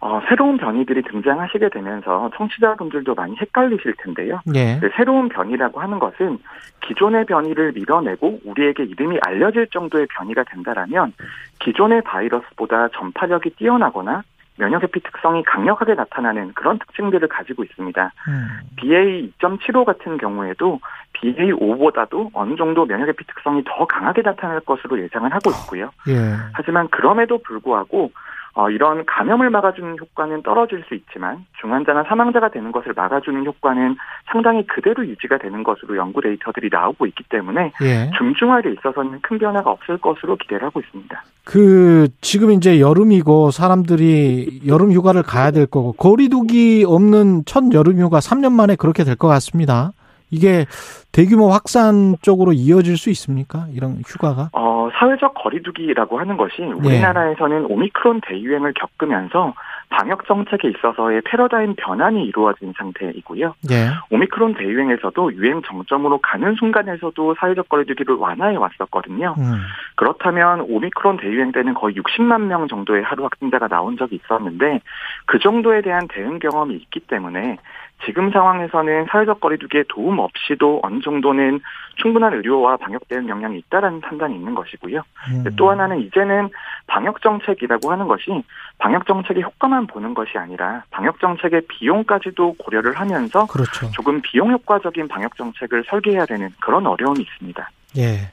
어, 0.00 0.20
새로운 0.28 0.58
변이들이 0.58 1.02
등장하시게 1.02 1.70
되면서 1.70 2.30
청취자분들도 2.36 3.14
많이 3.14 3.34
헷갈리실 3.36 3.94
텐데요. 3.98 4.40
예. 4.54 4.78
그 4.80 4.90
새로운 4.96 5.28
변이라고 5.28 5.80
하는 5.80 5.98
것은 5.98 6.38
기존의 6.82 7.26
변이를 7.26 7.72
밀어내고 7.72 8.40
우리에게 8.44 8.84
이름이 8.84 9.18
알려질 9.26 9.68
정도의 9.72 10.06
변이가 10.16 10.44
된다라면 10.44 11.12
기존의 11.58 12.02
바이러스보다 12.02 12.88
전파력이 12.88 13.50
뛰어나거나 13.56 14.22
면역 14.58 14.82
회피 14.82 15.00
특성이 15.00 15.42
강력하게 15.44 15.94
나타나는 15.94 16.52
그런 16.54 16.78
특징들을 16.78 17.26
가지고 17.28 17.64
있습니다. 17.64 18.12
음. 18.28 18.48
BA 18.76 19.32
2.75 19.38 19.84
같은 19.84 20.18
경우에도 20.18 20.80
BA 21.12 21.52
5보다도 21.52 22.30
어느 22.34 22.56
정도 22.56 22.84
면역 22.84 23.08
회피 23.08 23.24
특성이 23.26 23.62
더 23.64 23.86
강하게 23.86 24.22
나타날 24.22 24.60
것으로 24.60 25.00
예상을 25.00 25.32
하고 25.32 25.50
있고요. 25.50 25.90
예. 26.08 26.34
하지만 26.52 26.88
그럼에도 26.88 27.38
불구하고 27.38 28.10
어, 28.58 28.68
이런 28.70 29.06
감염을 29.06 29.50
막아주는 29.50 29.98
효과는 30.00 30.42
떨어질 30.42 30.82
수 30.88 30.96
있지만 30.96 31.46
중환자나 31.60 32.02
사망자가 32.08 32.48
되는 32.48 32.72
것을 32.72 32.92
막아주는 32.92 33.46
효과는 33.46 33.96
상당히 34.32 34.66
그대로 34.66 35.06
유지가 35.06 35.38
되는 35.38 35.62
것으로 35.62 35.96
연구 35.96 36.20
데이터들이 36.20 36.68
나오고 36.68 37.06
있기 37.06 37.22
때문에 37.28 37.70
예. 37.82 38.10
중증화에 38.18 38.62
있어서는 38.76 39.20
큰 39.22 39.38
변화가 39.38 39.70
없을 39.70 39.98
것으로 39.98 40.34
기대를 40.34 40.66
하고 40.66 40.80
있습니다. 40.80 41.22
그 41.44 42.08
지금 42.20 42.50
이제 42.50 42.80
여름이고 42.80 43.52
사람들이 43.52 44.62
여름 44.66 44.90
휴가를 44.90 45.22
가야 45.22 45.52
될 45.52 45.66
거고 45.66 45.92
거리두기 45.92 46.84
없는 46.84 47.44
첫 47.46 47.62
여름 47.72 47.98
휴가 48.00 48.18
3년 48.18 48.50
만에 48.50 48.74
그렇게 48.74 49.04
될 49.04 49.14
것 49.14 49.28
같습니다. 49.28 49.92
이게 50.30 50.66
대규모 51.10 51.50
확산 51.50 52.16
쪽으로 52.20 52.52
이어질 52.52 52.96
수 52.98 53.08
있습니까? 53.10 53.66
이런 53.72 54.02
휴가가? 54.06 54.50
어, 54.52 54.77
사회적 54.98 55.34
거리두기라고 55.34 56.18
하는 56.18 56.36
것이 56.36 56.62
우리나라에서는 56.62 57.60
네. 57.60 57.66
오미크론 57.68 58.20
대유행을 58.26 58.74
겪으면서 58.74 59.54
방역 59.90 60.26
정책에 60.26 60.68
있어서의 60.68 61.22
패러다임 61.24 61.74
변환이 61.76 62.24
이루어진 62.26 62.74
상태이고요. 62.76 63.54
네. 63.68 63.88
오미크론 64.10 64.54
대유행에서도 64.54 65.34
유행 65.34 65.62
정점으로 65.62 66.18
가는 66.18 66.54
순간에서도 66.56 67.34
사회적 67.38 67.68
거리두기를 67.68 68.16
완화해 68.16 68.56
왔었거든요. 68.56 69.34
음. 69.38 69.62
그렇다면 69.94 70.60
오미크론 70.60 71.16
대유행 71.18 71.52
때는 71.52 71.74
거의 71.74 71.94
60만 71.94 72.42
명 72.42 72.68
정도의 72.68 73.02
하루 73.02 73.24
확진자가 73.24 73.68
나온 73.68 73.96
적이 73.96 74.16
있었는데 74.16 74.80
그 75.26 75.38
정도에 75.38 75.80
대한 75.80 76.06
대응 76.08 76.38
경험이 76.38 76.74
있기 76.74 77.00
때문에 77.00 77.56
지금 78.04 78.30
상황에서는 78.30 79.06
사회적 79.10 79.40
거리두기에 79.40 79.84
도움 79.88 80.18
없이도 80.20 80.80
어느 80.82 81.00
정도는 81.00 81.60
충분한 81.96 82.32
의료와 82.34 82.76
방역 82.76 83.08
대응 83.08 83.28
역량이 83.28 83.58
있다라는 83.58 84.00
판단이 84.00 84.34
있는 84.34 84.54
것이고요. 84.54 85.02
음. 85.32 85.44
또 85.56 85.70
하나는 85.70 86.00
이제는 86.00 86.48
방역 86.86 87.20
정책이라고 87.20 87.90
하는 87.90 88.06
것이 88.06 88.30
방역 88.78 89.06
정책의 89.06 89.42
효과만 89.42 89.88
보는 89.88 90.14
것이 90.14 90.38
아니라 90.38 90.84
방역 90.90 91.18
정책의 91.18 91.62
비용까지도 91.68 92.54
고려를 92.54 92.94
하면서 92.94 93.46
그렇죠. 93.46 93.90
조금 93.90 94.20
비용 94.22 94.52
효과적인 94.52 95.08
방역 95.08 95.36
정책을 95.36 95.84
설계해야 95.88 96.24
되는 96.26 96.50
그런 96.60 96.86
어려움이 96.86 97.20
있습니다. 97.20 97.68
예. 97.98 98.30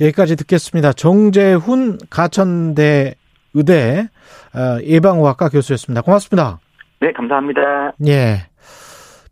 여기까지 0.00 0.36
듣겠습니다. 0.36 0.92
정재훈 0.92 1.98
가천대 2.10 3.14
의대 3.54 4.08
어, 4.54 4.80
예방의학과 4.82 5.48
교수였습니다. 5.48 6.02
고맙습니다. 6.02 6.58
네, 7.00 7.12
감사합니다. 7.12 7.92
예. 8.06 8.46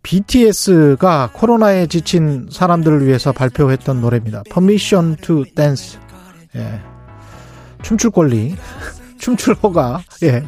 BTS가 0.07 1.31
코로나에 1.33 1.89
지친 1.89 2.47
사람들을 2.49 3.05
위해서 3.05 3.33
발표했던 3.33 4.01
노래입니다. 4.01 4.45
Permission 4.45 5.16
to 5.16 5.43
Dance. 5.57 5.99
예. 6.55 6.81
춤출 7.83 8.12
권리. 8.12 8.55
춤출 9.19 9.57
허가. 9.65 10.01
예. 10.23 10.45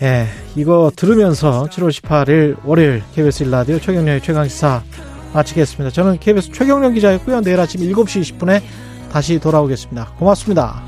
예. 0.00 0.28
이거 0.54 0.92
들으면서 0.94 1.66
7월 1.72 1.90
18일 1.90 2.64
월요일 2.64 3.02
KBS 3.16 3.46
1라디오 3.46 3.82
최경련의 3.82 4.22
최강시사 4.22 4.84
마치겠습니다. 5.34 5.90
저는 5.90 6.20
KBS 6.20 6.52
최경련 6.52 6.94
기자였고요. 6.94 7.40
내일 7.40 7.58
아침 7.58 7.80
7시 7.80 8.38
20분에 8.38 8.62
다시 9.10 9.40
돌아오겠습니다. 9.40 10.12
고맙습니다. 10.20 10.84